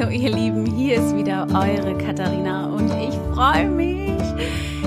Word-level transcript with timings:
Hallo 0.00 0.12
ihr 0.12 0.34
Lieben, 0.34 0.64
hier 0.64 0.96
ist 0.96 1.14
wieder 1.14 1.46
eure 1.52 1.94
Katharina 1.98 2.68
und 2.68 2.86
ich 2.86 3.14
freue 3.34 3.68
mich, 3.68 4.18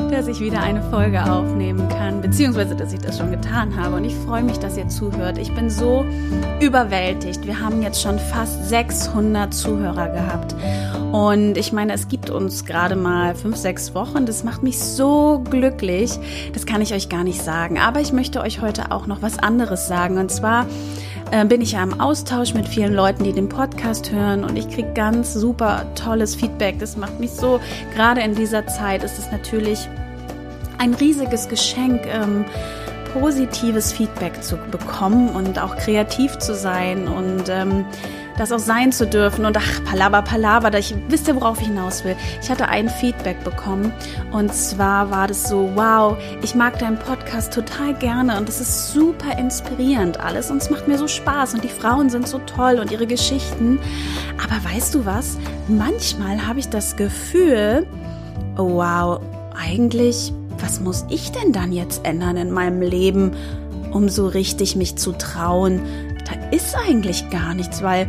dass 0.10 0.28
ich 0.28 0.40
wieder 0.40 0.60
eine 0.60 0.82
Folge 0.90 1.24
aufnehmen 1.32 1.88
kann, 1.88 2.20
beziehungsweise 2.20 2.76
dass 2.76 2.94
ich 2.94 3.00
das 3.00 3.20
schon 3.20 3.30
getan 3.30 3.78
habe 3.78 3.98
und 3.98 4.06
ich 4.06 4.16
freue 4.16 4.42
mich, 4.42 4.58
dass 4.58 4.76
ihr 4.76 4.88
zuhört. 4.88 5.38
Ich 5.38 5.54
bin 5.54 5.70
so 5.70 6.04
überwältigt. 6.60 7.46
Wir 7.46 7.60
haben 7.60 7.84
jetzt 7.84 8.02
schon 8.02 8.18
fast 8.18 8.68
600 8.70 9.54
Zuhörer 9.54 10.10
gehabt 10.10 10.56
und 11.12 11.60
ich 11.60 11.72
meine, 11.72 11.94
es 11.94 12.08
gibt 12.08 12.32
uns 12.32 12.66
gerade 12.66 12.96
mal 12.96 13.36
fünf, 13.36 13.58
sechs 13.58 13.94
Wochen. 13.94 14.26
Das 14.26 14.44
macht 14.44 14.64
mich 14.64 14.80
so 14.80 15.44
glücklich. 15.48 16.18
Das 16.54 16.66
kann 16.66 16.82
ich 16.82 16.92
euch 16.92 17.08
gar 17.08 17.24
nicht 17.24 17.40
sagen. 17.40 17.78
Aber 17.78 18.02
ich 18.02 18.14
möchte 18.14 18.42
euch 18.42 18.62
heute 18.62 18.92
auch 18.92 19.06
noch 19.06 19.22
was 19.22 19.38
anderes 19.38 19.88
sagen 19.88 20.18
und 20.18 20.32
zwar 20.32 20.66
äh, 21.34 21.46
bin 21.46 21.62
ich 21.62 21.72
ja 21.72 21.82
im 21.82 22.00
Austausch 22.00 22.54
mit 22.54 22.68
vielen 22.68 22.94
Leuten, 22.94 23.24
die 23.24 23.34
den 23.34 23.50
Podcast 23.50 24.12
hören 24.12 24.44
und 24.44 24.56
ich 24.56 24.70
kriege 24.70 24.94
ganz 24.94 25.34
super 25.34 25.86
tolles 25.96 26.36
Feedback. 26.36 26.78
Das 26.78 26.96
macht 26.96 27.20
mich 27.20 27.32
so, 27.32 27.60
gerade 27.96 28.22
in 28.22 28.36
dieser 28.36 28.68
Zeit 28.68 29.04
ist 29.04 29.18
es 29.18 29.32
natürlich 29.32 29.90
ein 30.78 30.94
riesiges 30.94 31.50
Geschenk. 31.50 32.02
Ähm, 32.06 32.46
positives 33.14 33.94
Feedback 33.94 34.42
zu 34.44 34.58
bekommen 34.58 35.30
und 35.30 35.60
auch 35.60 35.76
kreativ 35.76 36.36
zu 36.40 36.56
sein 36.56 37.08
und 37.08 37.44
ähm, 37.48 37.86
das 38.38 38.52
auch 38.52 38.60
sein 38.60 38.92
zu 38.92 39.08
dürfen. 39.08 39.46
Und 39.46 39.58
ach, 39.58 39.84
Palaver, 39.84 40.22
Palaver, 40.22 40.78
ich 40.78 40.96
wisst 41.08 41.28
ihr, 41.28 41.36
worauf 41.36 41.62
ich 41.62 41.68
hinaus 41.68 42.04
will. 42.04 42.16
Ich 42.42 42.50
hatte 42.50 42.68
ein 42.68 42.90
Feedback 42.90 43.44
bekommen 43.44 43.94
und 44.32 44.54
zwar 44.54 45.12
war 45.12 45.28
das 45.28 45.48
so, 45.50 45.70
wow, 45.76 46.18
ich 46.42 46.56
mag 46.56 46.80
deinen 46.80 46.98
Podcast 46.98 47.54
total 47.54 47.94
gerne 47.94 48.38
und 48.38 48.50
es 48.50 48.60
ist 48.60 48.94
super 48.94 49.38
inspirierend 49.38 50.20
alles 50.20 50.50
und 50.52 50.58
es 50.58 50.70
macht 50.70 50.88
mir 50.88 50.98
so 50.98 51.08
Spaß 51.08 51.54
und 51.54 51.64
die 51.64 51.70
Frauen 51.70 52.10
sind 52.10 52.28
so 52.28 52.40
toll 52.40 52.80
und 52.80 52.92
ihre 52.92 53.08
Geschichten. 53.08 53.80
Aber 54.44 54.64
weißt 54.74 54.96
du 54.96 55.06
was? 55.06 55.38
Manchmal 55.68 56.46
habe 56.46 56.60
ich 56.60 56.70
das 56.70 56.96
Gefühl, 56.96 57.86
oh, 58.58 58.76
wow, 58.76 59.22
eigentlich, 59.56 60.34
was 60.60 60.80
muss 60.80 61.06
ich 61.10 61.32
denn 61.32 61.52
dann 61.52 61.72
jetzt 61.72 62.06
ändern 62.06 62.38
in 62.38 62.52
meinem 62.52 62.82
Leben, 62.82 63.32
um 63.92 64.10
so 64.10 64.28
richtig 64.28 64.76
mich 64.76 64.96
zu 64.96 65.12
trauen? 65.12 65.82
Da 66.26 66.50
ist 66.52 66.76
eigentlich 66.76 67.30
gar 67.30 67.54
nichts, 67.54 67.82
weil 67.82 68.08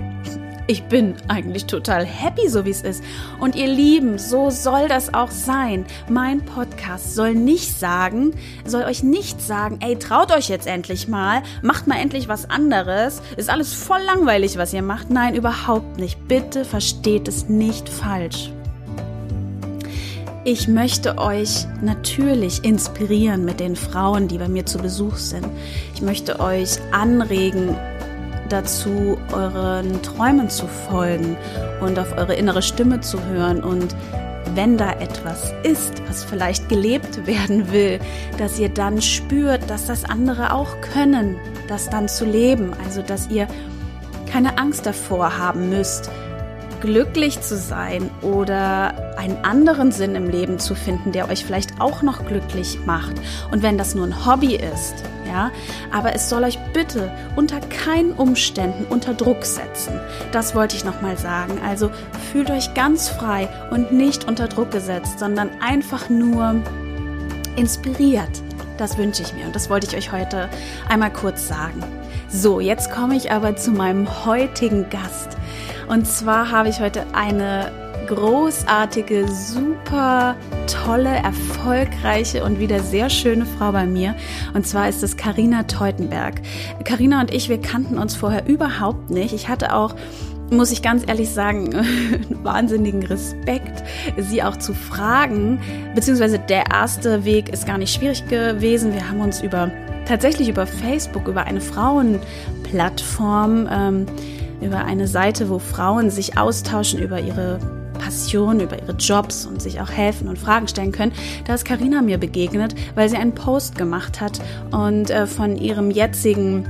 ich 0.66 0.84
bin 0.84 1.14
eigentlich 1.28 1.66
total 1.66 2.06
happy, 2.06 2.48
so 2.48 2.64
wie 2.64 2.70
es 2.70 2.80
ist. 2.80 3.04
Und 3.38 3.54
ihr 3.54 3.66
Lieben, 3.66 4.18
so 4.18 4.48
soll 4.48 4.88
das 4.88 5.12
auch 5.12 5.30
sein. 5.30 5.84
Mein 6.08 6.42
Podcast 6.42 7.14
soll 7.14 7.34
nicht 7.34 7.78
sagen, 7.78 8.32
soll 8.64 8.84
euch 8.84 9.02
nicht 9.02 9.42
sagen, 9.42 9.78
ey, 9.80 9.96
traut 9.96 10.32
euch 10.32 10.48
jetzt 10.48 10.66
endlich 10.66 11.06
mal, 11.06 11.42
macht 11.60 11.86
mal 11.86 11.98
endlich 11.98 12.28
was 12.28 12.48
anderes. 12.48 13.20
Ist 13.36 13.50
alles 13.50 13.74
voll 13.74 14.00
langweilig, 14.06 14.56
was 14.56 14.72
ihr 14.72 14.82
macht. 14.82 15.10
Nein, 15.10 15.34
überhaupt 15.34 15.98
nicht. 15.98 16.28
Bitte 16.28 16.64
versteht 16.64 17.28
es 17.28 17.48
nicht 17.48 17.88
falsch. 17.88 18.50
Ich 20.46 20.68
möchte 20.68 21.16
euch 21.16 21.66
natürlich 21.80 22.64
inspirieren 22.64 23.46
mit 23.46 23.60
den 23.60 23.76
Frauen, 23.76 24.28
die 24.28 24.36
bei 24.36 24.48
mir 24.48 24.66
zu 24.66 24.76
Besuch 24.76 25.16
sind. 25.16 25.46
Ich 25.94 26.02
möchte 26.02 26.38
euch 26.38 26.78
anregen, 26.92 27.76
dazu, 28.48 29.18
euren 29.32 30.02
Träumen 30.02 30.48
zu 30.50 30.66
folgen 30.66 31.36
und 31.80 31.98
auf 31.98 32.16
eure 32.16 32.34
innere 32.34 32.62
Stimme 32.62 33.00
zu 33.00 33.22
hören 33.24 33.62
und 33.62 33.94
wenn 34.54 34.76
da 34.76 34.92
etwas 34.92 35.52
ist, 35.62 36.02
was 36.06 36.24
vielleicht 36.24 36.68
gelebt 36.68 37.26
werden 37.26 37.72
will, 37.72 37.98
dass 38.38 38.58
ihr 38.58 38.68
dann 38.68 39.00
spürt, 39.00 39.68
dass 39.68 39.86
das 39.86 40.04
andere 40.04 40.52
auch 40.52 40.80
können, 40.80 41.36
das 41.68 41.88
dann 41.88 42.08
zu 42.08 42.24
leben. 42.24 42.72
Also, 42.84 43.02
dass 43.02 43.28
ihr 43.30 43.48
keine 44.30 44.58
Angst 44.58 44.86
davor 44.86 45.38
haben 45.38 45.70
müsst, 45.70 46.10
glücklich 46.84 47.40
zu 47.40 47.56
sein 47.56 48.10
oder 48.20 49.16
einen 49.16 49.42
anderen 49.42 49.90
Sinn 49.90 50.14
im 50.14 50.28
Leben 50.28 50.58
zu 50.58 50.74
finden, 50.74 51.12
der 51.12 51.30
euch 51.30 51.42
vielleicht 51.42 51.80
auch 51.80 52.02
noch 52.02 52.26
glücklich 52.26 52.78
macht. 52.84 53.14
Und 53.50 53.62
wenn 53.62 53.78
das 53.78 53.94
nur 53.94 54.06
ein 54.06 54.26
Hobby 54.26 54.56
ist, 54.56 54.94
ja, 55.26 55.50
aber 55.90 56.14
es 56.14 56.28
soll 56.28 56.44
euch 56.44 56.58
bitte 56.74 57.10
unter 57.36 57.60
keinen 57.60 58.12
Umständen 58.12 58.84
unter 58.90 59.14
Druck 59.14 59.46
setzen. 59.46 59.98
Das 60.30 60.54
wollte 60.54 60.76
ich 60.76 60.84
nochmal 60.84 61.16
sagen. 61.16 61.58
Also 61.66 61.90
fühlt 62.30 62.50
euch 62.50 62.74
ganz 62.74 63.08
frei 63.08 63.48
und 63.70 63.90
nicht 63.90 64.28
unter 64.28 64.46
Druck 64.46 64.70
gesetzt, 64.70 65.18
sondern 65.18 65.48
einfach 65.60 66.10
nur 66.10 66.56
inspiriert. 67.56 68.42
Das 68.76 68.98
wünsche 68.98 69.22
ich 69.22 69.32
mir 69.32 69.46
und 69.46 69.56
das 69.56 69.70
wollte 69.70 69.86
ich 69.86 69.96
euch 69.96 70.12
heute 70.12 70.50
einmal 70.88 71.12
kurz 71.12 71.48
sagen. 71.48 71.82
So, 72.28 72.60
jetzt 72.60 72.90
komme 72.90 73.16
ich 73.16 73.30
aber 73.32 73.56
zu 73.56 73.70
meinem 73.70 74.26
heutigen 74.26 74.90
Gast. 74.90 75.38
Und 75.88 76.06
zwar 76.06 76.50
habe 76.50 76.68
ich 76.68 76.80
heute 76.80 77.04
eine 77.12 77.70
großartige, 78.06 79.26
super 79.28 80.36
tolle, 80.66 81.10
erfolgreiche 81.10 82.44
und 82.44 82.58
wieder 82.58 82.80
sehr 82.80 83.08
schöne 83.08 83.46
Frau 83.46 83.72
bei 83.72 83.86
mir. 83.86 84.14
Und 84.52 84.66
zwar 84.66 84.88
ist 84.88 85.02
es 85.02 85.16
Karina 85.16 85.64
Teutenberg. 85.64 86.40
Karina 86.84 87.20
und 87.20 87.32
ich, 87.32 87.48
wir 87.48 87.60
kannten 87.60 87.98
uns 87.98 88.14
vorher 88.14 88.46
überhaupt 88.46 89.10
nicht. 89.10 89.34
Ich 89.34 89.48
hatte 89.48 89.74
auch 89.74 89.94
muss 90.50 90.72
ich 90.72 90.82
ganz 90.82 91.04
ehrlich 91.06 91.30
sagen, 91.30 91.70
wahnsinnigen 92.42 93.02
Respekt, 93.02 93.82
sie 94.18 94.42
auch 94.42 94.58
zu 94.58 94.74
fragen. 94.74 95.62
Beziehungsweise 95.94 96.38
der 96.38 96.70
erste 96.70 97.24
Weg 97.24 97.48
ist 97.48 97.66
gar 97.66 97.78
nicht 97.78 97.94
schwierig 97.94 98.28
gewesen. 98.28 98.92
Wir 98.92 99.08
haben 99.08 99.22
uns 99.22 99.40
über 99.40 99.70
tatsächlich 100.06 100.50
über 100.50 100.66
Facebook, 100.66 101.28
über 101.28 101.44
eine 101.44 101.62
Frauenplattform 101.62 103.68
ähm, 103.70 104.04
über 104.64 104.84
eine 104.84 105.06
Seite, 105.06 105.48
wo 105.50 105.58
Frauen 105.58 106.10
sich 106.10 106.38
austauschen 106.38 107.00
über 107.00 107.20
ihre 107.20 107.58
Passion, 107.98 108.60
über 108.60 108.80
ihre 108.80 108.92
Jobs 108.92 109.46
und 109.46 109.62
sich 109.62 109.80
auch 109.80 109.90
helfen 109.90 110.28
und 110.28 110.38
Fragen 110.38 110.68
stellen 110.68 110.92
können. 110.92 111.12
Da 111.46 111.54
ist 111.54 111.64
Karina 111.64 112.02
mir 112.02 112.18
begegnet, 112.18 112.74
weil 112.94 113.08
sie 113.08 113.16
einen 113.16 113.34
Post 113.34 113.78
gemacht 113.78 114.20
hat 114.20 114.40
und 114.72 115.10
äh, 115.10 115.26
von 115.26 115.56
ihrem 115.56 115.90
jetzigen 115.90 116.66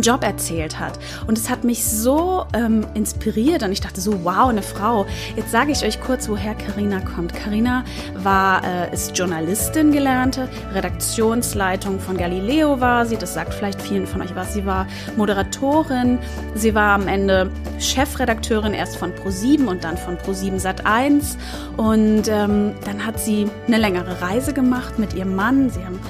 Job 0.00 0.22
erzählt 0.22 0.78
hat. 0.78 0.98
Und 1.26 1.38
es 1.38 1.48
hat 1.48 1.64
mich 1.64 1.84
so 1.84 2.44
ähm, 2.52 2.86
inspiriert 2.94 3.62
und 3.62 3.72
ich 3.72 3.80
dachte 3.80 4.00
so, 4.00 4.24
wow, 4.24 4.48
eine 4.48 4.62
Frau. 4.62 5.06
Jetzt 5.36 5.50
sage 5.50 5.72
ich 5.72 5.84
euch 5.84 6.00
kurz, 6.00 6.28
woher 6.28 6.54
Karina 6.54 7.00
kommt. 7.00 7.34
Karina 7.34 7.84
war, 8.14 8.62
äh, 8.64 8.92
ist 8.92 9.16
Journalistin 9.16 9.92
gelernte, 9.92 10.48
Redaktionsleitung 10.74 12.00
von 12.00 12.16
Galileo 12.16 12.80
war 12.80 13.06
sie, 13.06 13.16
das 13.16 13.34
sagt 13.34 13.54
vielleicht 13.54 13.80
vielen 13.80 14.06
von 14.06 14.22
euch 14.22 14.34
was. 14.34 14.54
Sie 14.54 14.66
war 14.66 14.86
Moderatorin, 15.16 16.18
sie 16.54 16.74
war 16.74 16.94
am 16.94 17.08
Ende 17.08 17.50
Chefredakteurin 17.78 18.74
erst 18.74 18.96
von 18.96 19.12
Pro7 19.12 19.66
und 19.66 19.84
dann 19.84 19.96
von 19.96 20.16
Pro7 20.18 20.60
Sat1 20.60 21.36
und 21.76 22.28
ähm, 22.28 22.72
dann 22.84 23.04
hat 23.04 23.18
sie 23.20 23.48
eine 23.66 23.78
längere 23.78 24.20
Reise 24.20 24.52
gemacht 24.52 24.98
mit 24.98 25.14
ihrem 25.14 25.34
Mann. 25.34 25.70
Sie 25.70 25.84
haben 25.84 26.00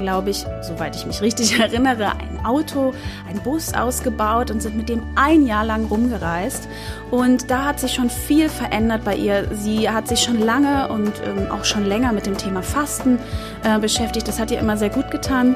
glaube 0.00 0.30
ich, 0.30 0.44
soweit 0.62 0.96
ich 0.96 1.06
mich 1.06 1.20
richtig 1.20 1.58
erinnere, 1.60 2.12
ein 2.12 2.44
Auto, 2.44 2.92
ein 3.28 3.40
Bus 3.42 3.74
ausgebaut 3.74 4.50
und 4.50 4.60
sind 4.60 4.76
mit 4.76 4.88
dem 4.88 5.02
ein 5.14 5.46
Jahr 5.46 5.64
lang 5.64 5.86
rumgereist. 5.86 6.68
Und 7.10 7.50
da 7.50 7.66
hat 7.66 7.80
sich 7.80 7.92
schon 7.92 8.10
viel 8.10 8.48
verändert 8.48 9.04
bei 9.04 9.14
ihr. 9.14 9.48
Sie 9.54 9.88
hat 9.88 10.08
sich 10.08 10.20
schon 10.20 10.40
lange 10.40 10.88
und 10.88 11.12
ähm, 11.24 11.50
auch 11.50 11.64
schon 11.64 11.84
länger 11.84 12.12
mit 12.12 12.26
dem 12.26 12.36
Thema 12.36 12.62
Fasten 12.62 13.18
äh, 13.64 13.78
beschäftigt. 13.78 14.26
Das 14.28 14.38
hat 14.38 14.50
ihr 14.50 14.58
immer 14.58 14.76
sehr 14.76 14.90
gut 14.90 15.10
getan. 15.10 15.54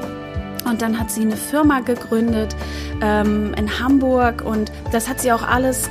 Und 0.65 0.81
dann 0.81 0.99
hat 0.99 1.11
sie 1.11 1.21
eine 1.21 1.37
Firma 1.37 1.81
gegründet 1.81 2.55
ähm, 3.01 3.53
in 3.55 3.79
Hamburg 3.79 4.43
und 4.43 4.71
das 4.91 5.07
hat 5.07 5.21
sie 5.21 5.31
auch 5.31 5.43
alles 5.43 5.89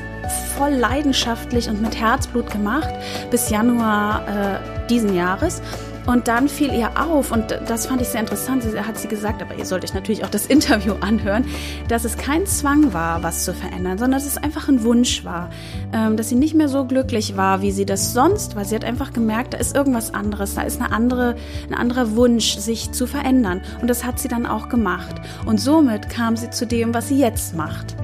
voll 0.56 0.72
leidenschaftlich 0.72 1.68
und 1.68 1.80
mit 1.80 1.96
Herzblut 1.96 2.50
gemacht 2.50 2.92
bis 3.30 3.50
Januar 3.50 4.26
äh, 4.26 4.88
diesen 4.88 5.14
Jahres. 5.14 5.62
Und 6.06 6.28
dann 6.28 6.48
fiel 6.48 6.72
ihr 6.74 7.00
auf, 7.00 7.32
und 7.32 7.58
das 7.66 7.86
fand 7.86 8.02
ich 8.02 8.08
sehr 8.08 8.20
interessant, 8.20 8.62
sie 8.62 8.78
hat 8.78 8.98
sie 8.98 9.08
gesagt, 9.08 9.40
aber 9.40 9.54
ihr 9.54 9.64
sollt 9.64 9.84
euch 9.84 9.94
natürlich 9.94 10.24
auch 10.24 10.30
das 10.30 10.46
Interview 10.54 10.94
anhören, 11.00 11.44
dass 11.88 12.04
es 12.04 12.16
kein 12.16 12.46
Zwang 12.46 12.92
war, 12.92 13.22
was 13.22 13.44
zu 13.44 13.54
verändern, 13.54 13.98
sondern 13.98 14.20
dass 14.20 14.26
es 14.26 14.36
einfach 14.36 14.68
ein 14.68 14.82
Wunsch 14.84 15.24
war, 15.24 15.50
ähm, 15.92 16.16
dass 16.16 16.28
sie 16.28 16.34
nicht 16.34 16.54
mehr 16.54 16.68
so 16.68 16.84
glücklich 16.84 17.36
war, 17.36 17.62
wie 17.62 17.72
sie 17.72 17.86
das 17.86 18.12
sonst 18.12 18.54
war. 18.54 18.64
Sie 18.64 18.74
hat 18.74 18.84
einfach 18.84 19.12
gemerkt, 19.12 19.54
da 19.54 19.58
ist 19.58 19.74
irgendwas 19.74 20.12
anderes, 20.12 20.54
da 20.54 20.62
ist 20.62 20.80
eine 20.80 20.92
andere, 20.92 21.36
ein 21.68 21.74
anderer 21.74 22.14
Wunsch, 22.16 22.56
sich 22.58 22.92
zu 22.92 23.06
verändern. 23.06 23.62
Und 23.80 23.88
das 23.88 24.04
hat 24.04 24.18
sie 24.18 24.28
dann 24.28 24.46
auch 24.46 24.68
gemacht. 24.68 25.16
Und 25.46 25.60
somit 25.60 26.10
kam 26.10 26.36
sie 26.36 26.50
zu 26.50 26.66
dem, 26.66 26.92
was 26.92 27.08
sie 27.08 27.18
jetzt 27.18 27.56
macht. 27.56 27.96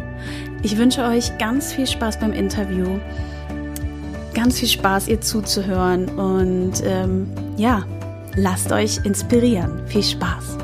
Ich 0.63 0.77
wünsche 0.77 1.05
euch 1.05 1.37
ganz 1.39 1.73
viel 1.73 1.87
Spaß 1.87 2.21
beim 2.21 2.33
Interview 2.33 2.99
ganz 4.35 4.59
viel 4.59 4.69
Spaß, 4.69 5.09
ihr 5.09 5.21
zuzuhören 5.21 6.09
und 6.09 6.83
ähm, 6.85 7.29
ja, 7.57 7.85
lasst 8.37 8.73
euch 8.73 9.05
inspirieren. 9.05 9.87
Viel 9.87 10.03
Spaß! 10.03 10.59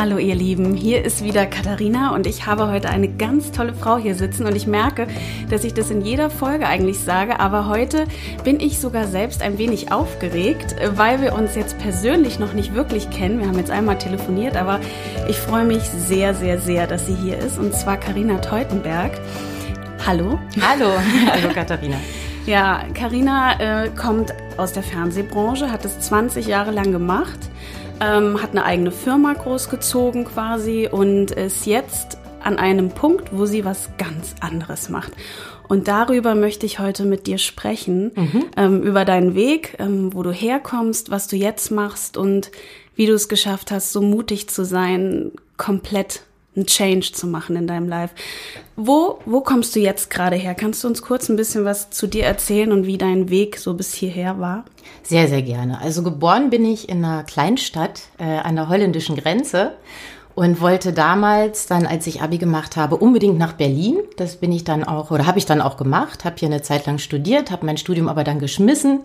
Hallo 0.00 0.18
ihr 0.18 0.36
Lieben, 0.36 0.74
hier 0.74 1.04
ist 1.04 1.24
wieder 1.24 1.44
Katharina 1.44 2.14
und 2.14 2.28
ich 2.28 2.46
habe 2.46 2.68
heute 2.68 2.88
eine 2.88 3.08
ganz 3.08 3.50
tolle 3.50 3.74
Frau 3.74 3.98
hier 3.98 4.14
sitzen 4.14 4.46
und 4.46 4.54
ich 4.54 4.68
merke, 4.68 5.08
dass 5.50 5.64
ich 5.64 5.74
das 5.74 5.90
in 5.90 6.02
jeder 6.02 6.30
Folge 6.30 6.68
eigentlich 6.68 7.00
sage, 7.00 7.40
aber 7.40 7.66
heute 7.66 8.04
bin 8.44 8.60
ich 8.60 8.78
sogar 8.78 9.08
selbst 9.08 9.42
ein 9.42 9.58
wenig 9.58 9.90
aufgeregt, 9.90 10.76
weil 10.94 11.20
wir 11.20 11.32
uns 11.32 11.56
jetzt 11.56 11.78
persönlich 11.78 12.38
noch 12.38 12.52
nicht 12.52 12.74
wirklich 12.74 13.10
kennen. 13.10 13.40
Wir 13.40 13.48
haben 13.48 13.58
jetzt 13.58 13.72
einmal 13.72 13.98
telefoniert, 13.98 14.56
aber 14.56 14.78
ich 15.28 15.36
freue 15.36 15.64
mich 15.64 15.82
sehr, 15.82 16.32
sehr, 16.32 16.60
sehr, 16.60 16.86
dass 16.86 17.06
sie 17.06 17.16
hier 17.16 17.36
ist 17.36 17.58
und 17.58 17.74
zwar 17.74 17.96
Karina 17.96 18.38
Teutenberg. 18.38 19.18
Hallo. 20.06 20.38
Hallo. 20.60 20.92
Hallo 21.26 21.48
Katharina. 21.52 21.96
Ja, 22.48 22.82
Karina 22.94 23.60
äh, 23.60 23.90
kommt 23.90 24.32
aus 24.56 24.72
der 24.72 24.82
Fernsehbranche, 24.82 25.70
hat 25.70 25.84
es 25.84 26.00
20 26.00 26.46
Jahre 26.46 26.70
lang 26.70 26.92
gemacht, 26.92 27.38
ähm, 28.00 28.42
hat 28.42 28.52
eine 28.52 28.64
eigene 28.64 28.90
Firma 28.90 29.34
großgezogen 29.34 30.24
quasi 30.24 30.88
und 30.90 31.30
ist 31.30 31.66
jetzt 31.66 32.16
an 32.42 32.58
einem 32.58 32.88
Punkt, 32.88 33.36
wo 33.36 33.44
sie 33.44 33.66
was 33.66 33.90
ganz 33.98 34.34
anderes 34.40 34.88
macht. 34.88 35.12
Und 35.68 35.88
darüber 35.88 36.34
möchte 36.34 36.64
ich 36.64 36.78
heute 36.78 37.04
mit 37.04 37.26
dir 37.26 37.36
sprechen, 37.36 38.12
mhm. 38.16 38.44
ähm, 38.56 38.82
über 38.82 39.04
deinen 39.04 39.34
Weg, 39.34 39.76
ähm, 39.78 40.14
wo 40.14 40.22
du 40.22 40.32
herkommst, 40.32 41.10
was 41.10 41.28
du 41.28 41.36
jetzt 41.36 41.70
machst 41.70 42.16
und 42.16 42.50
wie 42.94 43.04
du 43.04 43.12
es 43.12 43.28
geschafft 43.28 43.70
hast, 43.70 43.92
so 43.92 44.00
mutig 44.00 44.48
zu 44.48 44.64
sein, 44.64 45.32
komplett 45.58 46.22
einen 46.56 46.66
Change 46.66 47.12
zu 47.12 47.26
machen 47.26 47.56
in 47.56 47.66
deinem 47.66 47.88
Life. 47.88 48.14
Wo, 48.76 49.20
wo 49.26 49.40
kommst 49.40 49.76
du 49.76 49.80
jetzt 49.80 50.10
gerade 50.10 50.36
her? 50.36 50.54
Kannst 50.54 50.82
du 50.82 50.88
uns 50.88 51.02
kurz 51.02 51.28
ein 51.28 51.36
bisschen 51.36 51.64
was 51.64 51.90
zu 51.90 52.06
dir 52.06 52.24
erzählen 52.24 52.72
und 52.72 52.86
wie 52.86 52.98
dein 52.98 53.30
Weg 53.30 53.58
so 53.58 53.74
bis 53.74 53.94
hierher 53.94 54.40
war? 54.40 54.64
Sehr, 55.02 55.28
sehr 55.28 55.42
gerne. 55.42 55.80
Also 55.80 56.02
geboren 56.02 56.50
bin 56.50 56.64
ich 56.64 56.88
in 56.88 57.04
einer 57.04 57.24
Kleinstadt 57.24 58.02
äh, 58.18 58.24
an 58.24 58.56
der 58.56 58.68
holländischen 58.68 59.16
Grenze 59.16 59.72
und 60.34 60.60
wollte 60.60 60.92
damals 60.92 61.66
dann, 61.66 61.84
als 61.84 62.06
ich 62.06 62.22
Abi 62.22 62.38
gemacht 62.38 62.76
habe, 62.76 62.96
unbedingt 62.96 63.38
nach 63.38 63.54
Berlin. 63.54 63.98
Das 64.16 64.36
bin 64.36 64.52
ich 64.52 64.62
dann 64.62 64.84
auch 64.84 65.10
oder 65.10 65.26
habe 65.26 65.38
ich 65.38 65.46
dann 65.46 65.60
auch 65.60 65.76
gemacht, 65.76 66.24
habe 66.24 66.36
hier 66.38 66.46
eine 66.46 66.62
Zeit 66.62 66.86
lang 66.86 66.98
studiert, 66.98 67.50
habe 67.50 67.66
mein 67.66 67.76
Studium 67.76 68.08
aber 68.08 68.22
dann 68.22 68.38
geschmissen, 68.38 69.00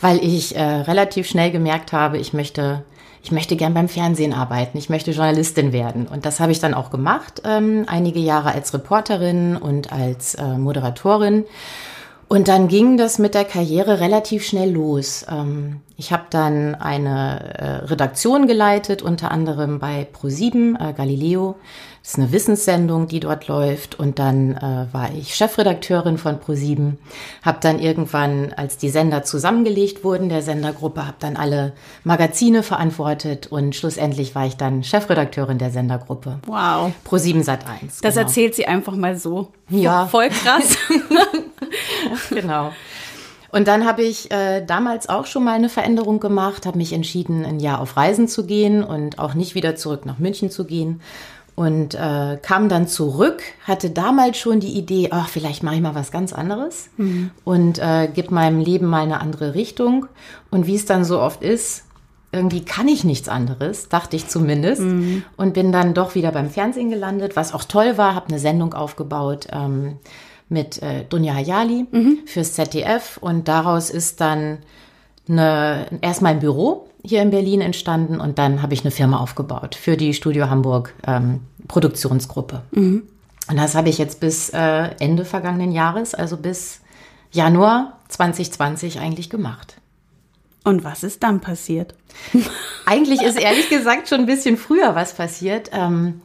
weil 0.00 0.22
ich 0.22 0.54
äh, 0.54 0.62
relativ 0.62 1.26
schnell 1.26 1.50
gemerkt 1.50 1.92
habe, 1.92 2.18
ich 2.18 2.32
möchte 2.32 2.84
ich 3.28 3.32
möchte 3.32 3.56
gern 3.56 3.74
beim 3.74 3.90
Fernsehen 3.90 4.32
arbeiten, 4.32 4.78
ich 4.78 4.88
möchte 4.88 5.10
Journalistin 5.10 5.70
werden. 5.70 6.06
Und 6.06 6.24
das 6.24 6.40
habe 6.40 6.50
ich 6.50 6.60
dann 6.60 6.72
auch 6.72 6.88
gemacht, 6.88 7.42
ähm, 7.44 7.84
einige 7.86 8.20
Jahre 8.20 8.52
als 8.52 8.72
Reporterin 8.72 9.58
und 9.58 9.92
als 9.92 10.34
äh, 10.36 10.56
Moderatorin. 10.56 11.44
Und 12.28 12.48
dann 12.48 12.68
ging 12.68 12.96
das 12.96 13.18
mit 13.18 13.34
der 13.34 13.44
Karriere 13.44 14.00
relativ 14.00 14.46
schnell 14.46 14.70
los. 14.70 15.26
Ähm, 15.30 15.82
ich 15.98 16.10
habe 16.10 16.22
dann 16.30 16.74
eine 16.74 17.54
äh, 17.58 17.64
Redaktion 17.84 18.46
geleitet, 18.46 19.02
unter 19.02 19.30
anderem 19.30 19.78
bei 19.78 20.06
Pro7 20.10 20.76
äh, 20.80 20.94
Galileo. 20.94 21.56
Das 22.08 22.14
ist 22.14 22.20
eine 22.20 22.32
Wissenssendung, 22.32 23.06
die 23.06 23.20
dort 23.20 23.48
läuft. 23.48 23.98
Und 23.98 24.18
dann 24.18 24.52
äh, 24.56 24.86
war 24.92 25.10
ich 25.14 25.34
Chefredakteurin 25.34 26.16
von 26.16 26.40
Pro7. 26.40 26.94
Habe 27.42 27.58
dann 27.60 27.78
irgendwann, 27.78 28.54
als 28.56 28.78
die 28.78 28.88
Sender 28.88 29.24
zusammengelegt 29.24 30.04
wurden, 30.04 30.30
der 30.30 30.40
Sendergruppe, 30.40 31.06
habe 31.06 31.18
dann 31.20 31.36
alle 31.36 31.74
Magazine 32.04 32.62
verantwortet. 32.62 33.48
Und 33.48 33.76
schlussendlich 33.76 34.34
war 34.34 34.46
ich 34.46 34.56
dann 34.56 34.84
Chefredakteurin 34.84 35.58
der 35.58 35.70
Sendergruppe. 35.70 36.38
Wow. 36.46 36.92
Pro7 37.06 37.42
Sat 37.42 37.66
1. 37.68 38.00
Das 38.00 38.14
genau. 38.14 38.26
erzählt 38.26 38.54
sie 38.54 38.64
einfach 38.64 38.96
mal 38.96 39.18
so. 39.18 39.48
Ja. 39.68 40.06
Voll 40.06 40.30
krass. 40.30 40.78
genau. 42.30 42.72
Und 43.50 43.68
dann 43.68 43.86
habe 43.86 44.00
ich 44.00 44.30
äh, 44.30 44.64
damals 44.64 45.10
auch 45.10 45.26
schon 45.26 45.44
mal 45.44 45.56
eine 45.56 45.68
Veränderung 45.68 46.20
gemacht, 46.20 46.64
habe 46.64 46.78
mich 46.78 46.94
entschieden, 46.94 47.44
ein 47.44 47.60
Jahr 47.60 47.82
auf 47.82 47.98
Reisen 47.98 48.28
zu 48.28 48.46
gehen 48.46 48.82
und 48.82 49.18
auch 49.18 49.34
nicht 49.34 49.54
wieder 49.54 49.76
zurück 49.76 50.06
nach 50.06 50.18
München 50.18 50.50
zu 50.50 50.64
gehen 50.64 51.02
und 51.58 51.96
äh, 51.96 52.38
kam 52.40 52.68
dann 52.68 52.86
zurück, 52.86 53.42
hatte 53.64 53.90
damals 53.90 54.38
schon 54.38 54.60
die 54.60 54.78
Idee, 54.78 55.08
ach, 55.10 55.28
vielleicht 55.28 55.64
mache 55.64 55.74
ich 55.74 55.80
mal 55.80 55.96
was 55.96 56.12
ganz 56.12 56.32
anderes 56.32 56.88
mhm. 56.98 57.32
und 57.42 57.80
äh, 57.80 58.06
gebe 58.14 58.32
meinem 58.32 58.60
Leben 58.60 58.86
mal 58.86 59.02
eine 59.02 59.20
andere 59.20 59.56
Richtung. 59.56 60.06
Und 60.52 60.68
wie 60.68 60.76
es 60.76 60.86
dann 60.86 61.04
so 61.04 61.20
oft 61.20 61.42
ist, 61.42 61.82
irgendwie 62.30 62.64
kann 62.64 62.86
ich 62.86 63.02
nichts 63.02 63.28
anderes, 63.28 63.88
dachte 63.88 64.14
ich 64.14 64.28
zumindest. 64.28 64.82
Mhm. 64.82 65.24
Und 65.36 65.54
bin 65.54 65.72
dann 65.72 65.94
doch 65.94 66.14
wieder 66.14 66.30
beim 66.30 66.48
Fernsehen 66.48 66.90
gelandet, 66.90 67.34
was 67.34 67.52
auch 67.52 67.64
toll 67.64 67.98
war, 67.98 68.14
habe 68.14 68.28
eine 68.28 68.38
Sendung 68.38 68.72
aufgebaut 68.72 69.48
ähm, 69.50 69.96
mit 70.48 70.80
äh, 70.80 71.06
Dunja 71.08 71.34
Hayali 71.34 71.86
mhm. 71.90 72.18
fürs 72.26 72.52
ZDF 72.52 73.18
und 73.20 73.48
daraus 73.48 73.90
ist 73.90 74.20
dann 74.20 74.58
eine, 75.28 75.86
erstmal 76.02 76.34
ein 76.34 76.40
Büro 76.40 76.87
hier 77.02 77.22
in 77.22 77.30
Berlin 77.30 77.60
entstanden 77.60 78.20
und 78.20 78.38
dann 78.38 78.62
habe 78.62 78.74
ich 78.74 78.82
eine 78.82 78.90
Firma 78.90 79.18
aufgebaut 79.18 79.74
für 79.74 79.96
die 79.96 80.14
Studio 80.14 80.50
Hamburg 80.50 80.94
ähm, 81.06 81.40
Produktionsgruppe. 81.68 82.62
Mhm. 82.72 83.02
Und 83.48 83.56
das 83.56 83.74
habe 83.74 83.88
ich 83.88 83.98
jetzt 83.98 84.20
bis 84.20 84.50
äh, 84.50 84.90
Ende 84.98 85.24
vergangenen 85.24 85.72
Jahres, 85.72 86.14
also 86.14 86.36
bis 86.36 86.80
Januar 87.30 87.98
2020 88.08 89.00
eigentlich 89.00 89.30
gemacht. 89.30 89.76
Und 90.64 90.84
was 90.84 91.02
ist 91.02 91.22
dann 91.22 91.40
passiert? 91.40 91.94
Eigentlich 92.86 93.22
ist 93.22 93.38
ehrlich 93.38 93.68
gesagt 93.70 94.08
schon 94.08 94.20
ein 94.20 94.26
bisschen 94.26 94.56
früher 94.56 94.94
was 94.94 95.14
passiert. 95.14 95.70
Ähm, 95.72 96.20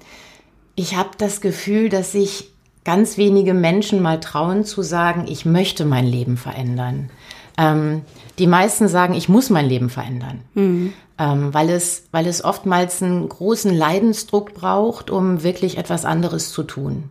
ich 0.76 0.98
habe 0.98 1.12
das 1.18 1.40
Gefühl, 1.40 1.90
dass 1.90 2.12
sich 2.12 2.50
ganz 2.84 3.18
wenige 3.18 3.54
Menschen 3.54 4.02
mal 4.02 4.20
trauen 4.20 4.66
zu 4.66 4.82
sagen, 4.82 5.26
ich 5.28 5.46
möchte 5.46 5.86
mein 5.86 6.06
Leben 6.06 6.36
verändern. 6.36 7.10
Ähm, 7.58 8.02
die 8.40 8.48
meisten 8.48 8.88
sagen, 8.88 9.14
ich 9.14 9.30
muss 9.30 9.50
mein 9.50 9.68
Leben 9.68 9.90
verändern, 9.90 10.42
mhm. 10.54 10.94
ähm, 11.20 11.54
weil, 11.54 11.70
es, 11.70 12.06
weil 12.12 12.26
es 12.26 12.44
oftmals 12.44 13.02
einen 13.04 13.28
großen 13.30 13.74
Leidensdruck 13.74 14.54
braucht, 14.54 15.10
um 15.10 15.44
wirklich 15.44 15.78
etwas 15.78 16.06
anderes 16.06 16.52
zu 16.52 16.64
tun. 16.64 17.10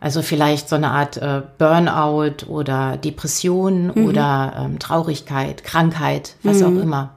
Also 0.00 0.22
vielleicht 0.22 0.68
so 0.68 0.76
eine 0.76 0.90
Art 0.90 1.16
äh, 1.16 1.42
Burnout 1.58 2.46
oder 2.46 2.96
Depression 2.96 3.92
mhm. 3.94 4.06
oder 4.06 4.54
ähm, 4.56 4.78
Traurigkeit, 4.78 5.64
Krankheit, 5.64 6.36
was 6.42 6.60
mhm. 6.60 6.66
auch 6.66 6.82
immer. 6.82 7.14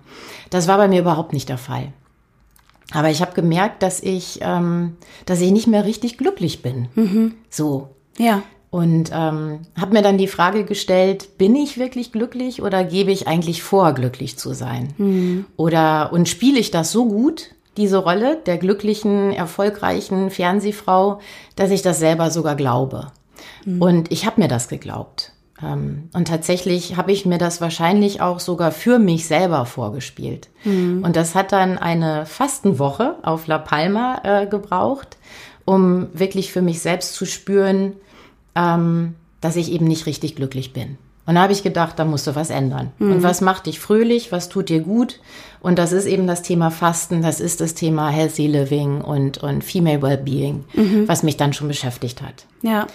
Das 0.49 0.67
war 0.67 0.77
bei 0.77 0.87
mir 0.87 1.01
überhaupt 1.01 1.33
nicht 1.33 1.49
der 1.49 1.59
Fall. 1.59 1.93
Aber 2.91 3.09
ich 3.09 3.21
habe 3.21 3.33
gemerkt, 3.33 3.83
dass 3.83 4.01
ich, 4.01 4.39
ähm, 4.41 4.97
dass 5.25 5.39
ich 5.41 5.51
nicht 5.51 5.67
mehr 5.67 5.85
richtig 5.85 6.17
glücklich 6.17 6.61
bin. 6.61 6.87
Mhm. 6.95 7.35
So. 7.49 7.89
Ja. 8.17 8.43
Und 8.71 9.11
ähm, 9.13 9.59
habe 9.77 9.93
mir 9.93 10.01
dann 10.01 10.17
die 10.17 10.27
Frage 10.29 10.63
gestellt, 10.63 11.37
bin 11.37 11.57
ich 11.57 11.77
wirklich 11.77 12.13
glücklich 12.13 12.61
oder 12.61 12.85
gebe 12.85 13.11
ich 13.11 13.27
eigentlich 13.27 13.63
vor, 13.63 13.91
glücklich 13.91 14.37
zu 14.37 14.53
sein? 14.53 14.93
Mhm. 14.97 15.45
Oder 15.57 16.13
und 16.13 16.29
spiele 16.29 16.57
ich 16.57 16.71
das 16.71 16.89
so 16.89 17.05
gut, 17.05 17.49
diese 17.75 17.97
Rolle 17.97 18.37
der 18.45 18.57
glücklichen, 18.57 19.33
erfolgreichen 19.33 20.29
Fernsehfrau, 20.29 21.19
dass 21.57 21.69
ich 21.69 21.81
das 21.81 21.99
selber 21.99 22.31
sogar 22.31 22.55
glaube. 22.55 23.07
Mhm. 23.65 23.81
Und 23.81 24.11
ich 24.11 24.25
habe 24.25 24.39
mir 24.39 24.47
das 24.47 24.69
geglaubt. 24.69 25.33
Ähm, 25.61 26.09
und 26.13 26.29
tatsächlich 26.29 26.95
habe 26.95 27.11
ich 27.11 27.25
mir 27.25 27.37
das 27.37 27.59
wahrscheinlich 27.59 28.21
auch 28.21 28.39
sogar 28.39 28.71
für 28.71 28.99
mich 28.99 29.27
selber 29.27 29.65
vorgespielt. 29.65 30.47
Mhm. 30.63 31.03
Und 31.03 31.17
das 31.17 31.35
hat 31.35 31.51
dann 31.51 31.77
eine 31.77 32.25
Fastenwoche 32.25 33.15
auf 33.23 33.47
La 33.47 33.57
Palma 33.57 34.21
äh, 34.23 34.47
gebraucht, 34.47 35.17
um 35.65 36.07
wirklich 36.13 36.53
für 36.53 36.61
mich 36.61 36.81
selbst 36.81 37.15
zu 37.15 37.25
spüren, 37.25 37.93
ähm, 38.55 39.15
dass 39.39 39.55
ich 39.55 39.71
eben 39.71 39.85
nicht 39.85 40.05
richtig 40.05 40.35
glücklich 40.35 40.73
bin. 40.73 40.97
Und 41.25 41.35
da 41.35 41.43
habe 41.43 41.53
ich 41.53 41.63
gedacht, 41.63 41.99
da 41.99 42.05
musst 42.05 42.27
du 42.27 42.35
was 42.35 42.49
ändern. 42.49 42.91
Mhm. 42.97 43.11
Und 43.11 43.23
was 43.23 43.41
macht 43.41 43.67
dich 43.67 43.79
fröhlich, 43.79 44.31
was 44.31 44.49
tut 44.49 44.69
dir 44.69 44.79
gut? 44.79 45.19
Und 45.61 45.77
das 45.77 45.91
ist 45.91 46.05
eben 46.05 46.25
das 46.25 46.41
Thema 46.41 46.71
Fasten, 46.71 47.21
das 47.21 47.39
ist 47.39 47.61
das 47.61 47.75
Thema 47.75 48.09
Healthy 48.09 48.47
Living 48.47 49.01
und, 49.01 49.37
und 49.37 49.63
Female 49.63 50.01
Wellbeing, 50.01 50.65
mhm. 50.73 51.07
was 51.07 51.21
mich 51.21 51.37
dann 51.37 51.53
schon 51.53 51.67
beschäftigt 51.67 52.21
hat. 52.21 52.45
Ja. 52.63 52.87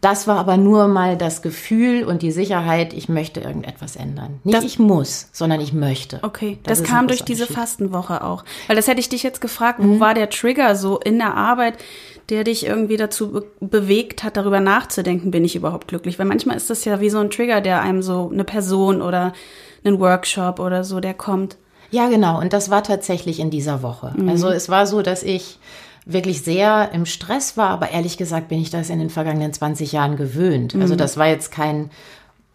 Das 0.00 0.26
war 0.26 0.38
aber 0.38 0.56
nur 0.56 0.88
mal 0.88 1.18
das 1.18 1.42
Gefühl 1.42 2.04
und 2.04 2.22
die 2.22 2.30
Sicherheit, 2.30 2.94
ich 2.94 3.10
möchte 3.10 3.40
irgendetwas 3.40 3.96
ändern. 3.96 4.40
Nicht 4.44 4.56
das, 4.56 4.64
ich 4.64 4.78
muss, 4.78 5.28
sondern 5.32 5.60
ich 5.60 5.74
möchte. 5.74 6.20
Okay, 6.22 6.58
das, 6.62 6.78
das 6.78 6.88
kam 6.88 7.06
durch 7.06 7.22
diese 7.22 7.46
Fastenwoche 7.46 8.24
auch. 8.24 8.44
Weil 8.66 8.76
das 8.76 8.88
hätte 8.88 9.00
ich 9.00 9.10
dich 9.10 9.22
jetzt 9.22 9.42
gefragt, 9.42 9.78
wo 9.80 9.94
mhm. 9.94 10.00
war 10.00 10.14
der 10.14 10.30
Trigger 10.30 10.74
so 10.74 10.98
in 10.98 11.18
der 11.18 11.34
Arbeit, 11.34 11.74
der 12.30 12.44
dich 12.44 12.64
irgendwie 12.64 12.96
dazu 12.96 13.30
be 13.30 13.44
bewegt 13.60 14.24
hat, 14.24 14.38
darüber 14.38 14.60
nachzudenken, 14.60 15.30
bin 15.30 15.44
ich 15.44 15.54
überhaupt 15.54 15.88
glücklich? 15.88 16.18
Weil 16.18 16.26
manchmal 16.26 16.56
ist 16.56 16.70
das 16.70 16.84
ja 16.86 17.00
wie 17.00 17.10
so 17.10 17.18
ein 17.18 17.30
Trigger, 17.30 17.60
der 17.60 17.82
einem 17.82 18.02
so 18.02 18.30
eine 18.32 18.44
Person 18.44 19.02
oder 19.02 19.34
einen 19.84 20.00
Workshop 20.00 20.60
oder 20.60 20.82
so, 20.82 21.00
der 21.00 21.14
kommt. 21.14 21.58
Ja, 21.90 22.08
genau. 22.08 22.40
Und 22.40 22.52
das 22.52 22.70
war 22.70 22.82
tatsächlich 22.82 23.38
in 23.38 23.50
dieser 23.50 23.82
Woche. 23.82 24.14
Mhm. 24.16 24.28
Also 24.30 24.48
es 24.48 24.70
war 24.70 24.86
so, 24.86 25.02
dass 25.02 25.22
ich 25.22 25.58
wirklich 26.04 26.42
sehr 26.42 26.90
im 26.92 27.06
Stress 27.06 27.56
war, 27.56 27.70
aber 27.70 27.90
ehrlich 27.90 28.16
gesagt 28.16 28.48
bin 28.48 28.60
ich 28.60 28.70
das 28.70 28.90
in 28.90 28.98
den 28.98 29.10
vergangenen 29.10 29.52
20 29.52 29.92
Jahren 29.92 30.16
gewöhnt. 30.16 30.74
Also 30.74 30.76
mhm. 30.76 30.82
Also 30.82 30.96
das 30.96 31.16
war 31.16 31.28
jetzt 31.28 31.52
kein 31.52 31.90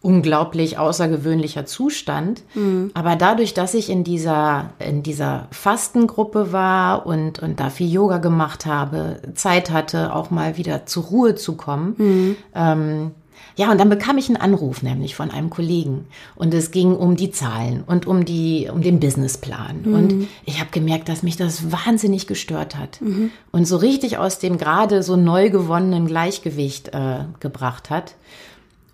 unglaublich 0.05 0.77
außergewöhnlicher 0.77 1.65
Zustand. 1.65 2.43
Mhm. 2.53 2.91
Aber 2.93 3.15
dadurch, 3.15 3.55
dass 3.55 3.73
ich 3.73 3.89
in 3.89 4.03
dieser, 4.03 4.69
in 4.77 5.01
dieser 5.01 5.47
Fastengruppe 5.49 6.51
war 6.51 7.07
und, 7.07 7.39
und 7.39 7.59
da 7.59 7.71
viel 7.71 7.91
Yoga 7.91 8.19
gemacht 8.19 8.67
habe, 8.67 9.19
Zeit 9.33 9.71
hatte, 9.71 10.13
auch 10.13 10.29
mal 10.29 10.57
wieder 10.57 10.85
zur 10.85 11.05
Ruhe 11.05 11.33
zu 11.33 11.55
kommen, 11.55 11.95
mhm. 11.97 12.35
ähm, 12.53 13.11
ja, 13.55 13.71
und 13.71 13.79
dann 13.79 13.89
bekam 13.89 14.17
ich 14.17 14.27
einen 14.27 14.37
Anruf 14.37 14.81
nämlich 14.81 15.15
von 15.15 15.31
einem 15.31 15.49
Kollegen 15.49 16.05
und 16.35 16.53
es 16.53 16.71
ging 16.71 16.95
um 16.95 17.15
die 17.15 17.31
Zahlen 17.31 17.83
und 17.85 18.05
um 18.05 18.25
die 18.25 18.69
um 18.71 18.81
den 18.81 18.99
Businessplan 18.99 19.81
mhm. 19.83 19.93
und 19.93 20.27
ich 20.45 20.59
habe 20.59 20.71
gemerkt, 20.71 21.07
dass 21.09 21.23
mich 21.23 21.37
das 21.37 21.71
wahnsinnig 21.71 22.27
gestört 22.27 22.75
hat 22.75 23.01
mhm. 23.01 23.31
und 23.51 23.65
so 23.65 23.77
richtig 23.77 24.17
aus 24.17 24.39
dem 24.39 24.57
gerade 24.57 25.03
so 25.03 25.15
neu 25.15 25.49
gewonnenen 25.49 26.07
Gleichgewicht 26.07 26.89
äh, 26.89 27.25
gebracht 27.39 27.89
hat. 27.89 28.15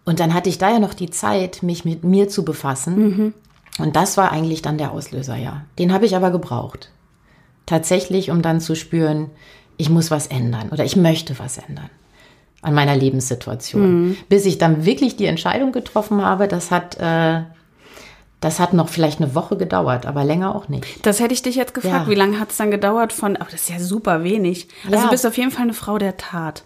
Und 0.04 0.20
dann 0.20 0.34
hatte 0.34 0.50
ich 0.50 0.58
da 0.58 0.72
ja 0.72 0.80
noch 0.80 0.94
die 0.94 1.10
Zeit, 1.10 1.62
mich 1.62 1.86
mit 1.86 2.04
mir 2.04 2.28
zu 2.28 2.44
befassen. 2.44 2.98
Mhm. 2.98 3.34
Und 3.78 3.96
das 3.96 4.18
war 4.18 4.32
eigentlich 4.32 4.62
dann 4.62 4.78
der 4.78 4.92
Auslöser, 4.92 5.38
ja. 5.38 5.64
Den 5.80 5.94
habe 5.94 6.06
ich 6.06 6.16
aber 6.16 6.32
gebraucht. 6.32 6.92
Tatsächlich, 7.66 8.32
um 8.32 8.42
dann 8.42 8.60
zu 8.60 8.76
spüren, 8.76 9.30
ich 9.78 9.90
muss 9.90 10.12
was 10.12 10.28
ändern 10.28 10.70
oder 10.70 10.84
ich 10.84 10.96
möchte 10.96 11.38
was 11.40 11.58
ändern. 11.58 11.90
An 12.62 12.74
meiner 12.74 12.96
Lebenssituation. 12.96 14.08
Mhm. 14.08 14.18
Bis 14.30 14.46
ich 14.46 14.58
dann 14.58 14.86
wirklich 14.86 15.16
die 15.16 15.26
Entscheidung 15.26 15.72
getroffen 15.72 16.24
habe, 16.24 16.48
das 16.48 16.72
hat, 16.72 16.98
äh, 17.00 17.42
das 18.40 18.60
hat 18.60 18.74
noch 18.74 18.90
vielleicht 18.90 19.22
eine 19.22 19.34
Woche 19.36 19.58
gedauert, 19.58 20.06
aber 20.06 20.24
länger 20.24 20.56
auch 20.56 20.68
nicht. 20.68 20.86
Das 21.06 21.20
hätte 21.20 21.34
ich 21.34 21.42
dich 21.42 21.56
jetzt 21.56 21.74
gefragt, 21.74 22.06
ja. 22.06 22.12
wie 22.12 22.16
lange 22.16 22.40
hat 22.40 22.52
es 22.52 22.58
dann 22.58 22.72
gedauert 22.72 23.14
von, 23.14 23.36
aber 23.36 23.50
das 23.52 23.62
ist 23.62 23.70
ja 23.70 23.80
super 23.80 24.24
wenig. 24.24 24.68
Also 24.86 24.98
ja. 24.98 25.04
du 25.04 25.10
bist 25.10 25.26
auf 25.26 25.38
jeden 25.38 25.52
Fall 25.52 25.64
eine 25.64 25.74
Frau 25.74 25.98
der 25.98 26.18
Tat. 26.18 26.64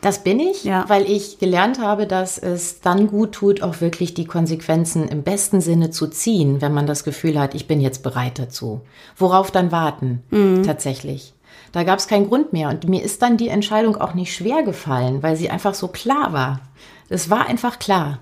Das 0.00 0.22
bin 0.22 0.40
ich, 0.40 0.64
ja. 0.64 0.84
weil 0.88 1.10
ich 1.10 1.38
gelernt 1.38 1.80
habe, 1.80 2.06
dass 2.06 2.38
es 2.38 2.80
dann 2.80 3.06
gut 3.08 3.32
tut, 3.32 3.62
auch 3.62 3.80
wirklich 3.80 4.14
die 4.14 4.24
Konsequenzen 4.24 5.08
im 5.08 5.22
besten 5.22 5.60
Sinne 5.60 5.90
zu 5.90 6.06
ziehen, 6.06 6.60
wenn 6.60 6.72
man 6.72 6.86
das 6.86 7.02
Gefühl 7.02 7.40
hat, 7.40 7.54
ich 7.54 7.66
bin 7.66 7.80
jetzt 7.80 8.02
bereit 8.02 8.38
dazu. 8.38 8.82
Worauf 9.16 9.50
dann 9.50 9.72
warten, 9.72 10.22
mhm. 10.30 10.62
tatsächlich. 10.64 11.34
Da 11.72 11.84
gab 11.84 11.98
es 11.98 12.08
keinen 12.08 12.28
Grund 12.28 12.52
mehr. 12.52 12.68
Und 12.68 12.88
mir 12.88 13.02
ist 13.02 13.22
dann 13.22 13.36
die 13.36 13.48
Entscheidung 13.48 13.96
auch 13.96 14.14
nicht 14.14 14.34
schwer 14.34 14.62
gefallen, 14.62 15.22
weil 15.22 15.36
sie 15.36 15.50
einfach 15.50 15.74
so 15.74 15.88
klar 15.88 16.32
war. 16.32 16.60
Es 17.08 17.30
war 17.30 17.46
einfach 17.46 17.78
klar. 17.78 18.18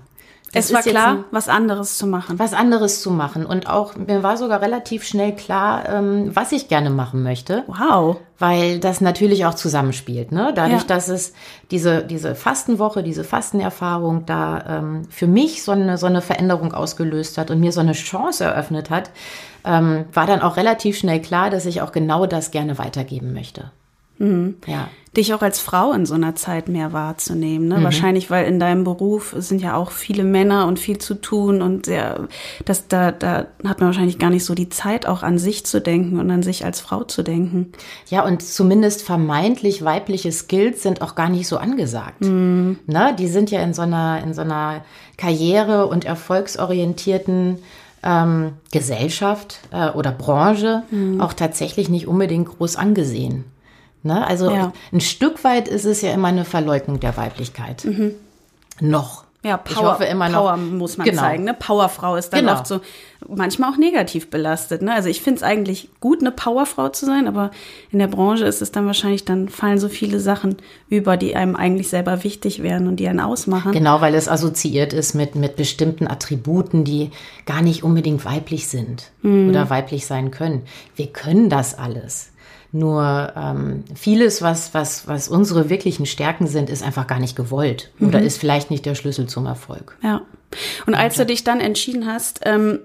Das 0.55 0.65
es 0.65 0.73
war 0.73 0.81
klar, 0.81 1.25
was 1.31 1.49
anderes 1.49 1.97
zu 1.97 2.07
machen. 2.07 2.39
Was 2.39 2.53
anderes 2.53 3.01
zu 3.01 3.11
machen. 3.11 3.45
Und 3.45 3.67
auch, 3.69 3.95
mir 3.95 4.23
war 4.23 4.37
sogar 4.37 4.61
relativ 4.61 5.03
schnell 5.03 5.35
klar, 5.35 5.87
ähm, 5.89 6.31
was 6.33 6.51
ich 6.51 6.67
gerne 6.67 6.89
machen 6.89 7.23
möchte. 7.23 7.63
Wow. 7.67 8.17
Weil 8.39 8.79
das 8.79 9.01
natürlich 9.01 9.45
auch 9.45 9.53
zusammenspielt. 9.53 10.31
Ne? 10.31 10.53
Dadurch, 10.55 10.81
ja. 10.81 10.87
dass 10.87 11.09
es 11.09 11.33
diese, 11.71 12.03
diese 12.03 12.35
Fastenwoche, 12.35 13.03
diese 13.03 13.23
Fastenerfahrung 13.23 14.25
da 14.25 14.79
ähm, 14.79 15.05
für 15.09 15.27
mich 15.27 15.63
so 15.63 15.73
eine, 15.73 15.97
so 15.97 16.05
eine 16.05 16.21
Veränderung 16.21 16.73
ausgelöst 16.73 17.37
hat 17.37 17.51
und 17.51 17.59
mir 17.59 17.71
so 17.71 17.81
eine 17.81 17.93
Chance 17.93 18.45
eröffnet 18.45 18.89
hat, 18.89 19.11
ähm, 19.65 20.05
war 20.13 20.25
dann 20.25 20.41
auch 20.41 20.57
relativ 20.57 20.97
schnell 20.97 21.21
klar, 21.21 21.49
dass 21.49 21.65
ich 21.65 21.81
auch 21.81 21.91
genau 21.91 22.25
das 22.25 22.51
gerne 22.51 22.77
weitergeben 22.77 23.33
möchte. 23.33 23.71
Mhm. 24.17 24.55
Ja. 24.67 24.87
Dich 25.17 25.33
auch 25.33 25.41
als 25.41 25.59
Frau 25.59 25.93
in 25.93 26.05
so 26.05 26.13
einer 26.13 26.35
Zeit 26.35 26.67
mehr 26.67 26.93
wahrzunehmen. 26.93 27.67
Ne? 27.67 27.77
Mhm. 27.77 27.83
Wahrscheinlich, 27.83 28.29
weil 28.29 28.45
in 28.47 28.59
deinem 28.59 28.83
Beruf 28.83 29.35
sind 29.37 29.61
ja 29.61 29.75
auch 29.75 29.91
viele 29.91 30.23
Männer 30.23 30.67
und 30.67 30.79
viel 30.79 30.97
zu 30.97 31.15
tun 31.15 31.61
und 31.61 31.85
sehr, 31.85 32.27
das, 32.65 32.87
da, 32.87 33.11
da 33.11 33.47
hat 33.65 33.79
man 33.79 33.87
wahrscheinlich 33.87 34.19
gar 34.19 34.29
nicht 34.29 34.45
so 34.45 34.55
die 34.55 34.69
Zeit, 34.69 35.07
auch 35.07 35.23
an 35.23 35.37
sich 35.37 35.65
zu 35.65 35.79
denken 35.79 36.19
und 36.19 36.29
an 36.31 36.43
sich 36.43 36.65
als 36.65 36.81
Frau 36.81 37.03
zu 37.03 37.23
denken. 37.23 37.71
Ja, 38.09 38.25
und 38.25 38.41
zumindest 38.41 39.03
vermeintlich 39.03 39.83
weibliche 39.83 40.31
Skills 40.31 40.83
sind 40.83 41.01
auch 41.01 41.15
gar 41.15 41.29
nicht 41.29 41.47
so 41.47 41.57
angesagt. 41.57 42.21
Mhm. 42.21 42.79
Ne? 42.87 43.15
Die 43.17 43.27
sind 43.27 43.51
ja 43.51 43.61
in 43.61 43.73
so 43.73 43.83
einer, 43.83 44.21
in 44.23 44.33
so 44.33 44.41
einer 44.41 44.83
Karriere- 45.17 45.87
und 45.87 46.05
erfolgsorientierten 46.05 47.59
ähm, 48.03 48.53
Gesellschaft 48.71 49.59
äh, 49.71 49.89
oder 49.89 50.11
Branche 50.11 50.83
mhm. 50.91 51.19
auch 51.19 51.33
tatsächlich 51.33 51.89
nicht 51.89 52.07
unbedingt 52.07 52.47
groß 52.47 52.75
angesehen. 52.75 53.45
Ne? 54.05 54.25
Also 54.25 54.51
ja. 54.51 54.71
ein 54.93 55.01
Stück 55.01 55.43
weit 55.43 55.67
ist 55.67 55.85
es 55.85 56.01
ja 56.01 56.13
immer 56.13 56.27
eine 56.27 56.45
Verleugnung 56.45 56.99
der 56.99 57.17
Weiblichkeit. 57.17 57.85
Mhm. 57.85 58.11
Noch. 58.79 59.25
Ja, 59.43 59.57
Power, 59.57 59.71
ich 59.71 59.81
hoffe 59.83 60.03
immer 60.05 60.27
noch, 60.27 60.39
Power 60.39 60.57
muss 60.57 60.97
man 60.97 61.05
genau. 61.05 61.21
zeigen. 61.21 61.43
Ne? 61.43 61.53
Powerfrau 61.53 62.15
ist 62.15 62.29
dann 62.31 62.41
genau. 62.41 62.53
oft 62.53 62.65
so 62.65 62.81
manchmal 63.27 63.71
auch 63.71 63.77
negativ 63.77 64.31
belastet. 64.31 64.81
Ne? 64.81 64.91
Also 64.91 65.09
ich 65.09 65.21
finde 65.21 65.37
es 65.37 65.43
eigentlich 65.43 65.89
gut, 65.99 66.21
eine 66.21 66.31
Powerfrau 66.31 66.89
zu 66.89 67.05
sein, 67.05 67.27
aber 67.27 67.51
in 67.91 67.99
der 67.99 68.07
Branche 68.07 68.45
ist 68.45 68.61
es 68.61 68.71
dann 68.71 68.87
wahrscheinlich, 68.87 69.23
dann 69.23 69.49
fallen 69.49 69.77
so 69.77 69.87
viele 69.87 70.19
Sachen 70.19 70.57
über, 70.89 71.15
die 71.15 71.35
einem 71.35 71.55
eigentlich 71.55 71.89
selber 71.89 72.23
wichtig 72.23 72.63
wären 72.63 72.87
und 72.87 72.95
die 72.95 73.07
einen 73.07 73.19
ausmachen. 73.19 73.71
Genau, 73.71 74.01
weil 74.01 74.15
es 74.15 74.27
assoziiert 74.27 74.93
ist 74.93 75.13
mit, 75.13 75.35
mit 75.35 75.55
bestimmten 75.55 76.07
Attributen, 76.07 76.83
die 76.83 77.11
gar 77.45 77.61
nicht 77.61 77.83
unbedingt 77.83 78.25
weiblich 78.25 78.67
sind 78.67 79.11
mhm. 79.21 79.49
oder 79.49 79.69
weiblich 79.69 80.07
sein 80.07 80.31
können. 80.31 80.63
Wir 80.95 81.07
können 81.07 81.49
das 81.49 81.77
alles. 81.77 82.31
Nur 82.75 83.31
ähm, 83.37 83.85
vieles, 83.95 84.41
was, 84.41 84.73
was, 84.73 85.07
was 85.07 85.29
unsere 85.29 85.69
wirklichen 85.69 86.05
Stärken 86.05 86.45
sind, 86.45 86.69
ist 86.69 86.83
einfach 86.83 87.07
gar 87.07 87.19
nicht 87.19 87.37
gewollt 87.37 87.89
mhm. 87.99 88.09
oder 88.09 88.21
ist 88.21 88.37
vielleicht 88.37 88.69
nicht 88.69 88.85
der 88.85 88.95
Schlüssel 88.95 89.27
zum 89.27 89.45
Erfolg. 89.45 89.97
Ja. 90.03 90.23
Und 90.85 90.93
als 90.93 91.15
du 91.15 91.25
dich 91.25 91.45
dann 91.45 91.61
entschieden 91.61 92.05
hast, 92.05 92.41
ähm, 92.43 92.79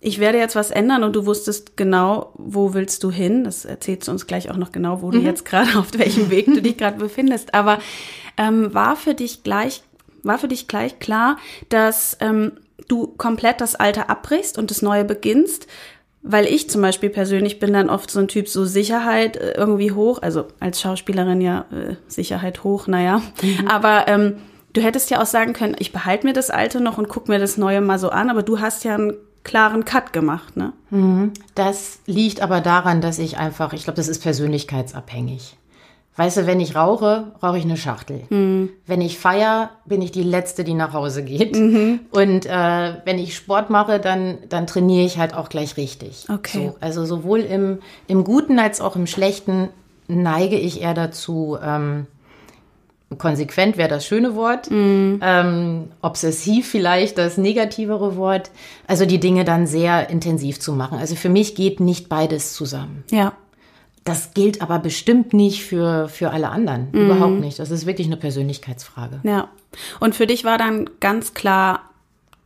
ich 0.00 0.18
werde 0.18 0.38
jetzt 0.38 0.56
was 0.56 0.72
ändern 0.72 1.04
und 1.04 1.14
du 1.14 1.26
wusstest 1.26 1.76
genau, 1.76 2.32
wo 2.34 2.74
willst 2.74 3.04
du 3.04 3.12
hin. 3.12 3.44
Das 3.44 3.64
erzählst 3.64 4.08
du 4.08 4.12
uns 4.12 4.26
gleich 4.26 4.50
auch 4.50 4.56
noch 4.56 4.72
genau, 4.72 5.00
wo 5.00 5.08
mhm. 5.08 5.12
du 5.12 5.18
jetzt 5.20 5.44
gerade 5.44 5.78
auf 5.78 5.96
welchem 5.96 6.28
Weg 6.30 6.46
du 6.46 6.60
dich 6.60 6.76
gerade 6.76 6.98
befindest. 6.98 7.54
Aber 7.54 7.78
ähm, 8.36 8.74
war 8.74 8.96
für 8.96 9.14
dich 9.14 9.44
gleich, 9.44 9.84
war 10.24 10.38
für 10.38 10.48
dich 10.48 10.66
gleich 10.66 10.98
klar, 10.98 11.36
dass 11.68 12.16
ähm, 12.18 12.50
du 12.88 13.06
komplett 13.16 13.60
das 13.60 13.76
Alte 13.76 14.08
abbrichst 14.08 14.58
und 14.58 14.72
das 14.72 14.82
Neue 14.82 15.04
beginnst? 15.04 15.68
Weil 16.28 16.46
ich 16.46 16.68
zum 16.68 16.82
Beispiel 16.82 17.10
persönlich 17.10 17.58
bin 17.58 17.72
dann 17.72 17.88
oft 17.88 18.10
so 18.10 18.18
ein 18.18 18.28
Typ, 18.28 18.48
so 18.48 18.64
Sicherheit 18.64 19.36
äh, 19.36 19.52
irgendwie 19.52 19.92
hoch, 19.92 20.20
also 20.22 20.46
als 20.60 20.80
Schauspielerin 20.80 21.40
ja 21.40 21.66
äh, 21.70 21.94
Sicherheit 22.08 22.64
hoch, 22.64 22.86
naja. 22.86 23.22
Mhm. 23.42 23.68
Aber 23.68 24.08
ähm, 24.08 24.36
du 24.72 24.80
hättest 24.80 25.10
ja 25.10 25.22
auch 25.22 25.26
sagen 25.26 25.52
können, 25.52 25.76
ich 25.78 25.92
behalte 25.92 26.26
mir 26.26 26.32
das 26.32 26.50
Alte 26.50 26.80
noch 26.80 26.98
und 26.98 27.08
guck 27.08 27.28
mir 27.28 27.38
das 27.38 27.56
Neue 27.56 27.80
mal 27.80 27.98
so 27.98 28.10
an, 28.10 28.30
aber 28.30 28.42
du 28.42 28.60
hast 28.60 28.84
ja 28.84 28.94
einen 28.94 29.14
klaren 29.44 29.84
Cut 29.84 30.12
gemacht, 30.12 30.56
ne? 30.56 30.72
Mhm. 30.90 31.32
Das 31.54 32.00
liegt 32.06 32.42
aber 32.42 32.60
daran, 32.60 33.00
dass 33.00 33.18
ich 33.18 33.38
einfach, 33.38 33.72
ich 33.72 33.84
glaube, 33.84 33.96
das 33.96 34.08
ist 34.08 34.20
persönlichkeitsabhängig. 34.20 35.56
Weißt 36.16 36.38
du, 36.38 36.46
wenn 36.46 36.60
ich 36.60 36.74
rauche, 36.74 37.32
rauche 37.42 37.58
ich 37.58 37.64
eine 37.64 37.76
Schachtel. 37.76 38.22
Mhm. 38.30 38.70
Wenn 38.86 39.02
ich 39.02 39.18
feier, 39.18 39.70
bin 39.84 40.00
ich 40.00 40.12
die 40.12 40.22
Letzte, 40.22 40.64
die 40.64 40.72
nach 40.72 40.94
Hause 40.94 41.22
geht. 41.22 41.54
Mhm. 41.54 42.00
Und 42.10 42.46
äh, 42.46 42.94
wenn 43.04 43.18
ich 43.18 43.36
Sport 43.36 43.68
mache, 43.68 44.00
dann, 44.00 44.38
dann 44.48 44.66
trainiere 44.66 45.04
ich 45.04 45.18
halt 45.18 45.34
auch 45.34 45.50
gleich 45.50 45.76
richtig. 45.76 46.26
Okay. 46.32 46.68
So, 46.68 46.76
also 46.80 47.04
sowohl 47.04 47.40
im, 47.40 47.80
im 48.06 48.24
Guten 48.24 48.58
als 48.58 48.80
auch 48.80 48.96
im 48.96 49.06
Schlechten 49.06 49.68
neige 50.08 50.56
ich 50.56 50.80
eher 50.80 50.94
dazu, 50.94 51.58
ähm, 51.62 52.06
konsequent 53.18 53.76
wäre 53.76 53.88
das 53.88 54.04
schöne 54.04 54.34
Wort, 54.34 54.70
mhm. 54.70 55.20
ähm, 55.22 55.88
obsessiv 56.02 56.68
vielleicht 56.68 57.18
das 57.18 57.38
negativere 57.38 58.16
Wort, 58.16 58.50
also 58.86 59.06
die 59.06 59.20
Dinge 59.20 59.44
dann 59.44 59.66
sehr 59.66 60.10
intensiv 60.10 60.58
zu 60.60 60.72
machen. 60.72 60.98
Also 60.98 61.14
für 61.14 61.28
mich 61.28 61.54
geht 61.54 61.78
nicht 61.78 62.08
beides 62.08 62.54
zusammen. 62.54 63.04
Ja. 63.10 63.32
Das 64.06 64.34
gilt 64.34 64.62
aber 64.62 64.78
bestimmt 64.78 65.34
nicht 65.34 65.64
für, 65.64 66.08
für 66.08 66.30
alle 66.30 66.48
anderen. 66.50 66.88
Mhm. 66.92 67.06
Überhaupt 67.06 67.40
nicht. 67.40 67.58
Das 67.58 67.72
ist 67.72 67.86
wirklich 67.86 68.06
eine 68.06 68.16
Persönlichkeitsfrage. 68.16 69.20
Ja. 69.24 69.48
Und 69.98 70.14
für 70.14 70.28
dich 70.28 70.44
war 70.44 70.58
dann 70.58 70.88
ganz 71.00 71.34
klar, 71.34 71.90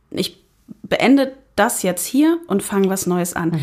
ich 0.09 0.43
beende 0.81 1.33
das 1.55 1.83
jetzt 1.83 2.05
hier 2.05 2.39
und 2.47 2.63
fange 2.63 2.89
was 2.89 3.05
Neues 3.05 3.35
an. 3.35 3.51
Mhm. 3.51 3.59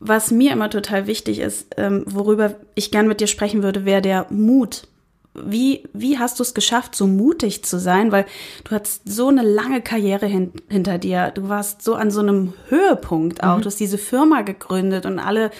Was 0.00 0.32
mir 0.32 0.52
immer 0.52 0.70
total 0.70 1.06
wichtig 1.06 1.38
ist, 1.38 1.68
ähm, 1.76 2.02
worüber 2.06 2.56
ich 2.74 2.90
gern 2.90 3.06
mit 3.06 3.20
dir 3.20 3.28
sprechen 3.28 3.62
würde, 3.62 3.84
wäre 3.84 4.02
der 4.02 4.26
Mut. 4.30 4.88
Wie, 5.34 5.84
wie 5.92 6.18
hast 6.18 6.40
du 6.40 6.42
es 6.42 6.54
geschafft, 6.54 6.96
so 6.96 7.06
mutig 7.06 7.64
zu 7.64 7.78
sein? 7.78 8.10
Weil 8.10 8.26
du 8.64 8.72
hattest 8.72 9.02
so 9.08 9.28
eine 9.28 9.42
lange 9.42 9.82
Karriere 9.82 10.26
hin, 10.26 10.52
hinter 10.68 10.98
dir. 10.98 11.30
Du 11.32 11.48
warst 11.48 11.82
so 11.82 11.94
an 11.94 12.10
so 12.10 12.20
einem 12.20 12.54
Höhepunkt 12.68 13.44
auch. 13.44 13.58
Mhm. 13.58 13.60
Du 13.60 13.66
hast 13.66 13.78
diese 13.78 13.98
Firma 13.98 14.42
gegründet 14.42 15.06
und 15.06 15.20
alle 15.20 15.52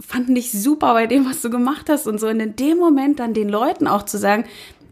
fanden 0.00 0.34
dich 0.34 0.52
super 0.52 0.92
bei 0.94 1.06
dem, 1.06 1.26
was 1.26 1.40
du 1.40 1.50
gemacht 1.50 1.88
hast 1.88 2.06
und 2.06 2.18
so. 2.18 2.28
Und 2.28 2.40
in 2.40 2.56
dem 2.56 2.78
Moment 2.78 3.20
dann 3.20 3.34
den 3.34 3.48
Leuten 3.48 3.86
auch 3.86 4.04
zu 4.04 4.18
sagen, 4.18 4.44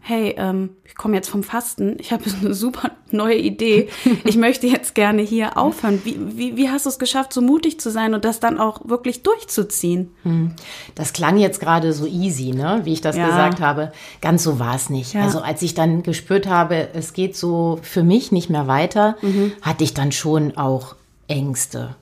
hey, 0.05 0.35
ähm, 0.37 0.71
ich 0.85 0.95
komme 0.95 1.15
jetzt 1.15 1.29
vom 1.29 1.43
Fasten, 1.43 1.95
ich 1.97 2.11
habe 2.11 2.23
eine 2.41 2.53
super 2.53 2.91
neue 3.09 3.37
Idee, 3.37 3.87
ich 4.25 4.35
möchte 4.35 4.67
jetzt 4.67 4.95
gerne 4.95 5.21
hier 5.21 5.57
aufhören. 5.57 6.01
Wie, 6.03 6.17
wie, 6.37 6.57
wie 6.57 6.69
hast 6.69 6.85
du 6.85 6.89
es 6.89 6.99
geschafft, 6.99 7.31
so 7.31 7.41
mutig 7.41 7.79
zu 7.79 7.89
sein 7.89 8.13
und 8.13 8.25
das 8.25 8.41
dann 8.41 8.59
auch 8.59 8.81
wirklich 8.87 9.23
durchzuziehen? 9.23 10.11
Hm. 10.23 10.53
Das 10.93 11.13
klang 11.13 11.37
jetzt 11.37 11.61
gerade 11.61 11.93
so 11.93 12.05
easy, 12.05 12.51
ne? 12.51 12.81
wie 12.83 12.93
ich 12.93 13.01
das 13.01 13.15
ja. 13.15 13.27
gesagt 13.27 13.61
habe. 13.61 13.93
Ganz 14.19 14.43
so 14.43 14.59
war 14.59 14.75
es 14.75 14.89
nicht. 14.89 15.13
Ja. 15.13 15.23
Also 15.23 15.39
als 15.39 15.61
ich 15.61 15.73
dann 15.73 16.03
gespürt 16.03 16.47
habe, 16.47 16.89
es 16.93 17.13
geht 17.13 17.37
so 17.37 17.79
für 17.81 18.03
mich 18.03 18.33
nicht 18.33 18.49
mehr 18.49 18.67
weiter, 18.67 19.15
mhm. 19.21 19.53
hatte 19.61 19.85
ich 19.85 19.93
dann 19.93 20.11
schon 20.11 20.57
auch 20.57 20.95
Ängste. 21.27 21.95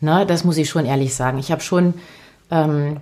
Ne? 0.00 0.26
Das 0.26 0.42
muss 0.42 0.56
ich 0.56 0.68
schon 0.68 0.86
ehrlich 0.86 1.14
sagen. 1.14 1.38
Ich 1.38 1.52
habe 1.52 1.62
schon 1.62 1.94
ähm, 2.54 3.00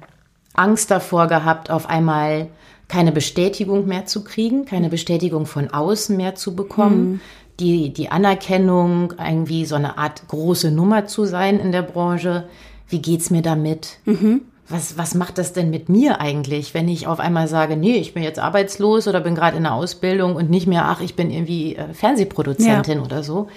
Angst 0.55 0.91
davor 0.91 1.29
gehabt, 1.29 1.71
auf 1.71 1.89
einmal 1.89 2.49
keine 2.89 3.13
Bestätigung 3.13 3.87
mehr 3.87 4.07
zu 4.07 4.25
kriegen, 4.25 4.65
keine 4.65 4.89
Bestätigung 4.89 5.47
von 5.47 5.71
außen 5.71 6.17
mehr 6.17 6.35
zu 6.35 6.55
bekommen. 6.55 7.13
Mhm. 7.13 7.21
Die, 7.61 7.93
die 7.93 8.11
Anerkennung, 8.11 9.15
irgendwie 9.19 9.67
so 9.67 9.75
eine 9.75 9.99
Art 9.99 10.27
große 10.29 10.71
Nummer 10.71 11.07
zu 11.07 11.27
sein 11.27 11.61
in 11.61 11.71
der 11.71 11.83
Branche. 11.83 12.45
Wie 12.89 13.01
geht's 13.01 13.31
mir 13.31 13.43
damit? 13.43 13.99
Mhm. 14.05 14.43
Was, 14.69 14.97
was 14.97 15.15
macht 15.15 15.39
das 15.39 15.53
denn 15.53 15.71
mit 15.71 15.89
mir 15.89 16.21
eigentlich, 16.21 16.73
wenn 16.73 16.89
ich 16.89 17.07
auf 17.07 17.21
einmal 17.21 17.47
sage, 17.49 17.77
nee, 17.77 17.97
ich 17.97 18.15
bin 18.15 18.23
jetzt 18.23 18.39
arbeitslos 18.39 19.07
oder 19.07 19.21
bin 19.21 19.35
gerade 19.35 19.57
in 19.57 19.65
der 19.65 19.75
Ausbildung 19.75 20.35
und 20.35 20.51
nicht 20.51 20.67
mehr, 20.67 20.87
ach, 20.87 21.03
ich 21.03 21.15
bin 21.15 21.31
irgendwie 21.31 21.77
äh, 21.77 21.93
Fernsehproduzentin 21.93 22.99
ja. 22.99 23.05
oder 23.05 23.23
so. 23.23 23.49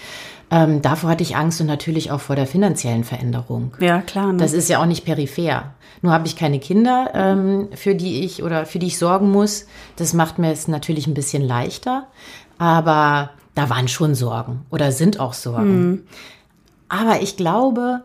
Ähm, 0.51 0.81
davor 0.81 1.09
hatte 1.09 1.23
ich 1.23 1.35
Angst 1.35 1.59
und 1.61 1.67
natürlich 1.67 2.11
auch 2.11 2.21
vor 2.21 2.35
der 2.35 2.45
finanziellen 2.45 3.03
Veränderung. 3.03 3.73
Ja, 3.79 4.01
klar. 4.01 4.33
Ne? 4.33 4.37
Das 4.37 4.53
ist 4.53 4.69
ja 4.69 4.79
auch 4.79 4.85
nicht 4.85 5.05
peripher. 5.05 5.73
Nur 6.01 6.13
habe 6.13 6.27
ich 6.27 6.35
keine 6.35 6.59
Kinder, 6.59 7.09
ähm, 7.13 7.69
für 7.73 7.95
die 7.95 8.23
ich 8.23 8.43
oder 8.43 8.65
für 8.65 8.77
die 8.77 8.87
ich 8.87 8.99
sorgen 8.99 9.31
muss. 9.31 9.65
Das 9.95 10.13
macht 10.13 10.37
mir 10.37 10.51
es 10.51 10.67
natürlich 10.67 11.07
ein 11.07 11.13
bisschen 11.15 11.43
leichter. 11.43 12.07
Aber 12.57 13.31
da 13.55 13.69
waren 13.69 13.87
schon 13.87 14.15
Sorgen 14.15 14.65
oder 14.69 14.91
sind 14.91 15.19
auch 15.19 15.33
Sorgen. 15.33 15.89
Mhm. 15.89 16.03
Aber 16.89 17.21
ich 17.21 17.37
glaube, 17.37 18.03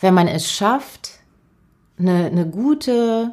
wenn 0.00 0.14
man 0.14 0.28
es 0.28 0.50
schafft, 0.50 1.20
eine, 1.98 2.26
eine 2.26 2.46
gute 2.46 3.32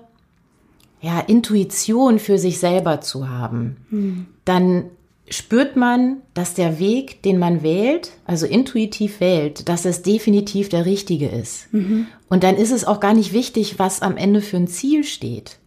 ja, 1.01 1.19
Intuition 1.21 2.19
für 2.19 2.37
sich 2.37 2.59
selber 2.59 3.01
zu 3.01 3.29
haben, 3.29 3.77
mhm. 3.89 4.27
dann 4.45 4.85
spürt 5.29 5.75
man, 5.75 6.17
dass 6.33 6.53
der 6.53 6.79
Weg, 6.79 7.21
den 7.23 7.37
man 7.37 7.63
wählt, 7.63 8.11
also 8.25 8.45
intuitiv 8.45 9.19
wählt, 9.19 9.69
dass 9.69 9.85
es 9.85 10.01
definitiv 10.01 10.69
der 10.69 10.85
richtige 10.85 11.27
ist. 11.27 11.71
Mhm. 11.73 12.07
Und 12.29 12.43
dann 12.43 12.55
ist 12.55 12.71
es 12.71 12.85
auch 12.85 12.99
gar 12.99 13.13
nicht 13.13 13.33
wichtig, 13.33 13.79
was 13.79 14.01
am 14.01 14.17
Ende 14.17 14.41
für 14.41 14.57
ein 14.57 14.67
Ziel 14.67 15.03
steht. 15.03 15.57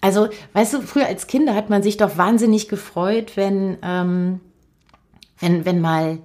Also, 0.00 0.28
weißt 0.52 0.74
du, 0.74 0.82
früher 0.82 1.06
als 1.06 1.26
Kinder 1.26 1.54
hat 1.54 1.70
man 1.70 1.82
sich 1.82 1.96
doch 1.96 2.16
wahnsinnig 2.16 2.68
gefreut, 2.68 3.32
wenn, 3.36 3.78
ähm, 3.82 4.40
wenn, 5.40 5.64
wenn 5.64 5.80
mal 5.80 6.18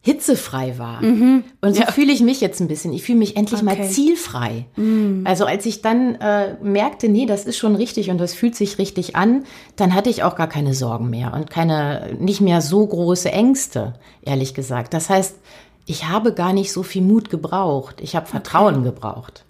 hitzefrei 0.00 0.78
war. 0.78 1.02
Mhm. 1.02 1.44
Und 1.60 1.74
so 1.74 1.82
ja. 1.82 1.90
fühle 1.90 2.12
ich 2.12 2.20
mich 2.20 2.40
jetzt 2.40 2.60
ein 2.60 2.68
bisschen. 2.68 2.92
Ich 2.92 3.02
fühle 3.02 3.18
mich 3.18 3.36
endlich 3.36 3.62
okay. 3.62 3.78
mal 3.78 3.88
zielfrei. 3.88 4.66
Mhm. 4.76 5.24
Also 5.26 5.44
als 5.44 5.66
ich 5.66 5.82
dann 5.82 6.14
äh, 6.16 6.54
merkte, 6.62 7.08
nee, 7.08 7.26
das 7.26 7.44
ist 7.44 7.58
schon 7.58 7.74
richtig 7.74 8.10
und 8.10 8.18
das 8.18 8.32
fühlt 8.32 8.54
sich 8.54 8.78
richtig 8.78 9.16
an, 9.16 9.44
dann 9.76 9.94
hatte 9.94 10.08
ich 10.08 10.22
auch 10.22 10.36
gar 10.36 10.46
keine 10.48 10.72
Sorgen 10.74 11.10
mehr 11.10 11.34
und 11.34 11.50
keine, 11.50 12.16
nicht 12.18 12.40
mehr 12.40 12.60
so 12.60 12.86
große 12.86 13.30
Ängste, 13.30 13.94
ehrlich 14.22 14.54
gesagt. 14.54 14.94
Das 14.94 15.10
heißt, 15.10 15.36
ich 15.84 16.08
habe 16.08 16.32
gar 16.32 16.52
nicht 16.52 16.72
so 16.72 16.82
viel 16.82 17.02
Mut 17.02 17.28
gebraucht. 17.28 18.00
Ich 18.00 18.14
habe 18.14 18.26
Vertrauen 18.26 18.76
okay. 18.76 18.84
gebraucht. 18.84 19.44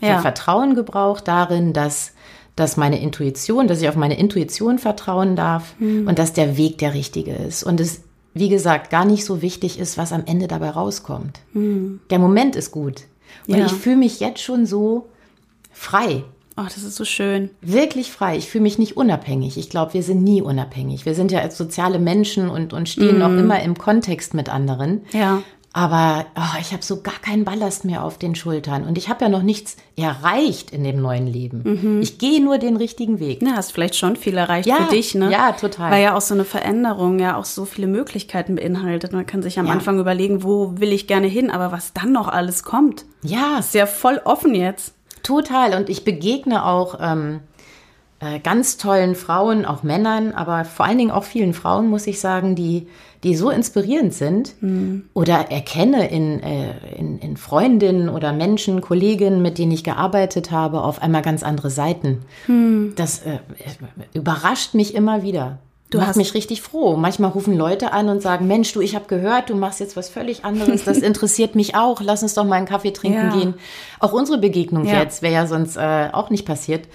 Ich 0.00 0.08
ja. 0.08 0.14
habe 0.14 0.22
Vertrauen 0.22 0.74
gebraucht 0.74 1.26
darin, 1.26 1.72
dass 1.72 2.12
dass 2.56 2.78
meine 2.78 2.98
Intuition, 2.98 3.68
dass 3.68 3.82
ich 3.82 3.88
auf 3.88 3.96
meine 3.96 4.18
Intuition 4.18 4.78
vertrauen 4.78 5.36
darf 5.36 5.74
mhm. 5.78 6.08
und 6.08 6.18
dass 6.18 6.32
der 6.32 6.56
Weg 6.56 6.78
der 6.78 6.94
richtige 6.94 7.34
ist. 7.34 7.62
Und 7.62 7.80
es 7.80 8.00
wie 8.38 8.48
gesagt, 8.48 8.90
gar 8.90 9.04
nicht 9.04 9.24
so 9.24 9.42
wichtig 9.42 9.78
ist, 9.78 9.98
was 9.98 10.12
am 10.12 10.24
Ende 10.26 10.48
dabei 10.48 10.70
rauskommt. 10.70 11.40
Mhm. 11.52 12.00
Der 12.10 12.18
Moment 12.18 12.56
ist 12.56 12.70
gut. 12.70 13.02
Und 13.46 13.58
ja. 13.58 13.66
ich 13.66 13.72
fühle 13.72 13.96
mich 13.96 14.20
jetzt 14.20 14.40
schon 14.40 14.66
so 14.66 15.06
frei. 15.72 16.24
Ach, 16.56 16.72
das 16.72 16.82
ist 16.82 16.96
so 16.96 17.04
schön. 17.04 17.50
Wirklich 17.60 18.10
frei. 18.10 18.38
Ich 18.38 18.48
fühle 18.48 18.62
mich 18.62 18.78
nicht 18.78 18.96
unabhängig. 18.96 19.58
Ich 19.58 19.68
glaube, 19.68 19.92
wir 19.92 20.02
sind 20.02 20.24
nie 20.24 20.40
unabhängig. 20.40 21.04
Wir 21.04 21.14
sind 21.14 21.30
ja 21.30 21.40
als 21.40 21.58
soziale 21.58 21.98
Menschen 21.98 22.48
und, 22.48 22.72
und 22.72 22.88
stehen 22.88 23.16
mm. 23.16 23.20
noch 23.20 23.30
immer 23.30 23.62
im 23.62 23.76
Kontext 23.76 24.32
mit 24.32 24.48
anderen. 24.48 25.02
Ja. 25.12 25.42
Aber 25.76 26.24
oh, 26.34 26.58
ich 26.58 26.72
habe 26.72 26.82
so 26.82 27.02
gar 27.02 27.18
keinen 27.20 27.44
Ballast 27.44 27.84
mehr 27.84 28.02
auf 28.02 28.16
den 28.16 28.34
Schultern. 28.34 28.84
Und 28.84 28.96
ich 28.96 29.10
habe 29.10 29.26
ja 29.26 29.28
noch 29.28 29.42
nichts 29.42 29.76
erreicht 29.94 30.70
in 30.70 30.84
dem 30.84 31.02
neuen 31.02 31.26
Leben. 31.26 31.60
Mhm. 31.64 32.00
Ich 32.00 32.16
gehe 32.16 32.42
nur 32.42 32.56
den 32.56 32.78
richtigen 32.78 33.20
Weg. 33.20 33.42
Ja, 33.42 33.56
hast 33.56 33.72
vielleicht 33.72 33.94
schon 33.94 34.16
viel 34.16 34.38
erreicht 34.38 34.66
ja, 34.66 34.76
für 34.76 34.94
dich, 34.94 35.14
ne? 35.14 35.30
Ja, 35.30 35.52
total. 35.52 35.90
Weil 35.90 36.02
ja 36.02 36.16
auch 36.16 36.22
so 36.22 36.32
eine 36.32 36.46
Veränderung 36.46 37.18
ja 37.18 37.36
auch 37.36 37.44
so 37.44 37.66
viele 37.66 37.88
Möglichkeiten 37.88 38.54
beinhaltet. 38.54 39.12
Man 39.12 39.26
kann 39.26 39.42
sich 39.42 39.58
am 39.58 39.66
ja. 39.66 39.72
Anfang 39.72 40.00
überlegen, 40.00 40.42
wo 40.42 40.72
will 40.80 40.94
ich 40.94 41.06
gerne 41.06 41.26
hin, 41.26 41.50
aber 41.50 41.72
was 41.72 41.92
dann 41.92 42.10
noch 42.10 42.28
alles 42.28 42.62
kommt. 42.62 43.04
Ja. 43.20 43.58
Ist 43.58 43.74
ja 43.74 43.84
voll 43.84 44.18
offen 44.24 44.54
jetzt. 44.54 44.94
Total. 45.22 45.74
Und 45.74 45.90
ich 45.90 46.04
begegne 46.04 46.64
auch 46.64 46.98
ähm, 47.02 47.40
äh, 48.20 48.38
ganz 48.38 48.78
tollen 48.78 49.14
Frauen, 49.14 49.66
auch 49.66 49.82
Männern, 49.82 50.32
aber 50.32 50.64
vor 50.64 50.86
allen 50.86 50.96
Dingen 50.96 51.10
auch 51.10 51.24
vielen 51.24 51.52
Frauen, 51.52 51.90
muss 51.90 52.06
ich 52.06 52.18
sagen, 52.18 52.54
die 52.54 52.86
die 53.26 53.34
so 53.34 53.50
inspirierend 53.50 54.14
sind 54.14 54.54
mhm. 54.62 55.08
oder 55.12 55.50
erkenne 55.50 56.08
in, 56.08 56.40
äh, 56.42 56.94
in, 56.96 57.18
in 57.18 57.36
Freundinnen 57.36 58.08
oder 58.08 58.32
Menschen, 58.32 58.80
Kolleginnen, 58.80 59.42
mit 59.42 59.58
denen 59.58 59.72
ich 59.72 59.82
gearbeitet 59.82 60.52
habe, 60.52 60.82
auf 60.82 61.02
einmal 61.02 61.22
ganz 61.22 61.42
andere 61.42 61.68
Seiten. 61.68 62.22
Mhm. 62.46 62.92
Das 62.94 63.22
äh, 63.22 63.40
überrascht 64.14 64.74
mich 64.74 64.94
immer 64.94 65.24
wieder. 65.24 65.58
Du 65.90 65.98
Macht 65.98 66.08
hast 66.08 66.16
mich 66.16 66.34
richtig 66.34 66.62
froh. 66.62 66.96
Manchmal 66.96 67.30
rufen 67.32 67.56
Leute 67.56 67.92
an 67.92 68.08
und 68.08 68.22
sagen, 68.22 68.46
Mensch, 68.46 68.72
du, 68.72 68.80
ich 68.80 68.94
habe 68.94 69.06
gehört, 69.06 69.50
du 69.50 69.56
machst 69.56 69.80
jetzt 69.80 69.96
was 69.96 70.08
völlig 70.08 70.44
anderes. 70.44 70.84
Das 70.84 70.98
interessiert 71.02 71.56
mich 71.56 71.74
auch. 71.74 72.00
Lass 72.00 72.22
uns 72.22 72.34
doch 72.34 72.44
mal 72.44 72.56
einen 72.56 72.66
Kaffee 72.66 72.92
trinken 72.92 73.30
ja. 73.30 73.36
gehen. 73.36 73.54
Auch 73.98 74.12
unsere 74.12 74.38
Begegnung 74.38 74.84
ja. 74.84 75.00
jetzt 75.00 75.22
wäre 75.22 75.34
ja 75.34 75.46
sonst 75.48 75.76
äh, 75.76 76.10
auch 76.12 76.30
nicht 76.30 76.46
passiert. 76.46 76.88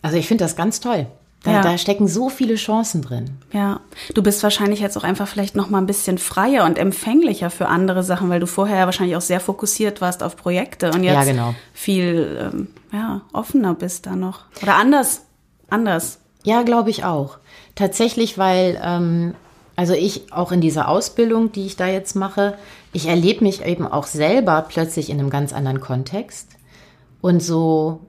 Also 0.00 0.16
ich 0.16 0.28
finde 0.28 0.44
das 0.44 0.54
ganz 0.54 0.78
toll. 0.78 1.06
Da, 1.42 1.50
ja. 1.50 1.62
da, 1.62 1.76
stecken 1.76 2.06
so 2.06 2.28
viele 2.28 2.54
Chancen 2.54 3.02
drin. 3.02 3.38
Ja, 3.52 3.80
du 4.14 4.22
bist 4.22 4.44
wahrscheinlich 4.44 4.78
jetzt 4.78 4.96
auch 4.96 5.02
einfach 5.02 5.26
vielleicht 5.26 5.56
noch 5.56 5.70
mal 5.70 5.78
ein 5.78 5.86
bisschen 5.86 6.18
freier 6.18 6.64
und 6.64 6.78
empfänglicher 6.78 7.50
für 7.50 7.66
andere 7.66 8.04
Sachen, 8.04 8.30
weil 8.30 8.38
du 8.38 8.46
vorher 8.46 8.78
ja 8.78 8.84
wahrscheinlich 8.84 9.16
auch 9.16 9.22
sehr 9.22 9.40
fokussiert 9.40 10.00
warst 10.00 10.22
auf 10.22 10.36
Projekte 10.36 10.92
und 10.92 11.02
jetzt 11.02 11.14
ja, 11.14 11.24
genau. 11.24 11.54
viel 11.72 12.50
ähm, 12.52 12.68
ja, 12.92 13.22
offener 13.32 13.74
bist 13.74 14.06
da 14.06 14.14
noch. 14.14 14.44
Oder 14.62 14.76
anders, 14.76 15.22
anders. 15.68 16.20
Ja, 16.44 16.62
glaube 16.62 16.90
ich 16.90 17.04
auch. 17.04 17.38
Tatsächlich, 17.74 18.38
weil 18.38 18.80
ähm, 18.82 19.34
also 19.74 19.94
ich 19.94 20.32
auch 20.32 20.52
in 20.52 20.60
dieser 20.60 20.86
Ausbildung, 20.88 21.50
die 21.50 21.66
ich 21.66 21.76
da 21.76 21.88
jetzt 21.88 22.14
mache, 22.14 22.56
ich 22.92 23.08
erlebe 23.08 23.42
mich 23.42 23.64
eben 23.64 23.86
auch 23.86 24.06
selber 24.06 24.64
plötzlich 24.68 25.10
in 25.10 25.18
einem 25.18 25.30
ganz 25.30 25.52
anderen 25.52 25.80
Kontext 25.80 26.50
und 27.20 27.42
so 27.42 28.00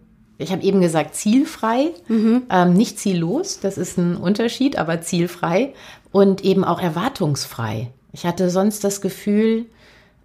ich 0.44 0.52
habe 0.52 0.64
eben 0.64 0.82
gesagt, 0.82 1.16
zielfrei, 1.16 1.92
mhm. 2.08 2.44
ähm, 2.50 2.74
nicht 2.74 3.00
ziellos, 3.00 3.60
das 3.60 3.78
ist 3.78 3.98
ein 3.98 4.16
Unterschied, 4.16 4.78
aber 4.78 5.02
zielfrei 5.02 5.74
und 6.12 6.44
eben 6.44 6.64
auch 6.64 6.82
erwartungsfrei. 6.82 7.90
Ich 8.12 8.26
hatte 8.26 8.50
sonst 8.50 8.84
das 8.84 9.02
Gefühl, 9.02 9.66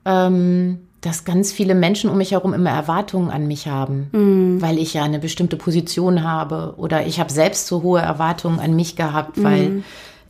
ähm, 0.04 0.80
dass 1.00 1.24
ganz 1.24 1.52
viele 1.52 1.74
Menschen 1.74 2.10
um 2.10 2.18
mich 2.18 2.32
herum 2.32 2.54
immer 2.54 2.70
Erwartungen 2.70 3.30
an 3.30 3.46
mich 3.46 3.68
haben, 3.68 4.08
mhm. 4.12 4.60
weil 4.60 4.78
ich 4.78 4.94
ja 4.94 5.04
eine 5.04 5.18
bestimmte 5.18 5.56
Position 5.56 6.24
habe 6.24 6.74
oder 6.76 7.06
ich 7.06 7.20
habe 7.20 7.32
selbst 7.32 7.66
so 7.66 7.82
hohe 7.82 8.00
Erwartungen 8.00 8.58
an 8.58 8.74
mich 8.74 8.96
gehabt, 8.96 9.36
mhm. 9.36 9.44
weil 9.44 9.82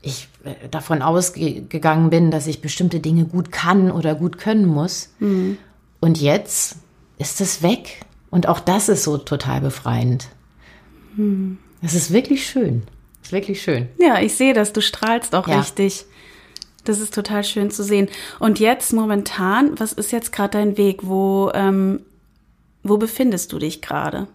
ich 0.03 0.29
äh, 0.45 0.69
davon 0.71 1.03
ausgegangen 1.03 2.11
bin, 2.11 2.31
dass 2.31 2.47
ich 2.47 2.61
bestimmte 2.61 3.01
Dinge 3.01 3.25
gut 3.25 3.51
kann 3.51 3.91
oder 3.91 4.15
gut 4.15 4.39
können 4.39 4.67
muss. 4.67 5.11
Mhm. 5.21 5.59
Und 6.01 6.21
jetzt 6.21 6.77
ist 7.19 7.41
es 7.41 7.63
weg. 7.63 8.03
Und 8.31 8.49
auch 8.49 8.61
das 8.61 8.89
ist 8.89 9.05
so 9.05 9.19
total 9.19 9.61
befreiend. 9.61 10.29
Hm. 11.17 11.59
Es 11.83 11.95
ist 11.95 12.13
wirklich 12.13 12.47
schön. 12.47 12.83
Es 13.23 13.29
ist 13.29 13.33
wirklich 13.33 13.63
schön. 13.63 13.89
Ja, 13.99 14.21
ich 14.21 14.35
sehe 14.35 14.55
das. 14.55 14.73
Du 14.73 14.81
strahlst 14.81 15.35
auch 15.35 15.49
ja. 15.49 15.59
richtig. 15.61 16.07
Das 16.85 17.01
ist 17.01 17.15
total 17.15 17.45
schön 17.45 17.71
zu 17.71 17.83
sehen. 17.83 18.09
Und 18.39 18.61
jetzt 18.61 18.93
momentan, 18.93 19.79
was 19.79 19.93
ist 19.93 20.13
jetzt 20.13 20.33
gerade 20.33 20.59
dein 20.59 20.77
Weg? 20.77 21.01
Wo, 21.03 21.51
ähm, 21.55 22.01
wo 22.83 22.97
befindest 22.97 23.53
du 23.53 23.59
dich 23.59 23.83
gerade? 23.83 24.27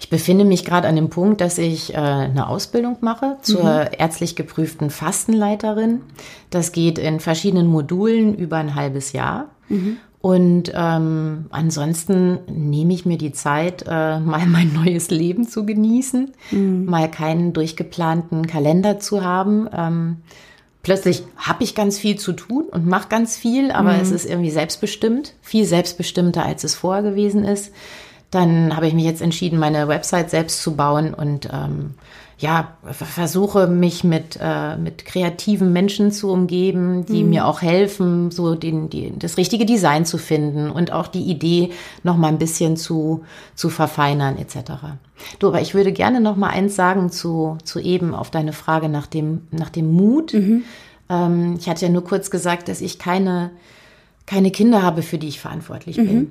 Ich 0.00 0.08
befinde 0.10 0.44
mich 0.44 0.64
gerade 0.64 0.88
an 0.88 0.96
dem 0.96 1.10
Punkt, 1.10 1.40
dass 1.40 1.58
ich 1.58 1.92
äh, 1.92 1.96
eine 1.96 2.48
Ausbildung 2.48 2.98
mache 3.00 3.36
zur 3.42 3.64
mhm. 3.64 3.88
ärztlich 3.98 4.36
geprüften 4.36 4.90
Fastenleiterin. 4.90 6.02
Das 6.50 6.72
geht 6.72 6.98
in 6.98 7.20
verschiedenen 7.20 7.66
Modulen 7.66 8.34
über 8.34 8.56
ein 8.56 8.74
halbes 8.74 9.12
Jahr. 9.12 9.50
Mhm. 9.68 9.98
Und 10.20 10.72
ähm, 10.74 11.46
ansonsten 11.50 12.40
nehme 12.48 12.92
ich 12.92 13.06
mir 13.06 13.18
die 13.18 13.32
Zeit, 13.32 13.84
äh, 13.86 14.18
mal 14.18 14.46
mein 14.46 14.72
neues 14.72 15.10
Leben 15.10 15.46
zu 15.46 15.64
genießen, 15.64 16.32
mhm. 16.50 16.84
mal 16.86 17.10
keinen 17.10 17.52
durchgeplanten 17.52 18.46
Kalender 18.46 18.98
zu 18.98 19.22
haben. 19.22 19.68
Ähm, 19.72 20.16
plötzlich 20.82 21.22
habe 21.36 21.62
ich 21.62 21.74
ganz 21.74 21.98
viel 21.98 22.18
zu 22.18 22.32
tun 22.32 22.64
und 22.70 22.86
mache 22.86 23.08
ganz 23.08 23.36
viel, 23.36 23.70
aber 23.70 23.92
mhm. 23.92 24.00
es 24.00 24.10
ist 24.10 24.28
irgendwie 24.28 24.50
selbstbestimmt, 24.50 25.34
viel 25.40 25.64
selbstbestimmter, 25.64 26.44
als 26.44 26.64
es 26.64 26.74
vorher 26.74 27.02
gewesen 27.02 27.44
ist. 27.44 27.72
Dann 28.30 28.76
habe 28.76 28.86
ich 28.86 28.94
mich 28.94 29.04
jetzt 29.04 29.22
entschieden, 29.22 29.58
meine 29.58 29.88
Website 29.88 30.30
selbst 30.30 30.62
zu 30.62 30.76
bauen 30.76 31.14
und 31.14 31.48
ähm, 31.50 31.94
ja, 32.40 32.76
versuche 32.92 33.66
mich 33.66 34.04
mit, 34.04 34.38
äh, 34.40 34.76
mit 34.76 35.04
kreativen 35.04 35.72
Menschen 35.72 36.12
zu 36.12 36.30
umgeben, 36.30 37.04
die 37.04 37.24
mhm. 37.24 37.30
mir 37.30 37.46
auch 37.46 37.62
helfen, 37.62 38.30
so 38.30 38.54
den, 38.54 38.88
die, 38.90 39.12
das 39.18 39.36
richtige 39.36 39.66
Design 39.66 40.04
zu 40.04 40.18
finden 40.18 40.70
und 40.70 40.92
auch 40.92 41.08
die 41.08 41.24
Idee 41.24 41.70
noch 42.04 42.16
mal 42.16 42.28
ein 42.28 42.38
bisschen 42.38 42.76
zu, 42.76 43.24
zu 43.56 43.70
verfeinern 43.70 44.38
etc. 44.38 44.70
Du, 45.40 45.48
aber 45.48 45.60
ich 45.60 45.74
würde 45.74 45.92
gerne 45.92 46.20
noch 46.20 46.36
mal 46.36 46.50
eins 46.50 46.76
sagen 46.76 47.10
zu, 47.10 47.58
zu 47.64 47.80
eben 47.80 48.14
auf 48.14 48.30
deine 48.30 48.52
Frage 48.52 48.88
nach 48.88 49.08
dem, 49.08 49.48
nach 49.50 49.70
dem 49.70 49.92
Mut. 49.92 50.32
Mhm. 50.32 50.62
Ähm, 51.08 51.56
ich 51.58 51.68
hatte 51.68 51.86
ja 51.86 51.90
nur 51.90 52.04
kurz 52.04 52.30
gesagt, 52.30 52.68
dass 52.68 52.80
ich 52.80 53.00
keine, 53.00 53.50
keine 54.26 54.52
Kinder 54.52 54.82
habe, 54.82 55.02
für 55.02 55.18
die 55.18 55.28
ich 55.28 55.40
verantwortlich 55.40 55.98
mhm. 55.98 56.06
bin. 56.06 56.30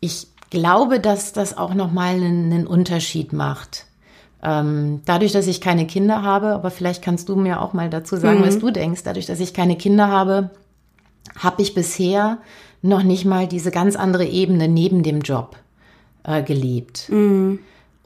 Ich 0.00 0.26
glaube, 0.50 1.00
dass 1.00 1.32
das 1.32 1.56
auch 1.56 1.72
noch 1.72 1.92
mal 1.92 2.14
einen, 2.16 2.52
einen 2.52 2.66
Unterschied 2.66 3.32
macht 3.32 3.86
ähm, 4.42 5.02
dadurch, 5.04 5.32
dass 5.32 5.46
ich 5.46 5.60
keine 5.60 5.86
Kinder 5.86 6.22
habe, 6.22 6.48
aber 6.48 6.70
vielleicht 6.70 7.02
kannst 7.02 7.28
du 7.28 7.36
mir 7.36 7.60
auch 7.60 7.72
mal 7.72 7.90
dazu 7.90 8.16
sagen, 8.16 8.40
mhm. 8.40 8.46
was 8.46 8.58
du 8.58 8.70
denkst, 8.70 9.02
dadurch, 9.04 9.26
dass 9.26 9.40
ich 9.40 9.52
keine 9.52 9.76
Kinder 9.76 10.08
habe, 10.08 10.50
habe 11.38 11.62
ich 11.62 11.74
bisher 11.74 12.38
noch 12.82 13.02
nicht 13.02 13.24
mal 13.24 13.46
diese 13.46 13.70
ganz 13.70 13.96
andere 13.96 14.24
Ebene 14.24 14.68
neben 14.68 15.02
dem 15.02 15.20
Job 15.20 15.56
äh, 16.24 16.42
gelebt. 16.42 17.08
Mhm. 17.10 17.58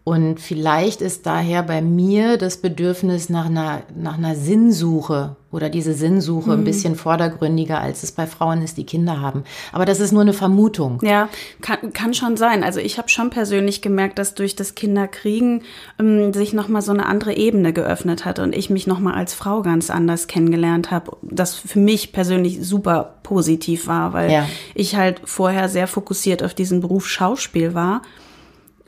Und 0.04 0.38
vielleicht 0.38 1.00
ist 1.00 1.24
daher 1.24 1.62
bei 1.62 1.80
mir 1.80 2.36
das 2.36 2.58
Bedürfnis 2.58 3.30
nach 3.30 3.46
einer, 3.46 3.84
nach 3.96 4.18
einer 4.18 4.34
Sinnsuche 4.34 5.36
oder 5.50 5.70
diese 5.70 5.94
Sinnsuche 5.94 6.50
mhm. 6.50 6.58
ein 6.58 6.64
bisschen 6.64 6.94
vordergründiger, 6.94 7.80
als 7.80 8.02
es 8.02 8.12
bei 8.12 8.26
Frauen 8.26 8.60
ist, 8.60 8.76
die 8.76 8.84
Kinder 8.84 9.22
haben. 9.22 9.44
Aber 9.72 9.86
das 9.86 10.00
ist 10.00 10.12
nur 10.12 10.20
eine 10.20 10.34
Vermutung. 10.34 10.98
Ja, 11.02 11.30
kann, 11.62 11.94
kann 11.94 12.12
schon 12.12 12.36
sein. 12.36 12.64
Also 12.64 12.80
ich 12.80 12.98
habe 12.98 13.08
schon 13.08 13.30
persönlich 13.30 13.80
gemerkt, 13.80 14.18
dass 14.18 14.34
durch 14.34 14.54
das 14.54 14.74
Kinderkriegen 14.74 15.62
ähm, 15.98 16.34
sich 16.34 16.52
nochmal 16.52 16.82
so 16.82 16.92
eine 16.92 17.06
andere 17.06 17.34
Ebene 17.34 17.72
geöffnet 17.72 18.26
hat 18.26 18.40
und 18.40 18.54
ich 18.54 18.68
mich 18.68 18.86
nochmal 18.86 19.14
als 19.14 19.32
Frau 19.32 19.62
ganz 19.62 19.88
anders 19.88 20.26
kennengelernt 20.26 20.90
habe. 20.90 21.16
Das 21.22 21.54
für 21.54 21.78
mich 21.78 22.12
persönlich 22.12 22.58
super 22.60 23.14
positiv 23.22 23.86
war, 23.86 24.12
weil 24.12 24.30
ja. 24.30 24.46
ich 24.74 24.96
halt 24.96 25.22
vorher 25.24 25.70
sehr 25.70 25.86
fokussiert 25.86 26.42
auf 26.42 26.52
diesen 26.52 26.82
Beruf 26.82 27.08
Schauspiel 27.08 27.72
war 27.72 28.02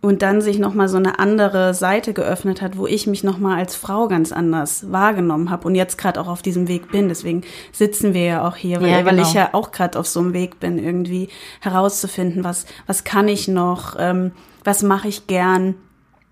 und 0.07 0.23
dann 0.23 0.40
sich 0.40 0.59
noch 0.59 0.73
mal 0.73 0.88
so 0.88 0.97
eine 0.97 1.19
andere 1.19 1.75
Seite 1.75 2.12
geöffnet 2.12 2.62
hat, 2.62 2.79
wo 2.79 2.87
ich 2.87 3.09
mich 3.09 3.25
noch 3.25 3.38
mal 3.38 3.59
als 3.59 3.75
Frau 3.75 4.07
ganz 4.07 4.31
anders 4.31 4.92
wahrgenommen 4.92 5.51
habe 5.51 5.66
und 5.66 5.75
jetzt 5.75 5.99
gerade 5.99 6.21
auch 6.21 6.29
auf 6.29 6.42
diesem 6.42 6.69
Weg 6.69 6.92
bin. 6.92 7.09
Deswegen 7.09 7.42
sitzen 7.73 8.14
wir 8.14 8.25
ja 8.25 8.49
auch 8.49 8.55
hier, 8.55 8.81
weil, 8.81 8.90
ja, 8.90 8.99
genau. 8.99 9.11
weil 9.11 9.19
ich 9.21 9.35
ja 9.35 9.51
auch 9.53 9.73
gerade 9.73 9.99
auf 9.99 10.07
so 10.07 10.21
einem 10.21 10.33
Weg 10.33 10.61
bin, 10.61 10.79
irgendwie 10.79 11.29
herauszufinden, 11.61 12.45
was 12.45 12.66
was 12.87 13.03
kann 13.03 13.27
ich 13.27 13.49
noch, 13.49 13.97
ähm, 13.99 14.31
was 14.62 14.85
mache 14.85 15.09
ich 15.09 15.27
gern, 15.27 15.75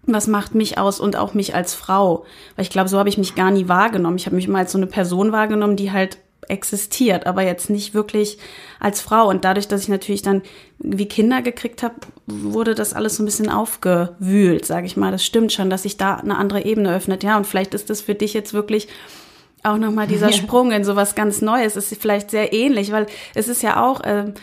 was 0.07 0.29
macht 0.29 0.55
mich 0.55 0.79
aus 0.79 1.01
und 1.01 1.17
auch 1.17 1.35
mich 1.35 1.57
als 1.57 1.75
Frau. 1.75 2.25
Weil 2.55 2.65
ich 2.65 2.71
glaube, 2.71 2.89
so 2.89 2.99
habe 2.99 3.09
ich 3.09 3.19
mich 3.19 3.35
gar 3.35 3.51
nie 3.51 3.69
wahrgenommen. 3.69 4.17
Ich 4.17 4.27
habe 4.27 4.37
mich 4.37 4.47
immer 4.47 4.59
als 4.59 4.71
so 4.73 4.79
eine 4.79 4.87
Person 4.87 5.33
wahrgenommen, 5.33 5.77
die 5.77 5.91
halt 5.91 6.19
existiert, 6.49 7.27
aber 7.27 7.43
jetzt 7.43 7.71
nicht 7.71 7.95
wirklich 7.95 8.39
als 8.81 9.01
Frau. 9.01 9.29
Und 9.29 9.45
dadurch, 9.45 9.69
dass 9.69 9.83
ich 9.83 9.89
natürlich 9.89 10.23
dann 10.23 10.43
wie 10.79 11.07
Kinder 11.07 11.43
gekriegt 11.43 11.83
habe, 11.83 11.95
wurde 12.27 12.75
das 12.75 12.95
alles 12.95 13.17
so 13.17 13.23
ein 13.23 13.27
bisschen 13.27 13.49
aufgewühlt, 13.49 14.65
sage 14.65 14.87
ich 14.87 14.97
mal. 14.97 15.13
Das 15.13 15.25
stimmt 15.25 15.53
schon, 15.53 15.71
dass 15.71 15.83
sich 15.83 15.97
da 15.97 16.17
eine 16.17 16.37
andere 16.37 16.65
Ebene 16.65 16.95
öffnet. 16.95 17.23
Ja, 17.23 17.37
und 17.37 17.47
vielleicht 17.47 17.75
ist 17.75 17.91
das 17.91 18.01
für 18.01 18.15
dich 18.15 18.35
jetzt 18.35 18.55
wirklich 18.55 18.89
auch 19.63 19.79
nochmal 19.79 20.07
dieser 20.07 20.31
ja. 20.31 20.37
Sprung 20.37 20.73
in 20.73 20.85
sowas 20.85 21.15
ganz 21.15 21.41
Neues. 21.41 21.77
Ist 21.77 21.95
vielleicht 22.01 22.31
sehr 22.31 22.53
ähnlich, 22.53 22.93
weil 22.93 23.07
es 23.35 23.49
ist 23.49 23.63
ja 23.63 23.83
auch, 23.83 24.03
ähm, 24.05 24.35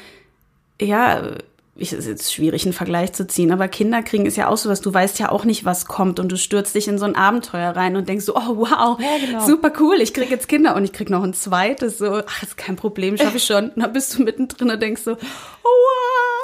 ja, 0.82 1.38
ich, 1.76 1.94
ist 1.94 2.08
jetzt 2.08 2.34
schwierig, 2.34 2.66
einen 2.66 2.74
Vergleich 2.74 3.14
zu 3.14 3.26
ziehen, 3.26 3.52
aber 3.52 3.68
Kinder 3.68 4.04
kriegen 4.04 4.26
ist 4.26 4.36
ja 4.36 4.50
auch 4.50 4.58
sowas, 4.58 4.82
du 4.82 4.94
weißt 4.94 5.20
ja 5.20 5.32
auch 5.32 5.46
nicht, 5.46 5.64
was 5.64 5.86
kommt 5.86 6.20
und 6.20 6.30
du 6.30 6.38
stürzt 6.38 6.76
dich 6.76 6.88
in 6.88 6.98
so 6.98 7.06
ein 7.06 7.16
Abenteuer 7.16 7.76
rein 7.76 7.96
und 7.96 8.10
denkst 8.10 8.26
so, 8.26 8.36
oh 8.36 8.58
wow, 8.58 9.00
ja, 9.00 9.26
genau. 9.26 9.46
super 9.46 9.72
cool, 9.80 10.02
ich 10.02 10.14
krieg 10.14 10.30
jetzt 10.30 10.50
Kinder 10.50 10.76
und 10.76 10.84
ich 10.84 10.92
krieg 10.92 11.10
noch 11.10 11.24
ein 11.24 11.34
zweites, 11.34 11.98
so, 11.98 12.22
ach, 12.26 12.44
ist 12.44 12.58
kein 12.58 12.76
Problem, 12.76 13.18
schaffe 13.18 13.38
ich 13.38 13.44
schon. 13.46 13.70
Und 13.70 13.82
dann 13.82 13.94
bist 13.94 14.18
du 14.18 14.24
mittendrin 14.24 14.70
und 14.70 14.82
denkst 14.82 15.04
so, 15.04 15.14
oh, 15.14 15.16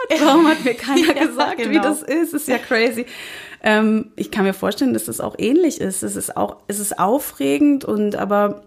what? 0.10 0.22
Warum 0.22 0.48
hat 0.48 0.64
mir 0.64 0.74
keiner 0.74 1.08
ja, 1.16 1.26
gesagt, 1.26 1.58
genau. 1.58 1.72
wie 1.72 1.80
das 1.80 2.04
ist? 2.04 2.34
Ist 2.34 2.48
ja 2.48 2.58
crazy. 2.58 3.06
Ähm, 3.62 4.12
ich 4.16 4.32
kann 4.32 4.46
mir 4.46 4.54
vorstellen, 4.54 4.94
dass 4.94 5.06
das 5.06 5.20
auch 5.20 5.36
ähnlich 5.38 5.82
ist. 5.82 6.04
Es 6.04 6.16
ist 6.16 6.38
auch, 6.38 6.58
es 6.68 6.80
ist 6.80 7.00
aufregend 7.00 7.84
und 7.84 8.16
aber 8.16 8.64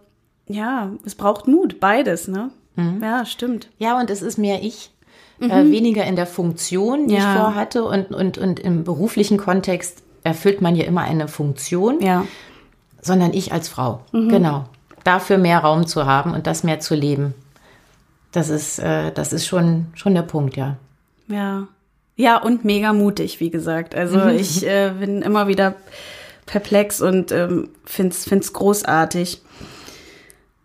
ja, 0.46 0.90
es 1.06 1.14
braucht 1.14 1.48
Mut, 1.48 1.80
beides, 1.80 2.28
ne? 2.28 2.50
Mhm. 2.76 3.00
Ja, 3.02 3.24
stimmt. 3.24 3.70
Ja, 3.78 3.98
und 3.98 4.10
es 4.10 4.20
ist 4.20 4.36
mehr 4.36 4.62
ich 4.62 4.90
mhm. 5.40 5.50
äh, 5.50 5.70
weniger 5.70 6.04
in 6.04 6.16
der 6.16 6.26
Funktion, 6.26 7.08
die 7.08 7.14
ja. 7.14 7.20
ich 7.20 7.40
vorhatte. 7.40 7.84
Und, 7.84 8.12
und, 8.12 8.38
und 8.38 8.60
im 8.60 8.84
beruflichen 8.84 9.38
Kontext 9.38 10.02
erfüllt 10.22 10.60
man 10.60 10.76
ja 10.76 10.84
immer 10.84 11.02
eine 11.02 11.28
Funktion, 11.28 12.00
ja. 12.00 12.24
sondern 13.00 13.32
ich 13.32 13.52
als 13.52 13.68
Frau. 13.68 14.00
Mhm. 14.12 14.28
Genau. 14.28 14.64
Dafür 15.04 15.38
mehr 15.38 15.60
Raum 15.60 15.86
zu 15.86 16.06
haben 16.06 16.34
und 16.34 16.46
das 16.46 16.62
mehr 16.62 16.80
zu 16.80 16.94
leben. 16.94 17.34
Das 18.32 18.48
ist, 18.48 18.78
äh, 18.78 19.10
das 19.12 19.32
ist 19.32 19.46
schon, 19.46 19.86
schon 19.94 20.14
der 20.14 20.22
Punkt, 20.22 20.56
ja. 20.56 20.76
Ja. 21.26 21.66
Ja, 22.16 22.36
und 22.36 22.66
mega 22.66 22.92
mutig, 22.92 23.40
wie 23.40 23.50
gesagt. 23.50 23.94
Also 23.94 24.18
mhm. 24.18 24.28
ich 24.30 24.66
äh, 24.66 24.92
bin 24.98 25.22
immer 25.22 25.48
wieder 25.48 25.74
perplex 26.44 27.00
und 27.00 27.32
ähm, 27.32 27.70
finde 27.86 28.14
es 28.14 28.52
großartig. 28.52 29.40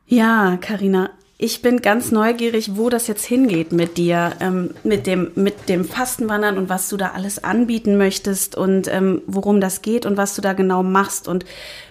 Ja, 0.07 0.57
Karina, 0.59 1.11
ich 1.37 1.61
bin 1.61 1.81
ganz 1.81 2.11
neugierig, 2.11 2.77
wo 2.77 2.89
das 2.89 3.07
jetzt 3.07 3.25
hingeht 3.25 3.73
mit 3.73 3.97
dir, 3.97 4.31
ähm, 4.39 4.73
mit, 4.83 5.05
dem, 5.05 5.31
mit 5.35 5.67
dem 5.67 5.83
Fastenwandern 5.83 6.57
und 6.57 6.69
was 6.69 6.87
du 6.87 6.95
da 6.95 7.11
alles 7.11 7.43
anbieten 7.43 7.97
möchtest 7.97 8.55
und 8.55 8.87
ähm, 8.87 9.21
worum 9.27 9.59
das 9.59 9.81
geht 9.81 10.05
und 10.05 10.15
was 10.15 10.33
du 10.35 10.41
da 10.41 10.53
genau 10.53 10.81
machst. 10.81 11.27
Und 11.27 11.43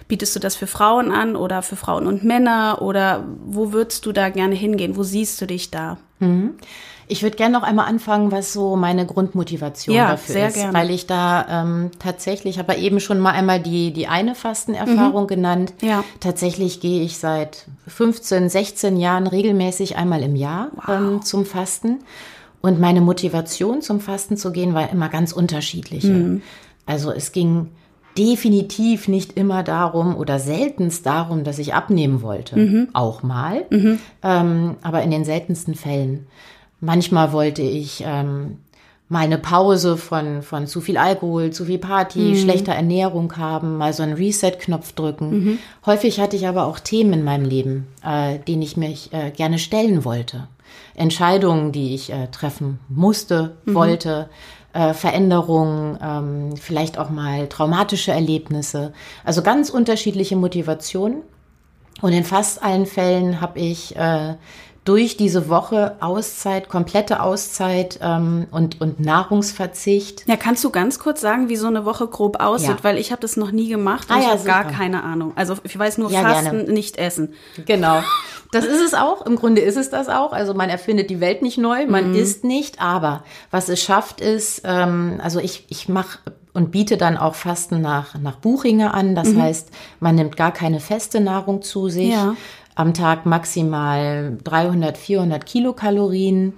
bietest 0.07 0.35
du 0.35 0.39
das 0.39 0.55
für 0.55 0.65
Frauen 0.65 1.11
an 1.11 1.35
oder 1.35 1.61
für 1.61 1.75
Frauen 1.75 2.07
und 2.07 2.23
Männer 2.23 2.81
oder 2.81 3.23
wo 3.45 3.71
würdest 3.71 4.07
du 4.07 4.11
da 4.11 4.29
gerne 4.29 4.55
hingehen? 4.55 4.95
Wo 4.95 5.03
siehst 5.03 5.39
du 5.41 5.45
dich 5.45 5.69
da? 5.69 5.99
Mhm. 6.19 6.55
Ich 7.07 7.21
würde 7.21 7.37
gerne 7.37 7.53
noch 7.55 7.63
einmal 7.63 7.87
anfangen, 7.87 8.31
was 8.31 8.51
so 8.51 8.75
meine 8.75 9.05
Grundmotivation 9.05 9.95
ja, 9.95 10.09
dafür 10.09 10.33
sehr 10.33 10.47
ist, 10.47 10.55
gerne. 10.55 10.73
weil 10.73 10.89
ich 10.89 11.05
da 11.05 11.63
ähm, 11.63 11.91
tatsächlich, 11.99 12.57
habe 12.57 12.75
eben 12.75 12.99
schon 12.99 13.19
mal 13.19 13.31
einmal 13.31 13.59
die 13.59 13.93
die 13.93 14.07
eine 14.07 14.33
Fastenerfahrung 14.33 15.23
mhm. 15.23 15.27
genannt. 15.27 15.73
Ja. 15.81 16.03
Tatsächlich 16.19 16.79
gehe 16.79 17.03
ich 17.03 17.19
seit 17.19 17.67
15, 17.87 18.49
16 18.49 18.97
Jahren 18.97 19.27
regelmäßig 19.27 19.97
einmal 19.97 20.23
im 20.23 20.35
Jahr 20.35 20.71
wow. 20.75 20.89
ähm, 20.89 21.21
zum 21.21 21.45
Fasten. 21.45 21.99
Und 22.61 22.79
meine 22.79 23.01
Motivation 23.01 23.83
zum 23.83 23.99
Fasten 23.99 24.37
zu 24.37 24.51
gehen 24.51 24.73
war 24.73 24.89
immer 24.89 25.09
ganz 25.09 25.31
unterschiedliche. 25.31 26.07
Mhm. 26.07 26.41
Also 26.87 27.11
es 27.11 27.31
ging 27.31 27.69
definitiv 28.17 29.07
nicht 29.07 29.37
immer 29.37 29.63
darum 29.63 30.15
oder 30.15 30.39
seltenst 30.39 31.05
darum, 31.05 31.43
dass 31.43 31.59
ich 31.59 31.73
abnehmen 31.73 32.21
wollte. 32.21 32.57
Mhm. 32.57 32.87
Auch 32.93 33.23
mal, 33.23 33.65
mhm. 33.69 33.99
ähm, 34.23 34.75
aber 34.81 35.03
in 35.03 35.11
den 35.11 35.25
seltensten 35.25 35.75
Fällen. 35.75 36.27
Manchmal 36.79 37.31
wollte 37.31 37.61
ich 37.61 38.03
ähm, 38.05 38.57
mal 39.07 39.23
eine 39.23 39.37
Pause 39.37 39.97
von, 39.97 40.41
von 40.41 40.67
zu 40.67 40.81
viel 40.81 40.97
Alkohol, 40.97 41.51
zu 41.51 41.65
viel 41.65 41.77
Party, 41.77 42.19
mhm. 42.19 42.35
schlechter 42.35 42.73
Ernährung 42.73 43.35
haben, 43.37 43.77
mal 43.77 43.93
so 43.93 44.03
einen 44.03 44.13
Reset-Knopf 44.13 44.93
drücken. 44.93 45.29
Mhm. 45.29 45.59
Häufig 45.85 46.19
hatte 46.19 46.35
ich 46.35 46.47
aber 46.47 46.65
auch 46.65 46.79
Themen 46.79 47.13
in 47.13 47.23
meinem 47.23 47.45
Leben, 47.45 47.87
äh, 48.03 48.39
denen 48.39 48.61
ich 48.61 48.77
mich 48.77 49.13
äh, 49.13 49.31
gerne 49.31 49.59
stellen 49.59 50.05
wollte. 50.05 50.47
Entscheidungen, 50.95 51.71
die 51.71 51.93
ich 51.93 52.11
äh, 52.11 52.27
treffen 52.27 52.79
musste, 52.89 53.57
mhm. 53.65 53.73
wollte, 53.75 54.29
äh, 54.75 54.93
Veränderungen, 54.93 55.97
ähm, 56.03 56.57
vielleicht 56.57 56.97
auch 56.97 57.09
mal 57.09 57.47
traumatische 57.47 58.11
Erlebnisse. 58.11 58.91
Also 59.23 59.41
ganz 59.41 59.69
unterschiedliche 59.69 60.35
Motivationen. 60.35 61.21
Und 62.01 62.11
in 62.11 62.25
fast 62.25 62.61
allen 62.61 62.85
Fällen 62.85 63.39
habe 63.39 63.57
ich 63.57 63.95
äh, 63.95 64.35
durch 64.83 65.17
diese 65.17 65.49
Woche 65.49 65.95
Auszeit, 65.99 66.69
komplette 66.69 67.21
Auszeit 67.21 67.99
ähm, 68.01 68.47
und, 68.51 68.81
und 68.81 68.99
Nahrungsverzicht. 68.99 70.27
Ja, 70.27 70.35
kannst 70.35 70.63
du 70.63 70.69
ganz 70.69 70.99
kurz 70.99 71.21
sagen, 71.21 71.47
wie 71.49 71.55
so 71.55 71.67
eine 71.67 71.85
Woche 71.85 72.07
grob 72.07 72.39
aussieht? 72.39 72.69
Ja. 72.69 72.83
Weil 72.83 72.97
ich 72.97 73.11
habe 73.11 73.21
das 73.21 73.37
noch 73.37 73.51
nie 73.51 73.69
gemacht 73.69 74.09
und 74.09 74.17
ah, 74.17 74.19
ja, 74.19 74.25
ich 74.25 74.31
habe 74.31 74.43
gar 74.43 74.65
keine 74.65 75.03
Ahnung. 75.03 75.31
Also 75.35 75.55
ich 75.63 75.77
weiß 75.77 75.97
nur 75.97 76.11
ja, 76.11 76.21
Fasten, 76.21 76.57
gerne. 76.57 76.73
nicht 76.73 76.97
essen. 76.97 77.33
Genau. 77.65 78.03
Das 78.55 78.65
ist 78.65 78.81
es 78.81 78.93
auch. 78.93 79.25
Im 79.25 79.35
Grunde 79.35 79.61
ist 79.61 79.77
es 79.77 79.89
das 79.89 80.07
auch. 80.09 80.31
Also 80.31 80.53
man 80.53 80.69
erfindet 80.69 81.09
die 81.09 81.19
Welt 81.19 81.41
nicht 81.41 81.57
neu, 81.57 81.85
man 81.87 82.09
mhm. 82.09 82.15
isst 82.15 82.43
nicht. 82.43 82.81
Aber 82.81 83.23
was 83.51 83.69
es 83.69 83.81
schafft 83.81 84.21
ist, 84.21 84.61
ähm, 84.65 85.19
also 85.21 85.39
ich, 85.39 85.65
ich 85.69 85.89
mache 85.89 86.19
und 86.53 86.71
biete 86.71 86.95
dann 86.95 87.17
auch 87.17 87.35
Fasten 87.35 87.81
nach, 87.81 88.17
nach 88.17 88.37
Buchinger 88.37 88.93
an. 88.93 89.13
Das 89.13 89.29
mhm. 89.29 89.41
heißt, 89.41 89.69
man 89.99 90.15
nimmt 90.15 90.37
gar 90.37 90.51
keine 90.51 90.79
feste 90.79 91.19
Nahrung 91.19 91.61
zu 91.61 91.89
sich. 91.89 92.11
Ja 92.11 92.35
am 92.75 92.93
Tag 92.93 93.25
maximal 93.25 94.37
300, 94.43 94.97
400 94.97 95.45
Kilokalorien 95.45 96.53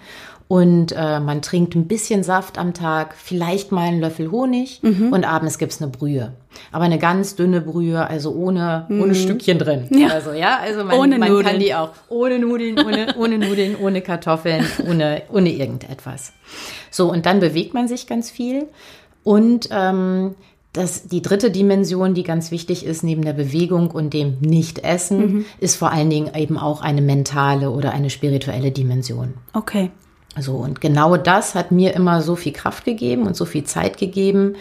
und 0.47 0.93
äh, 0.93 1.19
man 1.19 1.41
trinkt 1.41 1.75
ein 1.75 1.87
bisschen 1.87 2.23
Saft 2.23 2.57
am 2.57 2.73
Tag, 2.73 3.15
vielleicht 3.15 3.71
mal 3.71 3.87
einen 3.87 3.99
Löffel 3.99 4.31
Honig 4.31 4.79
mhm. 4.81 5.11
und 5.11 5.25
abends 5.25 5.57
gibt's 5.57 5.81
eine 5.81 5.91
Brühe. 5.91 6.33
Aber 6.71 6.85
eine 6.85 6.99
ganz 6.99 7.35
dünne 7.35 7.59
Brühe, 7.59 8.07
also 8.07 8.33
ohne, 8.33 8.85
mhm. 8.87 9.01
ohne 9.01 9.15
Stückchen 9.15 9.59
drin. 9.59 9.87
Ja. 9.89 10.07
Also 10.07 10.31
ja, 10.31 10.59
also 10.61 10.85
man, 10.85 10.97
ohne 10.97 11.17
man 11.19 11.43
kann 11.43 11.59
die 11.59 11.75
auch 11.75 11.91
ohne 12.07 12.39
Nudeln, 12.39 12.79
ohne, 12.79 13.15
ohne 13.17 13.37
Nudeln, 13.37 13.75
ohne 13.75 14.01
Kartoffeln, 14.01 14.65
ohne, 14.87 15.23
ohne 15.31 15.51
irgendetwas. 15.51 16.31
So, 16.91 17.11
und 17.11 17.25
dann 17.25 17.41
bewegt 17.41 17.73
man 17.73 17.89
sich 17.89 18.07
ganz 18.07 18.31
viel. 18.31 18.67
Und 19.23 19.67
ähm, 19.71 20.35
das, 20.71 21.07
die 21.07 21.21
dritte 21.21 21.51
Dimension, 21.51 22.13
die 22.13 22.23
ganz 22.23 22.51
wichtig 22.51 22.85
ist, 22.85 23.03
neben 23.03 23.23
der 23.25 23.33
Bewegung 23.33 23.91
und 23.91 24.13
dem 24.13 24.37
Nicht-Essen, 24.39 25.19
mhm. 25.19 25.45
ist 25.59 25.75
vor 25.75 25.91
allen 25.91 26.09
Dingen 26.09 26.31
eben 26.33 26.57
auch 26.57 26.81
eine 26.81 27.01
mentale 27.01 27.71
oder 27.71 27.91
eine 27.91 28.09
spirituelle 28.09 28.71
Dimension. 28.71 29.33
Okay. 29.53 29.91
So, 30.39 30.55
und 30.55 30.81
genau 30.81 31.17
das 31.17 31.55
hat 31.55 31.71
mir 31.71 31.93
immer 31.93 32.21
so 32.21 32.35
viel 32.35 32.53
Kraft 32.53 32.85
gegeben 32.85 33.27
und 33.27 33.35
so 33.35 33.45
viel 33.45 33.63
Zeit 33.63 33.97
gegeben, 33.97 34.55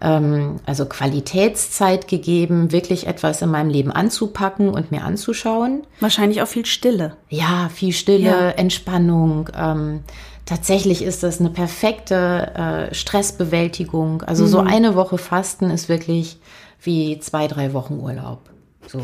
ähm, 0.00 0.56
also 0.66 0.86
Qualitätszeit 0.86 2.08
gegeben, 2.08 2.72
wirklich 2.72 3.06
etwas 3.06 3.40
in 3.40 3.50
meinem 3.50 3.70
Leben 3.70 3.92
anzupacken 3.92 4.68
und 4.70 4.90
mir 4.90 5.04
anzuschauen. 5.04 5.86
Wahrscheinlich 6.00 6.42
auch 6.42 6.48
viel 6.48 6.66
Stille. 6.66 7.16
Ja, 7.28 7.70
viel 7.72 7.92
Stille, 7.92 8.30
ja. 8.30 8.50
Entspannung. 8.50 9.48
Ähm, 9.56 10.00
tatsächlich 10.44 11.02
ist 11.02 11.22
das 11.22 11.40
eine 11.40 11.50
perfekte 11.50 12.90
äh, 12.90 12.94
Stressbewältigung. 12.94 14.22
Also 14.22 14.44
mhm. 14.44 14.48
so 14.48 14.58
eine 14.58 14.94
Woche 14.96 15.18
Fasten 15.18 15.70
ist 15.70 15.88
wirklich 15.88 16.38
wie 16.82 17.18
zwei, 17.20 17.46
drei 17.46 17.72
Wochen 17.72 18.00
Urlaub. 18.00 18.51
So. 18.88 19.00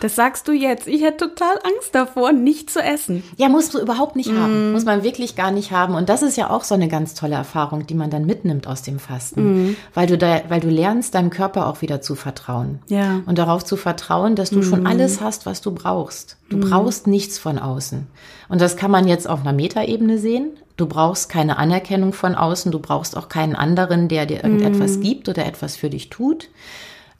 Das 0.00 0.16
sagst 0.16 0.48
du 0.48 0.52
jetzt. 0.52 0.86
Ich 0.88 1.02
hätte 1.02 1.28
total 1.28 1.54
Angst 1.62 1.94
davor, 1.94 2.32
nicht 2.32 2.70
zu 2.70 2.80
essen. 2.80 3.22
Ja, 3.36 3.48
musst 3.48 3.74
du 3.74 3.78
überhaupt 3.78 4.16
nicht 4.16 4.32
mm. 4.32 4.38
haben. 4.38 4.72
Muss 4.72 4.84
man 4.84 5.02
wirklich 5.02 5.36
gar 5.36 5.50
nicht 5.50 5.70
haben. 5.70 5.94
Und 5.94 6.08
das 6.08 6.22
ist 6.22 6.36
ja 6.36 6.50
auch 6.50 6.64
so 6.64 6.74
eine 6.74 6.88
ganz 6.88 7.14
tolle 7.14 7.34
Erfahrung, 7.34 7.86
die 7.86 7.94
man 7.94 8.10
dann 8.10 8.26
mitnimmt 8.26 8.66
aus 8.66 8.82
dem 8.82 8.98
Fasten. 8.98 9.42
Mm. 9.70 9.76
Weil 9.94 10.06
du 10.06 10.18
da, 10.18 10.42
weil 10.48 10.60
du 10.60 10.68
lernst, 10.68 11.14
deinem 11.14 11.30
Körper 11.30 11.66
auch 11.66 11.82
wieder 11.82 12.00
zu 12.00 12.14
vertrauen. 12.14 12.80
Ja. 12.88 13.20
Und 13.26 13.38
darauf 13.38 13.64
zu 13.64 13.76
vertrauen, 13.76 14.34
dass 14.34 14.50
du 14.50 14.60
mm. 14.60 14.64
schon 14.64 14.86
alles 14.86 15.20
hast, 15.20 15.46
was 15.46 15.60
du 15.60 15.72
brauchst. 15.72 16.36
Du 16.48 16.56
mm. 16.56 16.60
brauchst 16.60 17.06
nichts 17.06 17.38
von 17.38 17.58
außen. 17.58 18.06
Und 18.48 18.60
das 18.60 18.76
kann 18.76 18.90
man 18.90 19.06
jetzt 19.06 19.28
auf 19.28 19.40
einer 19.40 19.52
Metaebene 19.52 20.18
sehen. 20.18 20.50
Du 20.76 20.86
brauchst 20.86 21.28
keine 21.28 21.58
Anerkennung 21.58 22.12
von 22.12 22.34
außen. 22.34 22.72
Du 22.72 22.78
brauchst 22.78 23.16
auch 23.16 23.28
keinen 23.28 23.56
anderen, 23.56 24.08
der 24.08 24.26
dir 24.26 24.42
irgendetwas 24.42 24.98
mm. 24.98 25.00
gibt 25.00 25.28
oder 25.28 25.44
etwas 25.44 25.76
für 25.76 25.90
dich 25.90 26.08
tut. 26.08 26.48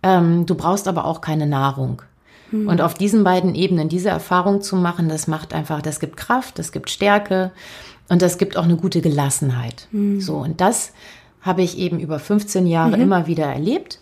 Ähm, 0.03 0.47
du 0.47 0.55
brauchst 0.55 0.89
aber 0.89 1.05
auch 1.05 1.21
keine 1.21 1.47
Nahrung. 1.47 2.03
Mhm. 2.51 2.69
Und 2.69 2.81
auf 2.81 2.95
diesen 2.95 3.25
beiden 3.25 3.55
Ebenen 3.55 3.89
diese 3.89 4.09
Erfahrung 4.09 4.63
zu 4.63 4.77
machen, 4.77 5.09
das 5.09 5.27
macht 5.27 5.53
einfach, 5.53 5.83
das 5.83 6.01
gibt 6.01 6.17
Kraft, 6.17 6.59
das 6.59 6.73
gibt 6.73 6.91
Stärke 6.91 7.53
und 8.09 8.23
das 8.23 8.39
gibt 8.39 8.57
auch 8.57 8.65
eine 8.65 8.77
gute 8.77 9.01
Gelassenheit. 9.01 9.89
Mhm. 9.91 10.21
So, 10.21 10.37
und 10.37 10.61
das 10.61 10.93
habe 11.43 11.63
ich 11.63 11.79
eben 11.79 12.01
über 12.01 12.19
15 12.19 12.67
Jahre 12.67 12.97
mhm. 12.97 13.03
immer 13.03 13.27
wieder 13.27 13.47
erlebt. 13.47 14.01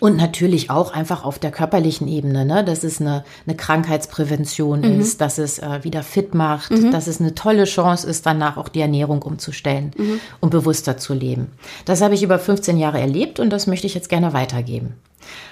Und 0.00 0.16
natürlich 0.16 0.70
auch 0.70 0.92
einfach 0.92 1.24
auf 1.24 1.38
der 1.38 1.50
körperlichen 1.50 2.08
Ebene, 2.08 2.46
ne? 2.46 2.64
dass 2.64 2.84
es 2.84 3.00
eine, 3.00 3.22
eine 3.46 3.54
Krankheitsprävention 3.54 4.80
mhm. 4.80 5.00
ist, 5.00 5.20
dass 5.20 5.38
es 5.38 5.58
äh, 5.58 5.84
wieder 5.84 6.02
fit 6.02 6.34
macht, 6.34 6.70
mhm. 6.70 6.90
dass 6.90 7.06
es 7.06 7.20
eine 7.20 7.34
tolle 7.34 7.64
Chance 7.64 8.08
ist, 8.08 8.24
danach 8.24 8.56
auch 8.56 8.68
die 8.68 8.80
Ernährung 8.80 9.20
umzustellen 9.22 9.92
mhm. 9.96 10.20
und 10.40 10.50
bewusster 10.50 10.96
zu 10.96 11.12
leben. 11.12 11.52
Das 11.84 12.00
habe 12.00 12.14
ich 12.14 12.22
über 12.22 12.38
15 12.38 12.78
Jahre 12.78 12.98
erlebt 12.98 13.40
und 13.40 13.50
das 13.50 13.66
möchte 13.66 13.86
ich 13.86 13.94
jetzt 13.94 14.08
gerne 14.08 14.32
weitergeben. 14.32 14.94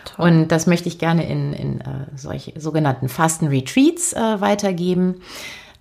Toll. 0.04 0.30
Und 0.30 0.48
das 0.48 0.66
möchte 0.66 0.88
ich 0.88 0.98
gerne 0.98 1.28
in, 1.28 1.52
in 1.52 1.80
äh, 1.82 2.06
solche 2.16 2.58
sogenannten 2.58 3.08
Fasten-Retreats 3.08 4.14
äh, 4.14 4.40
weitergeben 4.40 5.16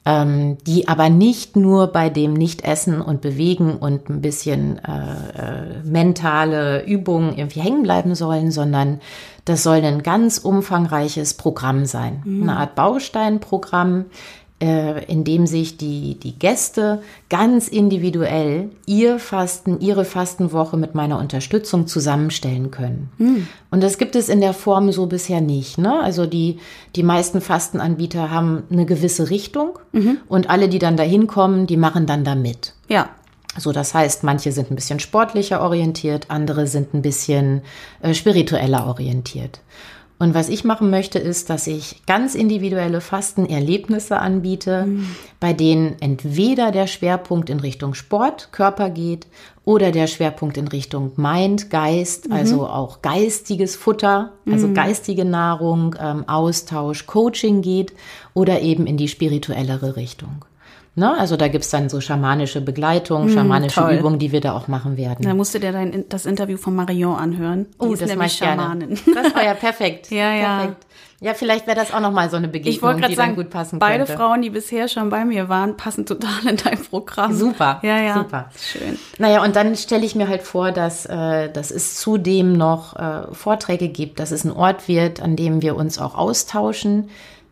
ähm, 0.08 0.58
die 0.66 0.88
aber 0.88 1.10
nicht 1.10 1.58
nur 1.58 1.88
bei 1.88 2.10
dem 2.10 2.32
Nicht-Essen 2.32 3.02
und 3.02 3.20
Bewegen 3.20 3.76
und 3.76 4.10
ein 4.10 4.22
bisschen 4.22 4.80
äh, 4.80 5.82
äh, 5.82 5.84
mentale 5.84 6.86
Übungen 6.86 7.38
irgendwie 7.38 7.60
hängen 7.60 7.84
bleiben 7.84 8.16
sollen, 8.16 8.50
sondern 8.52 9.02
das 9.44 9.64
soll 9.64 9.84
ein 9.84 10.04
ganz 10.04 10.38
umfangreiches 10.38 11.34
Programm 11.34 11.86
sein. 11.86 12.22
Mhm. 12.24 12.44
Eine 12.44 12.58
Art 12.58 12.76
Bausteinprogramm, 12.76 14.06
äh, 14.60 15.06
in 15.06 15.24
dem 15.24 15.46
sich 15.46 15.78
die, 15.78 16.16
die 16.16 16.38
Gäste 16.38 17.02
ganz 17.30 17.68
individuell 17.68 18.70
ihr 18.88 19.20
Fasten, 19.20 19.80
ihre 19.80 20.04
Fastenwoche 20.04 20.78
mit 20.78 20.96
meiner 20.96 21.20
Unterstützung 21.20 21.86
zusammenstellen 21.86 22.72
können. 22.72 23.10
Mhm. 23.18 23.48
Und 23.70 23.84
das 23.84 23.98
gibt 23.98 24.16
es 24.16 24.30
in 24.30 24.42
der 24.42 24.54
Form 24.54 24.92
so 24.92 25.06
bisher 25.06 25.42
nicht. 25.42 25.78
Ne? 25.78 26.00
Also 26.02 26.26
die, 26.26 26.58
die 26.96 27.04
meisten 27.04 27.40
Fastenanbieter 27.40 28.32
haben 28.32 28.64
eine 28.72 28.86
gewisse 28.86 29.30
Richtung 29.30 29.78
mhm. 29.92 30.18
und 30.28 30.50
alle, 30.50 30.70
die 30.70 30.80
dann 30.80 30.98
da 30.98 31.04
hinkommen, 31.04 31.68
die 31.68 31.78
machen 31.78 32.08
dann 32.08 32.24
da 32.24 32.34
mit. 32.34 32.74
Ja. 32.88 33.10
So, 33.60 33.72
das 33.72 33.96
heißt, 33.96 34.24
manche 34.24 34.52
sind 34.52 34.70
ein 34.70 34.76
bisschen 34.76 35.00
sportlicher 35.00 35.62
orientiert, 35.62 36.28
andere 36.30 36.68
sind 36.68 36.94
ein 36.94 37.02
bisschen 37.02 37.62
äh, 38.02 38.14
spiritueller 38.14 38.86
orientiert. 38.86 39.62
Und 40.20 40.34
was 40.34 40.50
ich 40.50 40.64
machen 40.64 40.90
möchte, 40.90 41.20
ist, 41.20 41.50
dass 41.50 41.68
ich 41.68 42.02
ganz 42.08 42.34
individuelle 42.34 43.02
Fastenerlebnisse 43.02 44.18
anbiete, 44.18 44.88
mhm. 44.88 45.16
bei 45.40 45.54
denen 45.54 45.96
entweder 46.00 46.72
der 46.72 46.88
Schwerpunkt 46.88 47.52
in 47.52 47.60
Richtung 47.60 47.94
Sport, 47.94 48.50
Körper 48.52 48.90
geht 48.90 49.28
oder 49.64 49.92
der 49.92 50.08
Schwerpunkt 50.08 50.58
in 50.58 50.68
Richtung 50.68 51.12
Mind, 51.18 51.70
Geist, 51.70 52.30
mhm. 52.30 52.34
also 52.34 52.68
auch 52.68 53.04
geistiges 53.04 53.76
Futter, 53.76 54.34
also 54.50 54.68
mhm. 54.68 54.74
geistige 54.74 55.26
Nahrung, 55.26 55.96
ähm, 56.00 56.28
Austausch, 56.28 57.06
Coaching 57.06 57.62
geht 57.62 57.94
oder 58.34 58.62
eben 58.62 58.88
in 58.88 58.98
die 58.98 59.10
spirituellere 59.10 59.98
Richtung. 59.98 60.46
Ne? 60.98 61.16
Also 61.16 61.38
da 61.38 61.48
gibt's 61.48 61.70
dann 61.70 61.90
so 61.90 62.02
schamanische 62.02 62.60
Begleitung, 62.60 63.28
mm, 63.28 63.30
schamanische 63.30 63.82
toll. 63.82 63.94
Übungen, 63.94 64.18
die 64.18 64.32
wir 64.32 64.42
da 64.42 64.54
auch 64.54 64.68
machen 64.68 64.98
werden. 64.98 65.22
Da 65.22 65.36
musst 65.36 65.54
du 65.54 65.60
dir 65.60 65.72
dein, 65.72 66.06
das 66.10 66.26
Interview 66.26 66.58
von 66.58 66.74
Marion 66.74 67.16
anhören. 67.16 67.68
Die 67.80 67.86
oh, 67.86 67.94
ist 67.94 68.02
das 68.02 68.10
nämlich 68.10 68.34
Schamanin. 68.34 68.96
Gerne. 68.96 69.22
Das 69.24 69.36
war 69.36 69.44
ja 69.44 69.54
perfekt. 69.54 70.10
ja, 70.10 70.34
ja. 70.34 70.58
Perfekt. 70.58 70.86
Ja, 71.20 71.36
vielleicht 71.36 71.68
wäre 71.68 71.78
das 71.78 71.94
auch 71.94 72.00
nochmal 72.00 72.32
so 72.32 72.38
eine 72.38 72.48
Begegnung, 72.48 72.98
die 72.98 73.14
sagen, 73.14 73.16
dann 73.16 73.36
gut 73.36 73.52
passen 73.52 73.78
beide 73.78 74.00
könnte. 74.00 74.14
Beide 74.14 74.20
Frauen, 74.20 74.42
die 74.42 74.50
bisher 74.50 74.88
schon 74.88 75.10
bei 75.12 75.24
mir 75.24 75.50
waren, 75.50 75.78
passen 75.78 76.08
total 76.08 76.48
in 76.48 76.58
dein 76.58 76.82
Programm. 76.82 77.32
Super. 77.32 77.80
Ja, 77.84 78.00
ja. 78.00 78.16
Super. 78.16 78.50
Schön. 78.60 78.98
Naja, 79.20 79.44
und 79.44 79.56
dann 79.56 79.76
stelle 79.76 80.06
ich 80.06 80.16
mir 80.16 80.28
halt 80.28 80.42
vor, 80.42 80.72
dass, 80.72 81.06
äh, 81.06 81.52
dass 81.52 81.70
es 81.70 81.96
zudem 81.96 82.54
noch 82.54 82.96
äh, 82.96 83.34
Vorträge 83.34 83.88
gibt, 83.88 84.20
dass 84.20 84.32
es 84.32 84.46
ein 84.46 84.52
Ort 84.52 84.88
wird, 84.88 85.22
an 85.22 85.36
dem 85.36 85.62
wir 85.62 85.76
uns 85.76 86.00
auch 86.00 86.16
austauschen 86.16 87.10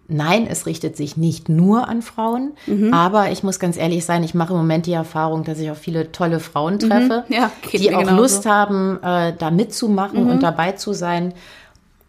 Nein, 0.08 0.46
es 0.48 0.68
richtet 0.68 0.96
sich 0.96 1.18
nicht 1.18 1.50
nur 1.50 1.88
an 1.88 2.04
Frauen, 2.04 2.52
mhm. 2.68 2.94
aber 2.94 3.32
ich 3.32 3.42
muss 3.42 3.60
ganz 3.60 3.76
ehrlich 3.76 4.06
sein, 4.06 4.24
ich 4.24 4.36
mache 4.36 4.54
im 4.54 4.58
Moment 4.58 4.86
die 4.86 4.94
Erfahrung, 4.94 5.44
dass 5.44 5.58
ich 5.58 5.72
auch 5.72 5.76
viele 5.78 6.12
tolle 6.12 6.40
Frauen 6.40 6.78
treffe, 6.78 7.24
mhm. 7.28 7.34
ja, 7.34 7.52
die 7.72 7.94
auch 7.96 8.02
genauso. 8.02 8.22
Lust 8.22 8.46
haben, 8.46 9.00
äh, 9.02 9.34
da 9.38 9.50
mitzumachen 9.50 10.26
mhm. 10.26 10.30
und 10.30 10.44
dabei 10.44 10.74
zu 10.74 10.94
sein. 10.94 11.34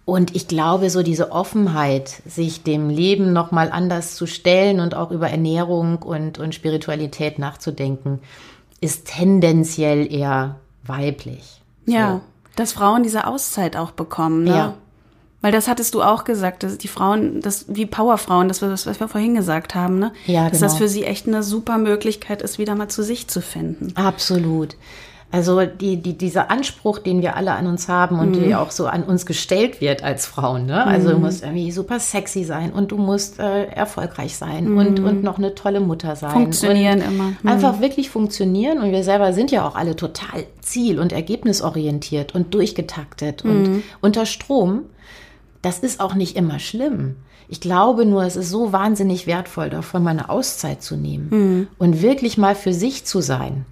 Und 0.05 0.37
ich 0.37 0.47
glaube, 0.47 0.91
so 0.91 1.03
diese 1.03 1.33
Offenheit, 1.33 2.23
sich 2.27 2.63
dem 2.63 2.91
Leben 2.91 3.33
nochmal 3.33 3.71
anders 3.73 4.15
zu 4.15 4.27
stellen 4.27 4.79
und 4.79 4.95
auch 4.95 5.11
über 5.11 5.31
Ernährung 5.31 6.03
und, 6.03 6.39
und 6.39 6.55
Spiritualität 6.55 7.39
nachzudenken, 7.39 8.21
ist 8.81 9.07
tendenziell 9.07 10.13
eher 10.13 10.57
weiblich. 10.85 11.61
Ja, 11.87 12.21
dass 12.57 12.73
Frauen 12.73 13.03
diese 13.03 13.27
Auszeit 13.27 13.77
auch 13.77 13.91
bekommen. 13.91 14.45
Ne? 14.45 14.51
Ja. 14.51 14.75
Weil 15.47 15.53
das 15.53 15.69
hattest 15.69 15.95
du 15.95 16.03
auch 16.03 16.25
gesagt, 16.25 16.65
dass 16.65 16.77
die 16.77 16.89
Frauen, 16.89 17.41
das 17.41 17.67
wie 17.69 17.87
Powerfrauen, 17.87 18.49
das 18.49 18.63
was 18.63 18.85
wir 18.85 19.07
vorhin 19.07 19.37
gesagt 19.37 19.77
haben, 19.77 20.01
ne? 20.01 20.11
Ja, 20.27 20.49
dass 20.49 20.59
genau. 20.59 20.73
das 20.73 20.77
für 20.77 20.89
sie 20.89 21.05
echt 21.05 21.29
eine 21.29 21.45
super 21.45 21.79
Möglichkeit 21.79 22.43
ist, 22.43 22.59
wieder 22.59 22.75
mal 22.75 22.89
zu 22.89 23.05
sich 23.05 23.29
zu 23.29 23.41
finden. 23.41 23.93
Absolut. 23.95 24.75
Also 25.31 25.65
die, 25.65 25.99
die, 25.99 26.19
dieser 26.19 26.51
Anspruch, 26.51 26.99
den 26.99 27.23
wir 27.23 27.37
alle 27.37 27.53
an 27.53 27.69
uns 27.69 27.87
haben 27.87 28.19
und 28.19 28.33
mhm. 28.33 28.43
der 28.43 28.61
auch 28.61 28.73
so 28.73 28.89
an 28.89 29.05
uns 29.05 29.25
gestellt 29.25 29.81
wird 29.81 30.03
als 30.03 30.27
Frauen. 30.27 30.67
Ne? 30.67 30.85
Also 30.85 31.11
du 31.11 31.15
mhm. 31.15 31.23
musst 31.23 31.45
irgendwie 31.45 31.71
super 31.71 32.01
sexy 32.01 32.43
sein 32.43 32.73
und 32.73 32.91
du 32.91 32.97
musst 32.97 33.39
äh, 33.39 33.67
erfolgreich 33.67 34.35
sein 34.35 34.71
mhm. 34.71 34.79
und, 34.79 34.99
und 34.99 35.23
noch 35.23 35.39
eine 35.39 35.55
tolle 35.55 35.79
Mutter 35.79 36.17
sein. 36.17 36.33
Funktionieren 36.33 37.03
immer. 37.03 37.35
Mhm. 37.41 37.49
Einfach 37.49 37.81
wirklich 37.81 38.11
funktionieren. 38.11 38.79
Und 38.81 38.91
wir 38.91 39.05
selber 39.05 39.33
sind 39.33 39.53
ja 39.53 39.65
auch 39.65 39.77
alle 39.77 39.95
total 39.95 40.45
ziel- 40.61 40.99
und 40.99 41.13
ergebnisorientiert 41.13 42.35
und 42.35 42.53
durchgetaktet 42.53 43.45
und 43.45 43.63
mhm. 43.63 43.83
unter 44.01 44.27
Strom. 44.27 44.87
Das 45.62 45.79
ist 45.79 46.01
auch 46.01 46.14
nicht 46.14 46.37
immer 46.37 46.59
schlimm. 46.59 47.16
Ich 47.49 47.61
glaube 47.61 48.07
nur, 48.07 48.25
es 48.25 48.37
ist 48.37 48.51
so 48.51 48.73
wahnsinnig 48.73 49.27
wertvoll, 49.27 49.71
davon 49.71 50.03
mal 50.03 50.11
eine 50.11 50.29
Auszeit 50.29 50.83
zu 50.83 50.97
nehmen 50.97 51.29
mhm. 51.31 51.69
und 51.79 52.03
wirklich 52.03 52.38
mal 52.38 52.55
für 52.55 52.73
sich 52.73 53.05
zu 53.05 53.21
sein. 53.21 53.64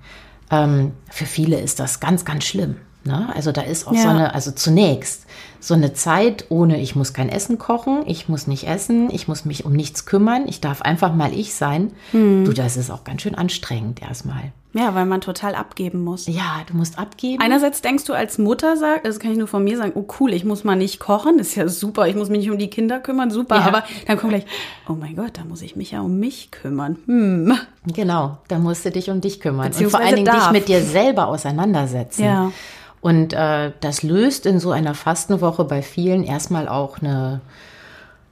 Ähm, 0.50 0.92
für 1.10 1.26
viele 1.26 1.58
ist 1.58 1.80
das 1.80 2.00
ganz, 2.00 2.24
ganz 2.24 2.44
schlimm. 2.44 2.76
Ne? 3.04 3.28
Also 3.34 3.52
da 3.52 3.62
ist 3.62 3.86
auch 3.86 3.94
ja. 3.94 4.02
so 4.02 4.08
eine, 4.08 4.34
also 4.34 4.50
zunächst 4.52 5.26
so 5.60 5.74
eine 5.74 5.92
Zeit 5.92 6.46
ohne, 6.48 6.80
ich 6.80 6.94
muss 6.94 7.12
kein 7.12 7.28
Essen 7.28 7.58
kochen, 7.58 8.02
ich 8.06 8.28
muss 8.28 8.46
nicht 8.46 8.66
essen, 8.66 9.10
ich 9.10 9.28
muss 9.28 9.44
mich 9.44 9.64
um 9.64 9.72
nichts 9.72 10.06
kümmern, 10.06 10.44
ich 10.46 10.60
darf 10.60 10.82
einfach 10.82 11.14
mal 11.14 11.32
ich 11.32 11.54
sein. 11.54 11.92
Mhm. 12.12 12.44
Du, 12.44 12.52
das 12.52 12.76
ist 12.76 12.90
auch 12.90 13.04
ganz 13.04 13.22
schön 13.22 13.34
anstrengend 13.34 14.02
erstmal. 14.02 14.52
Ja, 14.74 14.92
weil 14.96 15.06
man 15.06 15.20
total 15.20 15.54
abgeben 15.54 16.02
muss. 16.02 16.26
Ja, 16.26 16.62
du 16.66 16.76
musst 16.76 16.98
abgeben. 16.98 17.40
Einerseits 17.40 17.80
denkst 17.80 18.04
du 18.04 18.12
als 18.12 18.38
Mutter, 18.38 18.76
sag, 18.76 19.04
das 19.04 19.20
kann 19.20 19.30
ich 19.30 19.38
nur 19.38 19.46
von 19.46 19.62
mir 19.62 19.76
sagen, 19.76 19.92
oh 19.94 20.04
cool, 20.18 20.32
ich 20.32 20.44
muss 20.44 20.64
mal 20.64 20.74
nicht 20.74 20.98
kochen, 20.98 21.38
ist 21.38 21.54
ja 21.54 21.68
super, 21.68 22.08
ich 22.08 22.16
muss 22.16 22.28
mich 22.28 22.40
nicht 22.40 22.50
um 22.50 22.58
die 22.58 22.68
Kinder 22.68 22.98
kümmern, 22.98 23.30
super, 23.30 23.56
ja. 23.56 23.62
aber 23.62 23.84
dann 24.08 24.18
kommt 24.18 24.32
gleich, 24.32 24.46
oh 24.88 24.94
mein 24.94 25.14
Gott, 25.14 25.38
da 25.38 25.44
muss 25.44 25.62
ich 25.62 25.76
mich 25.76 25.92
ja 25.92 26.00
um 26.00 26.18
mich 26.18 26.50
kümmern. 26.50 26.98
Hm. 27.06 27.56
Genau, 27.86 28.38
da 28.48 28.58
musst 28.58 28.84
du 28.84 28.90
dich 28.90 29.10
um 29.10 29.20
dich 29.20 29.40
kümmern 29.40 29.72
und 29.72 29.90
vor 29.90 30.00
allen 30.00 30.16
Dingen 30.16 30.26
darf. 30.26 30.48
dich 30.48 30.52
mit 30.52 30.68
dir 30.68 30.82
selber 30.82 31.28
auseinandersetzen. 31.28 32.24
Ja. 32.24 32.52
Und 33.00 33.32
äh, 33.32 33.70
das 33.80 34.02
löst 34.02 34.44
in 34.44 34.58
so 34.58 34.72
einer 34.72 34.94
Fastenwoche 34.94 35.64
bei 35.64 35.82
vielen 35.82 36.24
erstmal 36.24 36.66
auch 36.68 36.98
eine, 36.98 37.42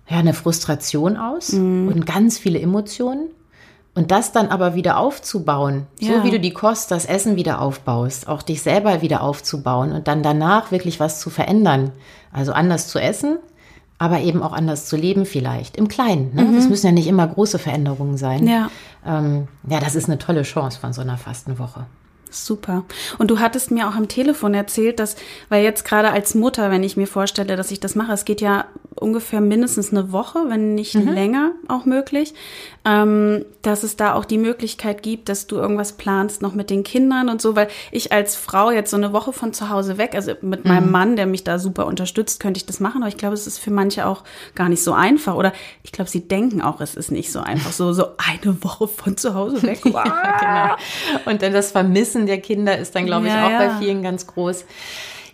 ja, 0.08 0.16
eine 0.16 0.34
Frustration 0.34 1.16
aus 1.16 1.52
mhm. 1.52 1.88
und 1.88 2.06
ganz 2.06 2.38
viele 2.38 2.58
Emotionen. 2.58 3.28
Und 3.94 4.10
das 4.10 4.32
dann 4.32 4.48
aber 4.48 4.74
wieder 4.74 4.96
aufzubauen, 4.96 5.86
ja. 6.00 6.14
so 6.14 6.24
wie 6.24 6.30
du 6.30 6.40
die 6.40 6.54
Kost, 6.54 6.90
das 6.90 7.04
Essen 7.04 7.36
wieder 7.36 7.60
aufbaust, 7.60 8.26
auch 8.26 8.42
dich 8.42 8.62
selber 8.62 9.02
wieder 9.02 9.20
aufzubauen 9.20 9.92
und 9.92 10.08
dann 10.08 10.22
danach 10.22 10.72
wirklich 10.72 10.98
was 10.98 11.20
zu 11.20 11.28
verändern. 11.28 11.92
Also 12.32 12.52
anders 12.52 12.88
zu 12.88 12.98
essen, 12.98 13.36
aber 13.98 14.20
eben 14.20 14.42
auch 14.42 14.54
anders 14.54 14.86
zu 14.86 14.96
leben 14.96 15.26
vielleicht. 15.26 15.76
Im 15.76 15.88
Kleinen. 15.88 16.34
Ne? 16.34 16.42
Mhm. 16.42 16.56
Das 16.56 16.68
müssen 16.70 16.86
ja 16.86 16.92
nicht 16.92 17.06
immer 17.06 17.26
große 17.28 17.58
Veränderungen 17.58 18.16
sein. 18.16 18.48
Ja. 18.48 18.70
Ähm, 19.06 19.46
ja, 19.68 19.78
das 19.78 19.94
ist 19.94 20.06
eine 20.06 20.18
tolle 20.18 20.42
Chance 20.42 20.80
von 20.80 20.94
so 20.94 21.02
einer 21.02 21.18
Fastenwoche. 21.18 21.84
Super. 22.30 22.84
Und 23.18 23.30
du 23.30 23.40
hattest 23.40 23.70
mir 23.70 23.88
auch 23.88 23.94
am 23.94 24.08
Telefon 24.08 24.54
erzählt, 24.54 24.98
dass, 24.98 25.16
weil 25.50 25.62
jetzt 25.62 25.84
gerade 25.84 26.10
als 26.10 26.34
Mutter, 26.34 26.70
wenn 26.70 26.82
ich 26.82 26.96
mir 26.96 27.06
vorstelle, 27.06 27.56
dass 27.56 27.70
ich 27.70 27.78
das 27.78 27.94
mache, 27.94 28.12
es 28.12 28.24
geht 28.24 28.40
ja 28.40 28.64
ungefähr 29.02 29.40
mindestens 29.40 29.90
eine 29.90 30.12
Woche, 30.12 30.38
wenn 30.48 30.74
nicht 30.74 30.94
mhm. 30.94 31.08
länger 31.08 31.52
auch 31.68 31.84
möglich, 31.84 32.34
ähm, 32.84 33.44
dass 33.62 33.82
es 33.82 33.96
da 33.96 34.14
auch 34.14 34.24
die 34.24 34.38
Möglichkeit 34.38 35.02
gibt, 35.02 35.28
dass 35.28 35.46
du 35.46 35.56
irgendwas 35.56 35.92
planst 35.92 36.42
noch 36.42 36.54
mit 36.54 36.70
den 36.70 36.82
Kindern 36.82 37.28
und 37.28 37.40
so, 37.40 37.54
weil 37.54 37.68
ich 37.90 38.12
als 38.12 38.36
Frau 38.36 38.70
jetzt 38.70 38.90
so 38.90 38.96
eine 38.96 39.12
Woche 39.12 39.32
von 39.32 39.52
zu 39.52 39.68
Hause 39.68 39.98
weg, 39.98 40.14
also 40.14 40.32
mit 40.40 40.64
meinem 40.64 40.86
mhm. 40.86 40.92
Mann, 40.92 41.16
der 41.16 41.26
mich 41.26 41.44
da 41.44 41.58
super 41.58 41.86
unterstützt, 41.86 42.40
könnte 42.40 42.58
ich 42.58 42.66
das 42.66 42.80
machen, 42.80 43.02
aber 43.02 43.08
ich 43.08 43.16
glaube, 43.16 43.34
es 43.34 43.46
ist 43.46 43.58
für 43.58 43.70
manche 43.70 44.06
auch 44.06 44.24
gar 44.54 44.68
nicht 44.68 44.82
so 44.82 44.92
einfach 44.92 45.34
oder 45.34 45.52
ich 45.82 45.92
glaube, 45.92 46.10
sie 46.10 46.26
denken 46.26 46.62
auch, 46.62 46.80
es 46.80 46.94
ist 46.94 47.10
nicht 47.10 47.30
so 47.30 47.40
einfach, 47.40 47.72
so, 47.72 47.92
so 47.92 48.06
eine 48.16 48.62
Woche 48.64 48.88
von 48.88 49.16
zu 49.16 49.34
Hause 49.34 49.62
weg. 49.62 49.80
Wow. 49.84 50.04
ja, 50.04 50.76
genau. 51.16 51.30
Und 51.30 51.42
dann 51.42 51.52
das 51.52 51.72
Vermissen 51.72 52.26
der 52.26 52.40
Kinder 52.40 52.78
ist 52.78 52.94
dann, 52.94 53.06
glaube 53.06 53.26
ich, 53.26 53.32
ja, 53.32 53.46
auch 53.46 53.50
ja. 53.50 53.58
bei 53.58 53.70
vielen 53.78 54.02
ganz 54.02 54.26
groß. 54.26 54.64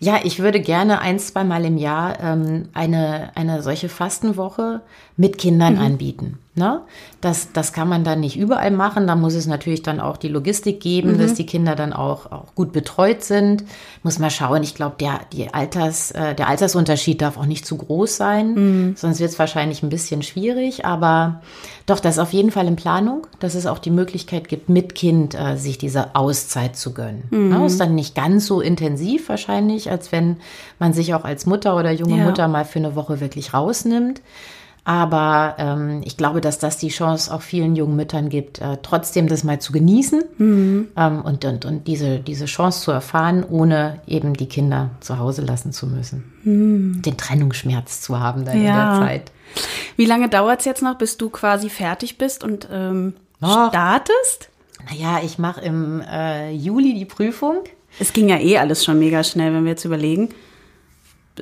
Ja, 0.00 0.20
ich 0.22 0.38
würde 0.38 0.61
gerne 0.61 1.00
ein, 1.00 1.18
zwei 1.18 1.42
Mal 1.44 1.64
im 1.64 1.76
Jahr 1.76 2.20
ähm, 2.20 2.68
eine, 2.72 3.32
eine 3.34 3.62
solche 3.62 3.88
Fastenwoche 3.88 4.80
mit 5.18 5.37
Kindern 5.37 5.74
mhm. 5.74 5.81
anbieten. 5.81 6.38
Ne? 6.54 6.81
Das, 7.20 7.52
das 7.52 7.72
kann 7.72 7.88
man 7.88 8.04
dann 8.04 8.20
nicht 8.20 8.37
überall 8.37 8.70
machen. 8.70 9.09
Da 9.09 9.16
muss 9.16 9.35
es 9.35 9.46
natürlich 9.46 9.83
dann 9.83 9.98
auch 9.98 10.16
die 10.16 10.28
Logistik 10.28 10.81
geben, 10.81 11.12
mhm. 11.12 11.18
dass 11.18 11.35
die 11.35 11.44
Kinder 11.44 11.74
dann 11.74 11.92
auch, 11.92 12.31
auch 12.31 12.54
gut 12.54 12.72
betreut 12.72 13.24
sind. 13.24 13.64
Muss 14.04 14.20
man 14.20 14.31
schauen. 14.31 14.62
Ich 14.62 14.76
glaube, 14.76 14.94
der, 15.00 15.20
die 15.33 15.52
Alters, 15.52 16.12
äh, 16.12 16.37
der 16.37 16.48
Altersunterschied 16.48 17.20
darf 17.20 17.37
auch 17.37 17.46
nicht 17.46 17.66
zu 17.66 17.76
groß 17.76 18.16
sein. 18.16 18.54
Mhm. 18.54 18.96
Sonst 18.96 19.18
wird 19.18 19.31
es 19.31 19.38
wahrscheinlich 19.40 19.83
ein 19.83 19.88
bisschen 19.88 20.22
schwierig. 20.22 20.85
Aber 20.85 21.42
doch, 21.87 21.98
das 21.98 22.14
ist 22.14 22.20
auf 22.20 22.33
jeden 22.33 22.52
Fall 22.52 22.68
in 22.68 22.76
Planung, 22.76 23.26
dass 23.40 23.57
es 23.57 23.66
auch 23.66 23.81
die 23.81 23.90
Möglichkeit 23.90 24.46
gibt, 24.46 24.68
mit 24.68 24.94
Kind 24.94 25.35
äh, 25.35 25.57
sich 25.57 25.78
diese 25.78 26.14
Auszeit 26.14 26.76
zu 26.76 26.94
gönnen. 26.94 27.24
Mhm. 27.31 27.48
Ne? 27.48 27.66
Ist 27.66 27.81
dann 27.81 27.96
nicht 27.96 28.14
ganz 28.14 28.46
so 28.46 28.61
intensiv 28.61 29.28
wahrscheinlich, 29.28 29.90
als 29.90 30.12
wenn 30.12 30.37
man 30.78 30.92
sich 30.92 31.14
auch 31.14 31.24
als 31.24 31.44
Mutter 31.44 31.76
oder 31.76 31.90
junge 31.90 32.18
ja. 32.18 32.24
Mutter 32.24 32.46
mal 32.46 32.64
für 32.64 32.78
eine 32.78 32.94
Woche 32.94 33.20
wirklich 33.20 33.52
rausnimmt. 33.52 34.20
Aber 34.88 35.57
ähm, 35.59 36.01
ich 36.07 36.16
glaube, 36.16 36.40
dass 36.40 36.59
das 36.59 36.79
die 36.79 36.88
Chance 36.88 37.31
auch 37.35 37.42
vielen 37.42 37.77
jungen 37.77 37.94
Müttern 37.94 38.31
gibt, 38.31 38.59
äh, 38.62 38.79
trotzdem 38.83 39.29
das 39.29 39.44
mal 39.44 39.61
zu 39.61 39.70
genießen 39.70 40.24
mhm. 40.38 40.88
ähm, 40.96 41.20
und, 41.20 41.44
und, 41.44 41.66
und 41.66 41.87
diese, 41.87 42.20
diese 42.20 42.46
Chance 42.46 42.81
zu 42.81 42.90
erfahren, 42.90 43.44
ohne 43.44 44.01
eben 44.07 44.33
die 44.33 44.46
Kinder 44.46 44.88
zu 45.01 45.18
Hause 45.18 45.42
lassen 45.42 45.74
zu 45.74 45.88
müssen. 45.88 46.33
Mhm. 46.42 47.03
Den 47.03 47.18
Trennungsschmerz 47.18 48.01
zu 48.01 48.18
haben 48.18 48.46
dann 48.46 48.62
ja. 48.62 48.94
in 48.94 49.01
der 49.01 49.07
Zeit. 49.07 49.33
Wie 49.96 50.07
lange 50.07 50.31
dauert 50.31 50.61
es 50.61 50.64
jetzt 50.64 50.81
noch, 50.81 50.96
bis 50.96 51.18
du 51.18 51.29
quasi 51.29 51.68
fertig 51.68 52.16
bist 52.16 52.42
und 52.42 52.66
ähm, 52.72 53.12
startest? 53.37 54.48
Naja, 54.88 55.20
ich 55.22 55.38
mache 55.38 55.61
im 55.61 56.01
äh, 56.01 56.51
Juli 56.53 56.94
die 56.94 57.05
Prüfung. 57.05 57.59
Es 58.01 58.14
ging 58.14 58.31
ja 58.31 58.38
eh 58.38 58.57
alles 58.57 58.87
schon 58.87 58.98
mega 58.98 59.22
schnell, 59.22 59.53
wenn 59.53 59.64
wir 59.64 59.72
jetzt 59.72 59.85
überlegen. 59.85 60.31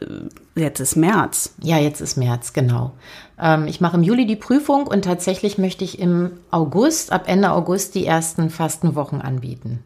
Äh, 0.01 0.61
jetzt 0.61 0.81
ist 0.81 0.97
März. 0.97 1.55
Ja, 1.63 1.79
jetzt 1.79 2.01
ist 2.01 2.17
März, 2.17 2.53
genau. 2.53 2.91
Ähm, 3.41 3.67
ich 3.67 3.81
mache 3.81 3.97
im 3.97 4.03
Juli 4.03 4.27
die 4.27 4.37
Prüfung 4.37 4.87
und 4.87 5.05
tatsächlich 5.05 5.59
möchte 5.59 5.85
ich 5.85 5.99
im 5.99 6.33
August, 6.51 7.13
ab 7.13 7.25
Ende 7.27 7.51
August, 7.51 7.95
die 7.95 8.07
ersten 8.07 8.51
Fastenwochen 8.51 9.21
anbieten. 9.21 9.83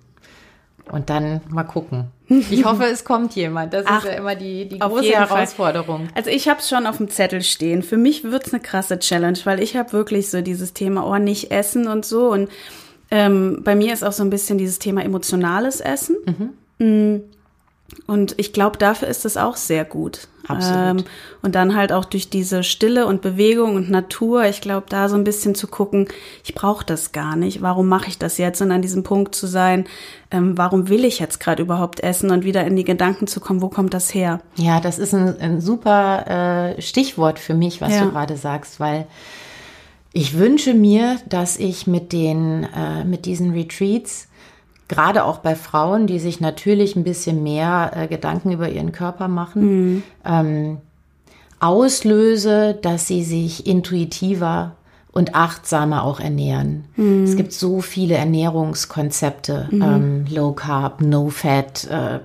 Und 0.91 1.09
dann 1.09 1.41
mal 1.49 1.65
gucken. 1.65 2.11
Ich 2.51 2.65
hoffe, 2.65 2.85
es 2.85 3.05
kommt 3.05 3.35
jemand. 3.35 3.75
Das 3.75 3.85
Ach, 3.89 4.05
ist 4.05 4.11
ja 4.11 4.17
immer 4.17 4.37
die, 4.37 4.69
die 4.69 4.79
große 4.79 5.11
Herausforderung. 5.11 6.07
Fall. 6.07 6.15
Also 6.15 6.31
ich 6.31 6.49
habe 6.49 6.61
es 6.61 6.69
schon 6.69 6.87
auf 6.87 6.99
dem 6.99 7.09
Zettel 7.09 7.43
stehen. 7.43 7.83
Für 7.83 7.97
mich 7.97 8.23
wird 8.23 8.47
es 8.47 8.53
eine 8.53 8.63
krasse 8.63 9.01
Challenge, 9.01 9.39
weil 9.45 9.61
ich 9.61 9.77
habe 9.77 9.93
wirklich 9.93 10.31
so 10.31 10.41
dieses 10.41 10.73
Thema, 10.73 11.05
oh, 11.05 11.19
nicht 11.19 11.51
essen 11.51 11.89
und 11.89 12.05
so. 12.05 12.31
Und 12.31 12.49
ähm, 13.11 13.63
bei 13.65 13.75
mir 13.75 13.93
ist 13.93 14.05
auch 14.05 14.13
so 14.13 14.23
ein 14.23 14.31
bisschen 14.31 14.59
dieses 14.59 14.79
Thema 14.79 15.03
emotionales 15.03 15.81
Essen. 15.81 16.17
Mhm. 16.79 16.87
Mm. 16.87 17.21
Und 18.07 18.35
ich 18.39 18.53
glaube, 18.53 18.79
dafür 18.79 19.09
ist 19.09 19.25
es 19.25 19.37
auch 19.37 19.57
sehr 19.57 19.85
gut. 19.85 20.29
Absolut. 20.49 21.01
Ähm, 21.01 21.05
und 21.43 21.55
dann 21.55 21.75
halt 21.77 21.93
auch 21.93 22.05
durch 22.05 22.31
diese 22.31 22.63
Stille 22.63 23.07
und 23.07 23.23
Bewegung 23.23 23.77
und 23.77 23.91
Natur, 23.91 24.45
ich 24.45 24.61
glaube, 24.61 24.87
da 24.89 25.09
so 25.09 25.17
ein 25.17 25.25
bisschen 25.25 25.55
zu 25.55 25.67
gucken, 25.67 26.09
ich 26.45 26.55
brauche 26.55 26.85
das 26.85 27.13
gar 27.13 27.37
nicht, 27.37 27.63
warum 27.63 27.89
mache 27.89 28.09
ich 28.09 28.19
das 28.19 28.39
jetzt? 28.39 28.61
Und 28.63 28.73
an 28.73 28.83
diesem 28.83 29.03
Punkt 29.03 29.35
zu 29.35 29.47
sein, 29.47 29.85
ähm, 30.31 30.57
warum 30.57 30.89
will 30.89 31.05
ich 31.05 31.19
jetzt 31.19 31.41
gerade 31.41 31.63
überhaupt 31.63 32.01
essen 32.01 32.31
und 32.31 32.45
wieder 32.45 32.65
in 32.65 32.77
die 32.77 32.85
Gedanken 32.85 33.27
zu 33.27 33.41
kommen, 33.41 33.63
wo 33.63 33.69
kommt 33.69 33.95
das 33.95 34.15
her? 34.15 34.41
Ja, 34.57 34.81
das 34.81 34.99
ist 34.99 35.15
ein, 35.15 35.39
ein 35.41 35.61
super 35.61 36.75
äh, 36.77 36.83
Stichwort 36.83 37.39
für 37.39 37.55
mich, 37.55 37.81
was 37.81 37.93
ja. 37.95 38.05
du 38.05 38.11
gerade 38.11 38.37
sagst, 38.37 38.81
weil 38.81 39.07
ich 40.13 40.37
wünsche 40.37 40.75
mir, 40.75 41.19
dass 41.29 41.57
ich 41.57 41.87
mit 41.87 42.13
den, 42.13 42.65
äh, 42.65 43.05
mit 43.05 43.27
diesen 43.27 43.53
Retreats 43.53 44.29
gerade 44.91 45.25
auch 45.25 45.39
bei 45.39 45.55
Frauen, 45.55 46.09
die 46.09 46.19
sich 46.19 46.41
natürlich 46.41 46.97
ein 46.97 47.05
bisschen 47.05 47.43
mehr 47.45 47.93
äh, 47.95 48.09
Gedanken 48.09 48.51
über 48.51 48.69
ihren 48.69 48.91
Körper 48.91 49.29
machen, 49.29 49.63
mhm. 49.63 50.03
ähm, 50.27 50.79
auslöse, 51.61 52.77
dass 52.83 53.07
sie 53.07 53.23
sich 53.23 53.67
intuitiver 53.67 54.73
und 55.13 55.37
achtsamer 55.37 56.03
auch 56.03 56.19
ernähren. 56.19 56.85
Mhm. 56.97 57.23
Es 57.23 57.37
gibt 57.37 57.53
so 57.53 57.81
viele 57.81 58.17
Ernährungskonzepte, 58.17 59.69
mhm. 59.71 59.83
ähm, 59.83 60.25
Low 60.29 60.53
Carb, 60.53 61.01
No 61.03 61.29
Fat, 61.29 61.87
äh, 61.89 62.19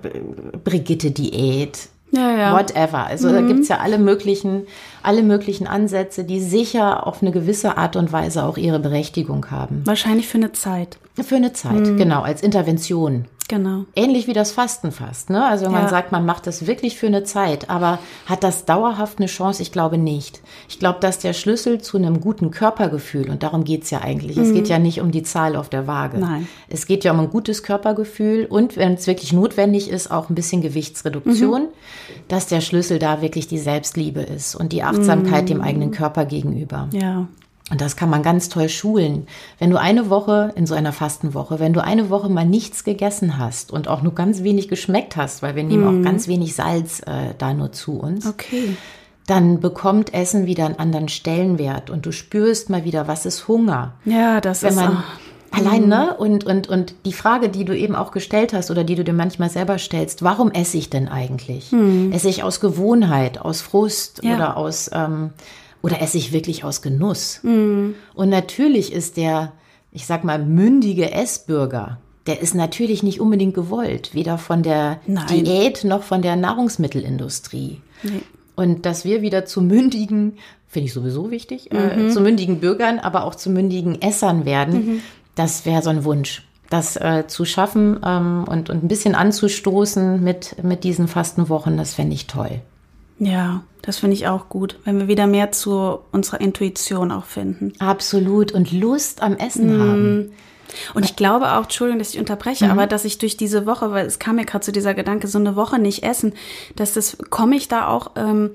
Brigitte 0.63 1.11
Diät, 1.11 1.89
ja, 2.15 2.37
ja. 2.37 2.53
whatever. 2.53 3.05
Also 3.05 3.29
mhm. 3.29 3.33
da 3.33 3.41
gibt's 3.41 3.67
ja 3.67 3.77
alle 3.77 3.97
möglichen, 3.97 4.67
alle 5.03 5.23
möglichen 5.23 5.67
Ansätze, 5.67 6.23
die 6.23 6.39
sicher 6.39 7.05
auf 7.05 7.21
eine 7.21 7.31
gewisse 7.31 7.77
Art 7.77 7.95
und 7.95 8.11
Weise 8.11 8.43
auch 8.43 8.57
ihre 8.57 8.79
Berechtigung 8.79 9.51
haben. 9.51 9.81
Wahrscheinlich 9.85 10.27
für 10.27 10.37
eine 10.37 10.51
Zeit. 10.51 10.97
Für 11.21 11.35
eine 11.35 11.53
Zeit, 11.53 11.87
mhm. 11.87 11.97
genau, 11.97 12.21
als 12.21 12.41
Intervention. 12.41 13.25
Genau. 13.47 13.85
Ähnlich 13.95 14.27
wie 14.27 14.33
das 14.33 14.51
Fasten 14.51 14.91
fast. 14.91 15.29
Ne? 15.29 15.45
Also 15.45 15.65
wenn 15.65 15.73
ja. 15.73 15.81
man 15.81 15.89
sagt, 15.89 16.11
man 16.11 16.25
macht 16.25 16.47
das 16.47 16.65
wirklich 16.65 16.97
für 16.97 17.07
eine 17.07 17.23
Zeit, 17.23 17.69
aber 17.69 17.99
hat 18.25 18.43
das 18.43 18.65
dauerhaft 18.65 19.19
eine 19.19 19.27
Chance? 19.27 19.61
Ich 19.61 19.71
glaube 19.71 19.99
nicht. 19.99 20.41
Ich 20.67 20.79
glaube, 20.79 20.99
dass 20.99 21.19
der 21.19 21.33
Schlüssel 21.33 21.79
zu 21.79 21.97
einem 21.97 22.21
guten 22.21 22.49
Körpergefühl, 22.49 23.29
und 23.29 23.43
darum 23.43 23.63
geht's 23.63 23.91
ja 23.91 24.01
eigentlich, 24.01 24.37
mhm. 24.37 24.43
es 24.43 24.53
geht 24.53 24.67
ja 24.67 24.79
nicht 24.79 24.99
um 24.99 25.11
die 25.11 25.23
Zahl 25.23 25.55
auf 25.55 25.69
der 25.69 25.85
Waage. 25.85 26.17
Nein. 26.17 26.47
Es 26.69 26.87
geht 26.87 27.03
ja 27.03 27.11
um 27.11 27.19
ein 27.19 27.29
gutes 27.29 27.61
Körpergefühl 27.61 28.45
und 28.45 28.77
wenn 28.77 28.93
es 28.93 29.05
wirklich 29.05 29.31
notwendig 29.31 29.89
ist, 29.89 30.09
auch 30.09 30.29
ein 30.29 30.35
bisschen 30.35 30.61
Gewichtsreduktion, 30.61 31.63
mhm. 31.63 32.27
dass 32.27 32.47
der 32.47 32.61
Schlüssel 32.61 32.97
da 32.97 33.21
wirklich 33.21 33.47
die 33.47 33.59
Selbstliebe 33.59 34.21
ist 34.21 34.55
und 34.55 34.73
die 34.73 34.81
Achtsamkeit 34.81 35.43
mhm. 35.43 35.47
dem 35.47 35.61
eigenen 35.61 35.91
Körper 35.91 36.25
gegenüber. 36.25 36.89
Ja. 36.91 37.27
Und 37.71 37.81
das 37.81 37.95
kann 37.95 38.11
man 38.11 38.21
ganz 38.21 38.49
toll 38.49 38.69
schulen. 38.69 39.27
Wenn 39.57 39.71
du 39.71 39.79
eine 39.79 40.11
Woche 40.11 40.53
in 40.55 40.67
so 40.67 40.75
einer 40.75 40.93
Fastenwoche, 40.93 41.59
wenn 41.59 41.73
du 41.73 41.83
eine 41.83 42.11
Woche 42.11 42.29
mal 42.29 42.45
nichts 42.45 42.83
gegessen 42.83 43.39
hast 43.39 43.71
und 43.71 43.87
auch 43.87 44.03
nur 44.03 44.13
ganz 44.13 44.43
wenig 44.43 44.67
geschmeckt 44.67 45.15
hast, 45.15 45.41
weil 45.41 45.55
wir 45.55 45.63
nehmen 45.63 45.83
mhm. 45.83 46.01
auch 46.01 46.03
ganz 46.05 46.27
wenig 46.27 46.53
Salz 46.53 46.99
äh, 46.99 47.33
da 47.37 47.55
nur 47.55 47.71
zu 47.71 47.99
uns. 47.99 48.27
Okay. 48.27 48.77
Dann 49.25 49.59
bekommt 49.61 50.13
Essen 50.13 50.45
wieder 50.45 50.67
einen 50.67 50.77
anderen 50.77 51.09
Stellenwert 51.09 51.89
und 51.89 52.05
du 52.05 52.11
spürst 52.11 52.69
mal 52.69 52.83
wieder, 52.83 53.07
was 53.07 53.25
ist 53.25 53.47
Hunger. 53.47 53.93
Ja, 54.05 54.41
das 54.41 54.61
Wenn 54.61 54.69
ist 54.69 54.75
man 54.75 55.03
allein, 55.49 55.83
mhm. 55.83 55.89
ne? 55.89 56.15
Und, 56.17 56.43
und, 56.43 56.67
und 56.67 56.93
die 57.05 57.13
Frage, 57.13 57.49
die 57.49 57.65
du 57.65 57.75
eben 57.75 57.95
auch 57.95 58.11
gestellt 58.11 58.53
hast 58.53 58.69
oder 58.69 58.83
die 58.83 58.93
du 58.93 59.03
dir 59.03 59.13
manchmal 59.13 59.49
selber 59.49 59.79
stellst, 59.79 60.21
warum 60.21 60.51
esse 60.51 60.77
ich 60.77 60.91
denn 60.91 61.07
eigentlich? 61.07 61.71
Mhm. 61.71 62.11
Esse 62.11 62.29
ich 62.29 62.43
aus 62.43 62.59
Gewohnheit, 62.59 63.39
aus 63.39 63.61
Frust 63.61 64.21
ja. 64.23 64.35
oder 64.35 64.57
aus 64.57 64.91
ähm, 64.93 65.31
oder 65.85 66.01
esse 66.01 66.17
ich 66.17 66.33
wirklich 66.33 66.63
aus 66.63 66.81
Genuss? 66.81 67.39
Mhm. 67.43 67.93
Und 68.15 68.29
natürlich 68.29 68.91
ist 68.91 69.17
der, 69.17 69.53
ich 69.91 70.07
sag 70.07 70.23
mal, 70.23 70.43
mündige 70.43 71.11
Essbürger, 71.11 71.99
der 72.25 72.41
ist 72.41 72.55
natürlich 72.55 73.03
nicht 73.03 73.21
unbedingt 73.21 73.53
gewollt, 73.53 74.15
weder 74.15 74.39
von 74.39 74.63
der 74.63 74.99
Nein. 75.05 75.27
Diät 75.27 75.83
noch 75.83 76.01
von 76.01 76.23
der 76.23 76.35
Nahrungsmittelindustrie. 76.35 77.81
Nee. 78.01 78.21
Und 78.55 78.87
dass 78.87 79.05
wir 79.05 79.21
wieder 79.21 79.45
zu 79.45 79.61
mündigen, 79.61 80.37
finde 80.67 80.87
ich 80.87 80.93
sowieso 80.93 81.29
wichtig, 81.29 81.71
äh, 81.71 81.97
mhm. 81.97 82.07
äh, 82.07 82.09
zu 82.09 82.21
mündigen 82.21 82.59
Bürgern, 82.59 82.97
aber 82.97 83.25
auch 83.25 83.35
zu 83.35 83.51
mündigen 83.51 84.01
Essern 84.01 84.45
werden, 84.45 84.73
mhm. 84.73 85.01
das 85.35 85.67
wäre 85.67 85.83
so 85.83 85.91
ein 85.91 86.03
Wunsch. 86.03 86.47
Das 86.71 86.95
äh, 86.95 87.25
zu 87.27 87.45
schaffen 87.45 87.99
ähm, 88.03 88.45
und, 88.49 88.71
und 88.71 88.83
ein 88.83 88.87
bisschen 88.87 89.13
anzustoßen 89.13 90.23
mit, 90.23 90.63
mit 90.63 90.83
diesen 90.83 91.07
Fastenwochen, 91.07 91.77
das 91.77 91.93
fände 91.93 92.15
ich 92.15 92.25
toll. 92.25 92.61
Ja, 93.17 93.63
das 93.81 93.99
finde 93.99 94.15
ich 94.15 94.27
auch 94.27 94.49
gut, 94.49 94.79
wenn 94.83 94.99
wir 94.99 95.07
wieder 95.07 95.27
mehr 95.27 95.51
zu 95.51 95.99
unserer 96.11 96.41
Intuition 96.41 97.11
auch 97.11 97.25
finden. 97.25 97.73
Absolut 97.79 98.51
und 98.51 98.71
Lust 98.71 99.21
am 99.21 99.35
Essen 99.37 99.77
mm. 99.77 99.81
haben. 99.81 100.31
Und 100.93 101.05
ich 101.05 101.15
glaube 101.15 101.53
auch, 101.53 101.63
Entschuldigung, 101.63 101.99
dass 101.99 102.13
ich 102.13 102.19
unterbreche, 102.19 102.65
mhm. 102.65 102.71
aber 102.71 102.87
dass 102.87 103.05
ich 103.05 103.19
durch 103.19 103.37
diese 103.37 103.65
Woche, 103.65 103.91
weil 103.91 104.05
es 104.07 104.19
kam 104.19 104.37
mir 104.37 104.45
gerade 104.45 104.65
zu 104.65 104.71
dieser 104.71 104.93
Gedanke, 104.93 105.27
so 105.27 105.37
eine 105.37 105.55
Woche 105.55 105.79
nicht 105.79 106.03
essen, 106.03 106.33
dass 106.75 106.93
das, 106.93 107.17
komme 107.29 107.55
ich 107.55 107.67
da 107.67 107.87
auch 107.87 108.11
ähm, 108.15 108.51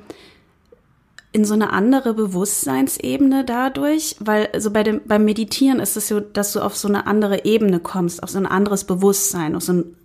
in 1.33 1.45
so 1.45 1.55
eine 1.55 1.73
andere 1.73 2.15
Bewusstseinsebene 2.15 3.45
dadurch, 3.45 4.17
weil 4.19 4.49
so 4.59 4.71
bei 4.71 4.83
dem, 4.83 5.03
beim 5.07 5.25
Meditieren 5.25 5.79
ist 5.79 5.97
es 5.97 6.09
so, 6.09 6.21
dass 6.21 6.53
du 6.53 6.61
auf 6.61 6.77
so 6.77 6.89
eine 6.89 7.07
andere 7.07 7.45
Ebene 7.45 7.79
kommst, 7.79 8.23
auf 8.23 8.31
so 8.31 8.39
ein 8.39 8.47
anderes 8.47 8.85
Bewusstsein, 8.85 9.55
auf 9.55 9.63
so 9.63 9.75
ein 9.75 9.97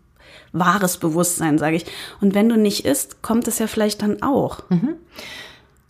wahres 0.56 0.98
Bewusstsein, 0.98 1.58
sage 1.58 1.76
ich. 1.76 1.86
Und 2.22 2.34
wenn 2.34 2.50
du 2.50 2.58
nicht 2.58 2.86
isst, 2.86 3.22
kommt 3.22 3.48
es 3.48 3.60
ja 3.60 3.68
vielleicht 3.68 4.02
dann 4.02 4.22
auch. 4.22 4.63
Mhm. 4.70 4.96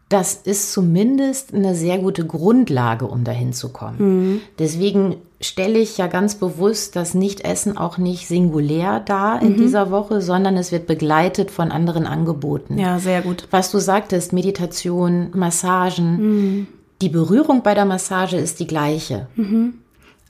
Das 0.09 0.35
ist 0.35 0.71
zumindest 0.71 1.53
eine 1.53 1.73
sehr 1.73 1.97
gute 1.97 2.25
Grundlage, 2.25 3.07
um 3.07 3.23
dahin 3.23 3.53
zu 3.53 3.69
kommen. 3.69 3.97
Mhm. 3.97 4.41
Deswegen 4.59 5.15
stelle 5.41 5.79
ich 5.79 5.97
ja 5.97 6.07
ganz 6.07 6.35
bewusst 6.35 6.95
das 6.95 7.15
Nichtessen 7.15 7.75
auch 7.75 7.97
nicht 7.97 8.27
singulär 8.27 8.99
dar 8.99 9.41
in 9.41 9.53
mhm. 9.53 9.57
dieser 9.57 9.89
Woche, 9.89 10.21
sondern 10.21 10.57
es 10.57 10.71
wird 10.71 10.85
begleitet 10.85 11.49
von 11.49 11.71
anderen 11.71 12.05
Angeboten. 12.05 12.77
Ja, 12.77 12.99
sehr 12.99 13.21
gut. 13.21 13.47
Was 13.49 13.71
du 13.71 13.79
sagtest, 13.79 14.31
Meditation, 14.31 15.31
Massagen. 15.33 16.17
Mhm. 16.17 16.67
Die 17.01 17.09
Berührung 17.09 17.61
bei 17.61 17.73
der 17.73 17.85
Massage 17.85 18.37
ist 18.37 18.59
die 18.59 18.67
gleiche. 18.67 19.27
Mhm. 19.35 19.75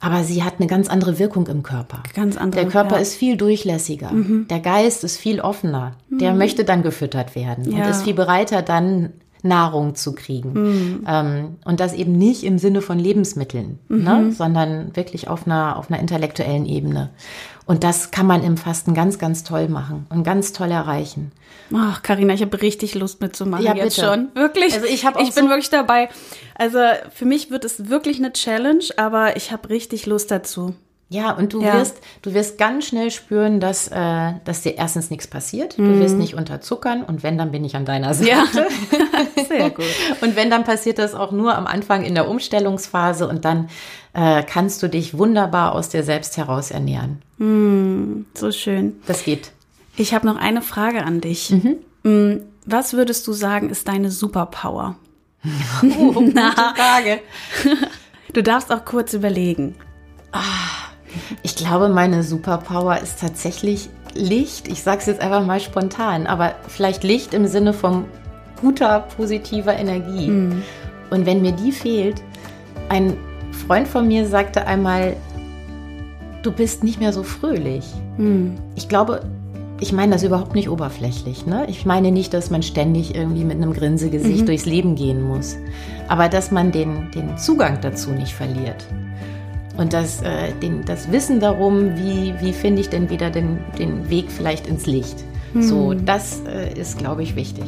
Aber 0.00 0.24
sie 0.24 0.42
hat 0.42 0.54
eine 0.58 0.66
ganz 0.66 0.88
andere 0.88 1.18
Wirkung 1.18 1.46
im 1.46 1.62
Körper. 1.62 2.02
Ganz 2.14 2.36
andere. 2.36 2.62
Der 2.62 2.70
Körper 2.70 2.96
ja. 2.96 3.02
ist 3.02 3.14
viel 3.14 3.36
durchlässiger. 3.36 4.12
Mhm. 4.12 4.46
Der 4.48 4.60
Geist 4.60 5.04
ist 5.04 5.16
viel 5.16 5.40
offener. 5.40 5.96
Mhm. 6.10 6.18
Der 6.18 6.34
möchte 6.34 6.64
dann 6.64 6.82
gefüttert 6.82 7.34
werden 7.34 7.70
ja. 7.70 7.84
und 7.84 7.90
ist 7.90 8.02
viel 8.02 8.14
bereiter, 8.14 8.62
dann 8.62 9.14
Nahrung 9.42 9.94
zu 9.94 10.14
kriegen. 10.14 10.52
Mhm. 10.52 11.04
Ähm, 11.06 11.56
und 11.64 11.80
das 11.80 11.94
eben 11.94 12.12
nicht 12.12 12.44
im 12.44 12.58
Sinne 12.58 12.82
von 12.82 12.98
Lebensmitteln, 12.98 13.78
ne, 13.88 14.14
mhm. 14.24 14.32
sondern 14.32 14.96
wirklich 14.96 15.28
auf 15.28 15.46
einer, 15.46 15.78
auf 15.78 15.90
einer 15.90 16.00
intellektuellen 16.00 16.66
Ebene. 16.66 17.10
Und 17.66 17.82
das 17.82 18.12
kann 18.12 18.26
man 18.26 18.44
im 18.44 18.56
Fasten 18.56 18.94
ganz, 18.94 19.18
ganz 19.18 19.42
toll 19.42 19.68
machen 19.68 20.06
und 20.08 20.22
ganz 20.22 20.52
toll 20.52 20.70
erreichen. 20.70 21.32
Ach, 21.74 22.00
Karina, 22.00 22.32
ich 22.32 22.42
habe 22.42 22.62
richtig 22.62 22.94
Lust 22.94 23.20
mitzumachen 23.20 23.64
ja, 23.64 23.74
jetzt 23.74 23.96
bitte. 23.96 24.06
schon. 24.06 24.28
Wirklich. 24.34 24.72
Also 24.72 24.86
ich 24.86 25.04
habe 25.04 25.20
Ich 25.20 25.34
bin 25.34 25.44
so 25.44 25.50
wirklich 25.50 25.70
dabei. 25.70 26.08
Also 26.54 26.78
für 27.12 27.24
mich 27.24 27.50
wird 27.50 27.64
es 27.64 27.88
wirklich 27.88 28.18
eine 28.18 28.32
Challenge, 28.32 28.84
aber 28.96 29.36
ich 29.36 29.50
habe 29.50 29.68
richtig 29.68 30.06
Lust 30.06 30.30
dazu. 30.30 30.76
Ja, 31.08 31.30
und 31.30 31.52
du 31.52 31.62
ja. 31.62 31.74
wirst, 31.74 31.98
du 32.22 32.34
wirst 32.34 32.58
ganz 32.58 32.86
schnell 32.86 33.12
spüren, 33.12 33.60
dass, 33.60 33.86
äh, 33.88 34.32
dass 34.44 34.62
dir 34.62 34.76
erstens 34.76 35.08
nichts 35.08 35.28
passiert. 35.28 35.78
Mhm. 35.78 35.84
Du 35.92 36.00
wirst 36.00 36.16
nicht 36.16 36.34
unterzuckern 36.34 37.04
und 37.04 37.22
wenn, 37.22 37.38
dann 37.38 37.52
bin 37.52 37.64
ich 37.64 37.76
an 37.76 37.84
deiner 37.84 38.12
Seite. 38.12 38.30
Ja. 38.30 38.44
Sehr 39.48 39.70
gut. 39.70 39.84
Und 40.20 40.34
wenn, 40.34 40.50
dann 40.50 40.64
passiert 40.64 40.98
das 40.98 41.14
auch 41.14 41.30
nur 41.30 41.54
am 41.54 41.68
Anfang 41.68 42.04
in 42.04 42.16
der 42.16 42.28
Umstellungsphase 42.28 43.28
und 43.28 43.44
dann 43.44 43.68
äh, 44.14 44.42
kannst 44.42 44.82
du 44.82 44.88
dich 44.88 45.16
wunderbar 45.16 45.76
aus 45.76 45.90
dir 45.90 46.02
selbst 46.02 46.36
heraus 46.38 46.72
ernähren. 46.72 47.22
Mhm, 47.38 48.26
so 48.34 48.50
schön. 48.50 49.00
Das 49.06 49.22
geht. 49.22 49.52
Ich 49.96 50.12
habe 50.12 50.26
noch 50.26 50.36
eine 50.36 50.60
Frage 50.60 51.04
an 51.04 51.20
dich. 51.20 51.50
Mhm. 51.50 51.76
Mm, 52.02 52.40
was 52.64 52.94
würdest 52.94 53.26
du 53.28 53.32
sagen, 53.32 53.70
ist 53.70 53.86
deine 53.86 54.10
Superpower? 54.10 54.96
Oh, 55.82 56.12
gute 56.12 56.32
Frage. 56.32 57.20
Du 58.32 58.42
darfst 58.42 58.70
auch 58.70 58.84
kurz 58.84 59.14
überlegen. 59.14 59.76
Ah. 60.32 60.42
Ich 61.42 61.56
glaube, 61.56 61.88
meine 61.88 62.22
Superpower 62.22 62.98
ist 62.98 63.20
tatsächlich 63.20 63.88
Licht. 64.14 64.68
Ich 64.68 64.82
sage 64.82 65.00
es 65.00 65.06
jetzt 65.06 65.20
einfach 65.20 65.44
mal 65.44 65.60
spontan, 65.60 66.26
aber 66.26 66.54
vielleicht 66.68 67.04
Licht 67.04 67.34
im 67.34 67.46
Sinne 67.46 67.72
von 67.72 68.04
guter, 68.60 69.00
positiver 69.16 69.74
Energie. 69.74 70.28
Mhm. 70.28 70.62
Und 71.10 71.26
wenn 71.26 71.42
mir 71.42 71.52
die 71.52 71.72
fehlt, 71.72 72.22
ein 72.88 73.16
Freund 73.66 73.88
von 73.88 74.08
mir 74.08 74.26
sagte 74.26 74.66
einmal, 74.66 75.16
du 76.42 76.52
bist 76.52 76.84
nicht 76.84 77.00
mehr 77.00 77.12
so 77.12 77.22
fröhlich. 77.22 77.84
Mhm. 78.16 78.56
Ich 78.74 78.88
glaube, 78.88 79.22
ich 79.80 79.92
meine 79.92 80.12
das 80.12 80.22
überhaupt 80.22 80.54
nicht 80.54 80.68
oberflächlich. 80.70 81.46
Ne? 81.46 81.66
Ich 81.68 81.84
meine 81.84 82.10
nicht, 82.10 82.32
dass 82.32 82.50
man 82.50 82.62
ständig 82.62 83.14
irgendwie 83.14 83.44
mit 83.44 83.56
einem 83.56 83.72
Grinsegesicht 83.72 84.42
mhm. 84.42 84.46
durchs 84.46 84.66
Leben 84.66 84.94
gehen 84.94 85.22
muss, 85.22 85.56
aber 86.08 86.28
dass 86.28 86.50
man 86.50 86.72
den, 86.72 87.10
den 87.10 87.36
Zugang 87.36 87.78
dazu 87.80 88.10
nicht 88.10 88.32
verliert. 88.32 88.86
Und 89.76 89.92
das, 89.92 90.22
äh, 90.22 90.52
den, 90.62 90.84
das 90.84 91.12
Wissen 91.12 91.40
darum, 91.40 91.96
wie, 91.96 92.34
wie 92.40 92.52
finde 92.52 92.80
ich 92.80 92.88
denn 92.88 93.10
wieder 93.10 93.30
den, 93.30 93.58
den 93.78 94.08
Weg 94.08 94.30
vielleicht 94.30 94.66
ins 94.66 94.86
Licht. 94.86 95.24
Hm. 95.52 95.62
So, 95.62 95.94
das 95.94 96.40
äh, 96.46 96.78
ist, 96.78 96.98
glaube 96.98 97.22
ich, 97.22 97.36
wichtig. 97.36 97.64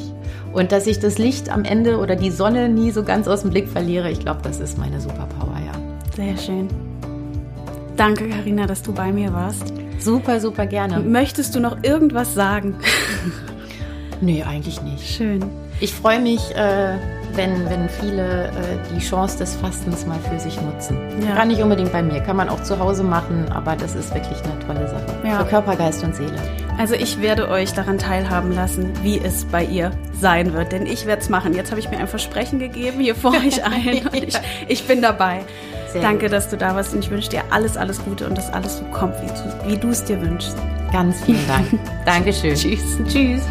Und 0.53 0.73
dass 0.73 0.87
ich 0.87 0.99
das 0.99 1.19
Licht 1.19 1.51
am 1.51 1.65
Ende 1.65 1.99
oder 1.99 2.17
die 2.17 2.31
Sonne 2.31 2.69
nie 2.69 2.91
so 2.91 3.03
ganz 3.03 3.29
aus 3.29 3.43
dem 3.43 3.51
Blick 3.51 3.69
verliere, 3.69 4.11
ich 4.11 4.21
glaube, 4.21 4.41
das 4.43 4.61
ist 4.61 4.79
meine 4.79 5.01
Superpower, 5.01 5.59
ja. 5.65 5.73
Sehr 6.17 6.37
schön. 6.37 6.69
Danke, 7.97 8.29
Karina, 8.29 8.67
dass 8.67 8.83
du 8.83 8.93
bei 8.93 9.13
mir 9.13 9.33
warst. 9.33 9.73
Super, 9.99 10.41
super 10.41 10.67
gerne. 10.67 11.01
Möchtest 11.01 11.55
du 11.55 11.61
noch 11.61 11.83
irgendwas 11.83 12.35
sagen? 12.35 12.77
nee, 14.21 14.43
eigentlich 14.43 14.81
nicht. 14.83 15.05
Schön. 15.05 15.45
Ich 15.81 15.93
freue 15.93 16.21
mich, 16.21 16.55
äh, 16.55 16.97
wenn, 17.39 17.71
wenn 17.71 17.89
viele 17.89 18.49
äh, 18.49 18.51
die 18.93 18.99
Chance 18.99 19.39
des 19.39 19.55
Fastens 19.55 20.05
mal 20.05 20.19
für 20.19 20.39
sich 20.39 20.61
nutzen. 20.61 20.99
Ja. 21.27 21.37
Gar 21.37 21.47
nicht 21.47 21.63
unbedingt 21.63 21.93
bei 21.93 22.03
mir, 22.03 22.21
kann 22.21 22.37
man 22.37 22.49
auch 22.49 22.63
zu 22.65 22.79
Hause 22.79 23.05
machen, 23.05 23.47
aber 23.51 23.77
das 23.77 23.95
ist 23.95 24.13
wirklich 24.13 24.39
eine 24.43 24.59
tolle 24.67 24.89
Sache. 24.89 25.07
Ja. 25.25 25.39
Für 25.39 25.45
Körper, 25.45 25.77
Geist 25.77 26.03
und 26.03 26.15
Seele. 26.15 26.37
Also 26.77 26.95
ich 26.95 27.23
werde 27.23 27.49
euch 27.49 27.73
daran 27.73 27.97
teilhaben 27.99 28.53
lassen, 28.53 28.93
wie 29.03 29.19
es 29.19 29.45
bei 29.45 29.65
ihr 29.65 29.93
sein 30.21 30.53
wird, 30.53 30.73
denn 30.73 30.85
ich 30.85 31.07
werde 31.07 31.23
es 31.23 31.29
machen. 31.29 31.55
Jetzt 31.55 31.71
habe 31.71 31.81
ich 31.81 31.89
mir 31.89 31.99
ein 31.99 32.09
Versprechen 32.09 32.59
gegeben 32.59 33.01
hier 33.01 33.15
vor 33.15 33.31
euch 33.31 33.65
ein 33.65 34.07
und 34.13 34.15
ich, 34.15 34.39
ich 34.67 34.87
bin 34.87 35.01
dabei. 35.01 35.41
Sehr 35.93 36.03
Danke, 36.03 36.27
gut. 36.27 36.33
dass 36.33 36.51
du 36.51 36.57
da 36.57 36.75
warst 36.75 36.93
und 36.93 37.05
ich 37.05 37.11
wünsche 37.11 37.31
dir 37.31 37.45
alles, 37.51 37.77
alles 37.77 38.05
Gute 38.05 38.27
und 38.27 38.37
dass 38.37 38.53
alles 38.53 38.79
so 38.79 38.85
kommt, 38.87 39.15
wie 39.67 39.77
du 39.77 39.89
es 39.89 40.05
dir 40.05 40.21
wünschst. 40.21 40.57
Ganz 40.93 41.23
vielen 41.23 41.47
Dank. 41.47 41.67
Dankeschön. 42.05 42.55
Tschüss. 42.55 42.99
Tschüss. 43.07 43.43